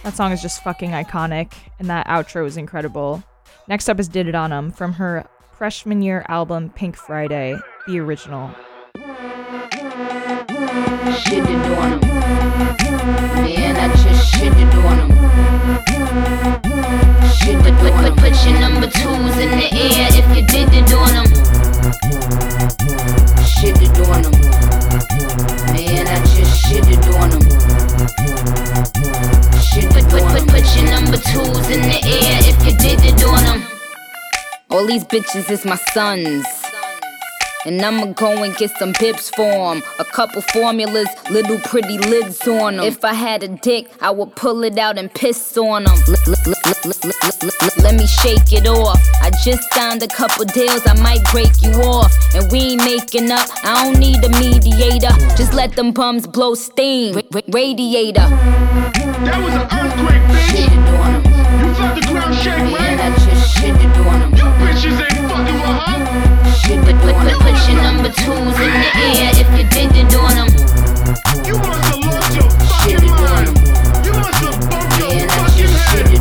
[0.04, 3.22] That song is just fucking iconic, and that outro is incredible.
[3.68, 5.28] Next up is Did It On On 'em from her
[5.58, 7.58] freshman year album Pink Friday,
[7.88, 8.50] the original.
[8.50, 8.56] to
[17.64, 21.26] put, put, put your number twos in the air if you did do on 'em.
[23.44, 23.76] Shit
[24.10, 24.22] on.
[25.74, 26.06] Man,
[26.36, 26.86] just shit
[27.16, 27.38] on to
[30.10, 33.77] put, put, put your number twos in the air if you did do on.
[34.70, 36.46] All these bitches is my sons.
[37.66, 39.82] And I'ma go and get some pips for 'em.
[40.00, 42.86] A couple formulas, little pretty lids on 'em.
[42.86, 45.98] If I had a dick, I would pull it out and piss on 'em.
[47.84, 49.00] Let me shake it off.
[49.22, 52.14] I just signed a couple deals, I might break you off.
[52.36, 55.14] And we ain't making up, I don't need a mediator.
[55.38, 57.16] Just let them bums blow steam.
[57.16, 58.28] Ra- radiator.
[59.26, 60.60] That was an earthquake, bitch.
[60.60, 62.98] You felt the ground shake, right?
[62.98, 64.37] Man, I just shit to do on 'em.
[64.78, 65.98] Bitches ain't fucking with her.
[66.68, 67.40] Do on 'em.
[67.40, 70.50] Put your number twos in the air if you did the do them.
[71.48, 73.58] You must have lost your fucking mind.
[74.06, 76.14] You must have bumped your fucking head.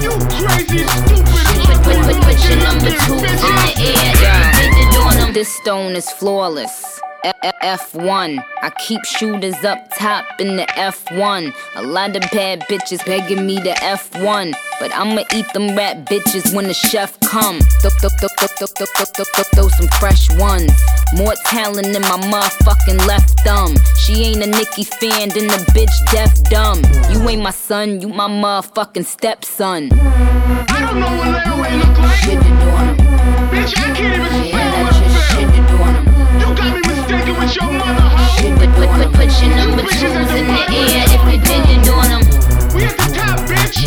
[0.00, 0.10] You
[0.40, 4.72] crazy, stupid, Put, put, put, put your number twos in the air if you did
[4.72, 5.32] the do on 'em.
[5.34, 6.98] This stone is flawless.
[7.24, 8.42] F- F1.
[8.62, 11.52] I keep shooters up top in the F1.
[11.76, 14.54] A lot of bad bitches begging me to F1.
[14.78, 17.58] But I'ma eat them rat bitches when the chef come.
[17.82, 20.70] Th- th- th- th- th- th- th- th- th- Throw some fresh ones.
[21.16, 23.74] More talent than my motherfucking left thumb.
[23.96, 26.82] She ain't a Nicki fan, then the bitch deaf dumb.
[27.12, 29.90] You ain't my son, you my motherfucking stepson.
[29.92, 32.16] I don't know what layaway look like.
[32.18, 32.96] Shit to do on.
[33.50, 35.40] Bitch, I can't even spell what I just feel.
[35.40, 36.27] shit to do on.
[36.40, 38.56] You got me mistaken with your mother, hoe.
[38.58, 42.10] Put, put, put, put your number twos in the air if you did you doing
[42.12, 42.22] them.
[42.74, 43.78] We at the top, bitch.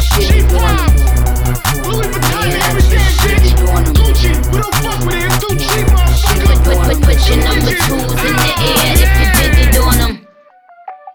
[0.00, 0.76] Shit She to do on 'em.
[0.76, 1.82] fine.
[1.88, 3.50] Louis Vuitton Man, I everything, just shit bitch.
[3.50, 3.94] to do on 'em.
[3.94, 5.24] Gucci, we don't fuck with it.
[5.26, 6.44] It's too cheap, Put, motherfucker.
[6.44, 9.38] put, put, put put your number twos in the air if you ah.
[9.40, 10.26] did you doing them.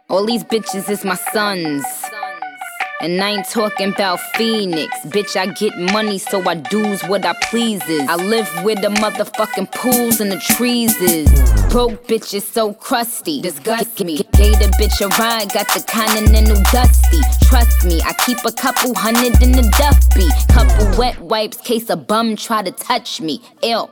[0.10, 1.86] All these bitches is my sons.
[3.02, 4.96] And I ain't talking about Phoenix.
[5.08, 8.02] Bitch, I get money, so I do's what I pleases.
[8.08, 11.28] I live where the motherfucking pools and the trees is.
[11.72, 13.42] Broke bitches so crusty.
[13.42, 14.18] Disgust me.
[14.34, 17.22] Gave the bitch a ride, got the continental dusty.
[17.48, 20.30] Trust me, I keep a couple hundred in the duffy.
[20.54, 23.42] Couple wet wipes, case a bum try to touch me.
[23.64, 23.92] Ill.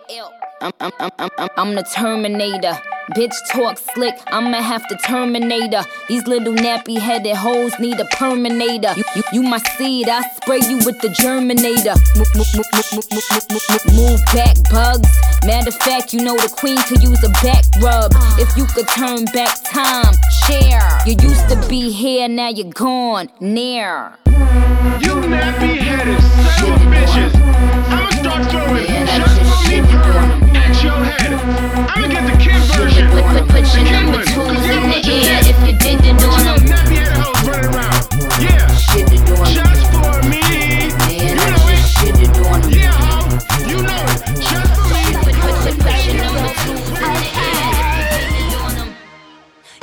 [0.61, 2.79] I'm, I'm, I'm, I'm, I'm the Terminator.
[3.15, 5.83] Bitch talk slick, I'ma have to terminate her.
[6.07, 8.93] These little nappy headed hoes need a perminator.
[8.95, 11.97] You, you, you my seed, I spray you with the germinator.
[13.95, 15.09] Move, back, bugs.
[15.43, 18.11] Matter of fact, you know the queen could use a back rub.
[18.37, 20.13] If you could turn back time,
[20.45, 20.99] share.
[21.07, 24.13] You used to be here, now you're gone, near.
[25.01, 27.33] You nappy headed son of bitches.
[27.89, 30.48] I'ma start throwing yeah, just for me,
[31.37, 31.89] perm at.
[31.89, 33.07] I'ma get the kid version.
[33.11, 34.25] Put, put, put The your kid number one.
[34.25, 35.51] twos Cause you in don't the let your air dick.
[35.53, 36.55] if you did it But on you them.
[36.55, 38.01] little nappy headed hoes running around.
[38.41, 38.67] Yeah.
[39.45, 40.41] Just for me.
[41.09, 41.81] You know it.
[42.75, 43.17] Yeah, ho.
[43.67, 44.19] You know it.
[44.41, 45.01] Just for me.
[45.23, 48.17] Put, put, put, put your number twos in the air.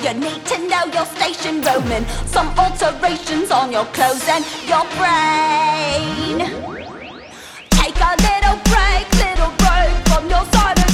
[0.04, 2.04] You need to know your station Roman.
[2.26, 6.38] Some alterations on your clothes and your brain.
[7.70, 10.85] Take a little break, little break from your sanity.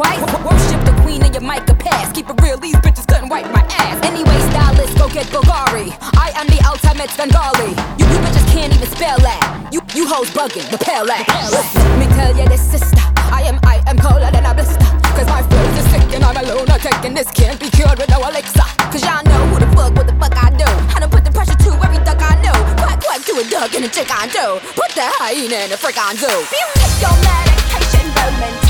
[0.00, 0.24] Twice.
[0.40, 2.08] Worship the queen and your mic a pass.
[2.12, 4.00] Keep it real, these bitches couldn't wipe my ass.
[4.08, 5.92] Anyway, stylist, go get Bulgari.
[6.16, 7.76] I am the ultimate Svengali.
[8.00, 9.44] You, you bitches can't even spell that.
[9.70, 11.28] You, you hoes bugging, repel that.
[11.52, 13.04] Let me tell you this, sister.
[13.28, 14.80] I am, I am colder than a blister.
[15.12, 16.96] Cause my flows is sick and I'm a lunatic.
[17.04, 18.64] And this can't be cured with no elixir.
[18.88, 20.68] Cause y'all know who the fuck, what the fuck I do.
[20.96, 22.56] I done put the pressure to every duck I know.
[22.80, 24.64] Quack, quack to a duck and a chick I do.
[24.72, 26.32] Put the hyena in a frick zoo.
[26.56, 28.69] You take your medication, Roman.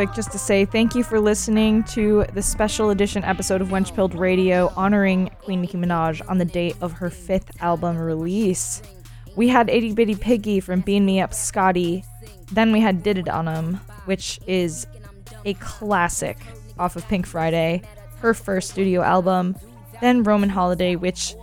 [0.00, 4.18] Quick just to say thank you for listening to the special edition episode of Wenchpilled
[4.18, 8.80] Radio honoring Queen Nicki Minaj on the date of her fifth album release.
[9.36, 12.02] We had Itty Bitty Piggy from Beam Me Up Scotty.
[12.50, 13.74] Then we had Did It On 'em,
[14.06, 14.86] which is
[15.44, 16.38] a classic
[16.78, 17.82] off of Pink Friday,
[18.20, 19.54] her first studio album.
[20.00, 21.34] Then Roman Holiday, which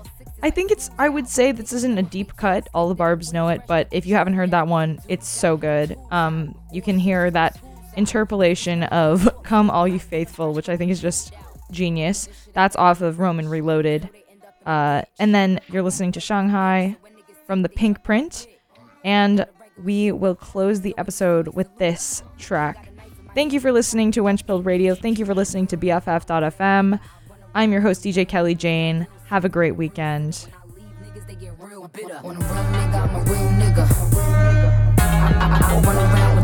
[0.42, 2.68] I think it's, I would say this isn't a deep cut.
[2.74, 5.96] All the barbs know it, but if you haven't heard that one, it's so good.
[6.12, 7.57] Um, you can hear that
[7.98, 11.34] interpolation of Come All You Faithful, which I think is just
[11.72, 12.30] genius.
[12.54, 14.10] That's off of Roman Reloaded.
[14.66, 16.96] Uh, and then you're listening to Shanghai
[17.46, 18.48] from the Pinkprint.
[19.04, 19.46] And
[19.84, 22.90] we will close the episode with this track.
[23.34, 24.96] Thank you for listening to Wenchpilled Radio.
[24.96, 27.00] Thank you for listening to BFF.fm.
[27.54, 29.08] I'm your host, DJ Kelly Jane.
[29.28, 30.48] Have a great weekend.
[35.00, 36.37] I, I, I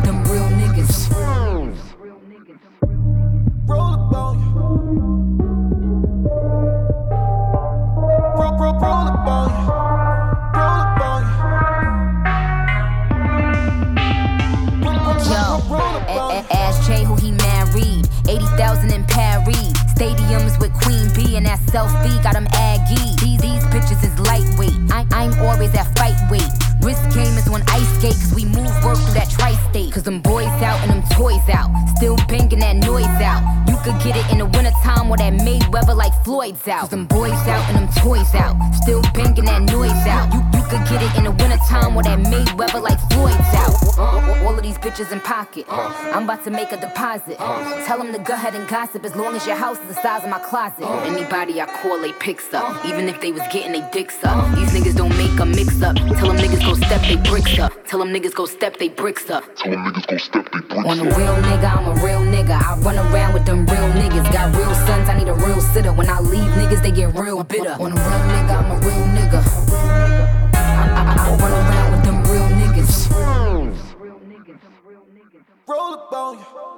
[21.74, 23.16] B and selfie got him aggy.
[23.26, 24.92] These, these bitches is lightweight.
[24.92, 26.63] I, I'm always at fight weight.
[27.54, 29.94] On ice skate, cause we move work through that tri state.
[29.94, 31.70] Cause them boys out and them toys out.
[31.98, 33.42] Still banging that noise out.
[33.70, 36.82] You could get it in the wintertime where that Mayweather like Floyd's out.
[36.82, 38.56] Cause them boys out and them toys out.
[38.82, 40.34] Still banging that noise out.
[40.34, 43.74] You, you could get it in the wintertime where that Mayweather like Floyd's out.
[44.00, 45.66] Uh, all of these bitches in pocket.
[45.70, 47.38] Uh, I'm about to make a deposit.
[47.40, 47.86] Uh.
[47.86, 50.24] Tell them to go ahead and gossip as long as your house is the size
[50.24, 50.84] of my closet.
[50.84, 51.04] Uh.
[51.04, 52.84] Anybody I call, they picks up.
[52.86, 54.56] Even if they was getting they dicks up.
[54.56, 55.96] These niggas don't make a mix up.
[55.96, 57.72] Tell them niggas go step they bricks up.
[57.88, 59.44] Tell them niggas go step they bricks up.
[59.56, 60.86] Tell them niggas go step they bricks up.
[60.86, 62.56] On a real nigga, I'm a real nigga.
[62.62, 64.32] I run around with them real niggas.
[64.32, 65.94] Got real sons, I need a real sitter.
[65.94, 67.76] When I leave niggas, they get real bitter.
[67.80, 69.42] On a real nigga, I'm a real nigga.
[70.54, 70.58] I,
[70.96, 72.94] I, I run around with them real niggas.
[75.68, 76.73] Roll up on you.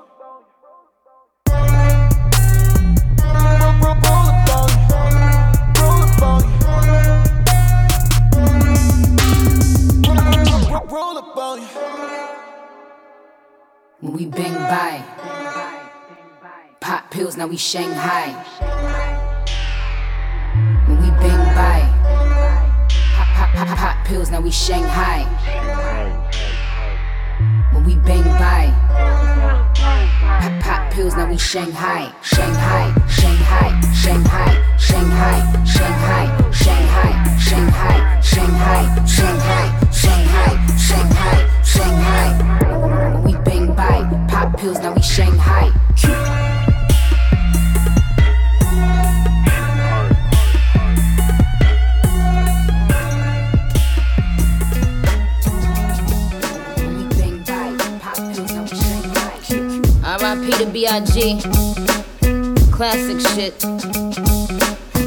[11.45, 11.67] On you.
[14.01, 14.93] When we bang by.
[16.79, 18.29] Pop pills, now we Shanghai.
[20.87, 21.79] When we bang by.
[23.15, 25.21] Pop, pop, pop, pills, now we Shanghai.
[27.73, 29.34] When we bang by.
[30.21, 32.11] Pop, pop pills, now we Shanghai.
[32.21, 43.21] Shanghai, Shanghai, Shanghai, Shanghai, Shanghai, Shanghai, Shanghai, Shanghai, Shanghai, Shanghai, Shanghai, Shanghai.
[43.25, 44.25] We bang by.
[44.29, 46.54] Pop pills, now we Shanghai.
[60.75, 61.39] B.I.G.
[62.69, 64.04] Classic shit.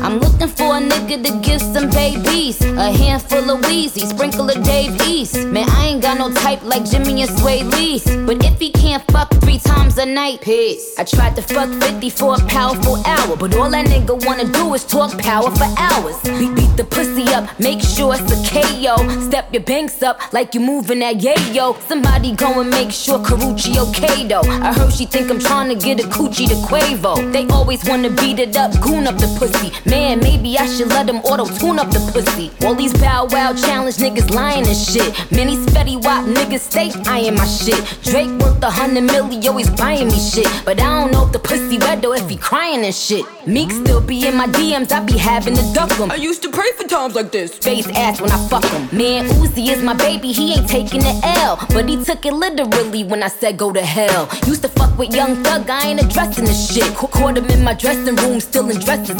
[0.00, 2.60] I'm looking for a nigga to give some babies.
[2.62, 5.34] A handful of Wheezy, sprinkle of Dave East.
[5.46, 8.04] Man, I ain't got no type like Jimmy and Swae Lee's.
[8.26, 10.94] But if he can't fuck three times a night, piss.
[10.98, 13.36] I tried to fuck 50 for a powerful hour.
[13.36, 16.16] But all that nigga wanna do is talk power for hours.
[16.22, 18.96] Beat, beat the pussy up, make sure it's a KO.
[19.28, 21.80] Step your banks up like you moving that yayo.
[21.88, 24.42] Somebody go and make sure Karrueche okay though.
[24.42, 27.32] I heard she think I'm trying to get a coochie to Quavo.
[27.32, 29.72] They always wanna beat it up, goon up the pussy.
[29.98, 32.50] Maybe I should let them auto tune up the pussy.
[32.64, 35.10] All these bow wow challenge niggas lying and shit.
[35.30, 37.80] Many spetty wop niggas stay eyeing my shit.
[38.02, 40.48] Drake worth a hundred million, milli, always buying me shit.
[40.64, 43.24] But I don't know if the pussy wet or if he crying and shit.
[43.46, 46.10] Meek still be in my DMs, I be having to duck him.
[46.10, 47.56] I used to pray for times like this.
[47.58, 48.82] Face ass when I fuck him.
[48.96, 51.56] Man, Uzi is my baby, he ain't taking the L.
[51.70, 54.28] But he took it literally when I said go to hell.
[54.46, 56.94] Used to fuck with young thug, I ain't addressing the shit.
[56.94, 59.18] Caught him in my dressing room, still in dresses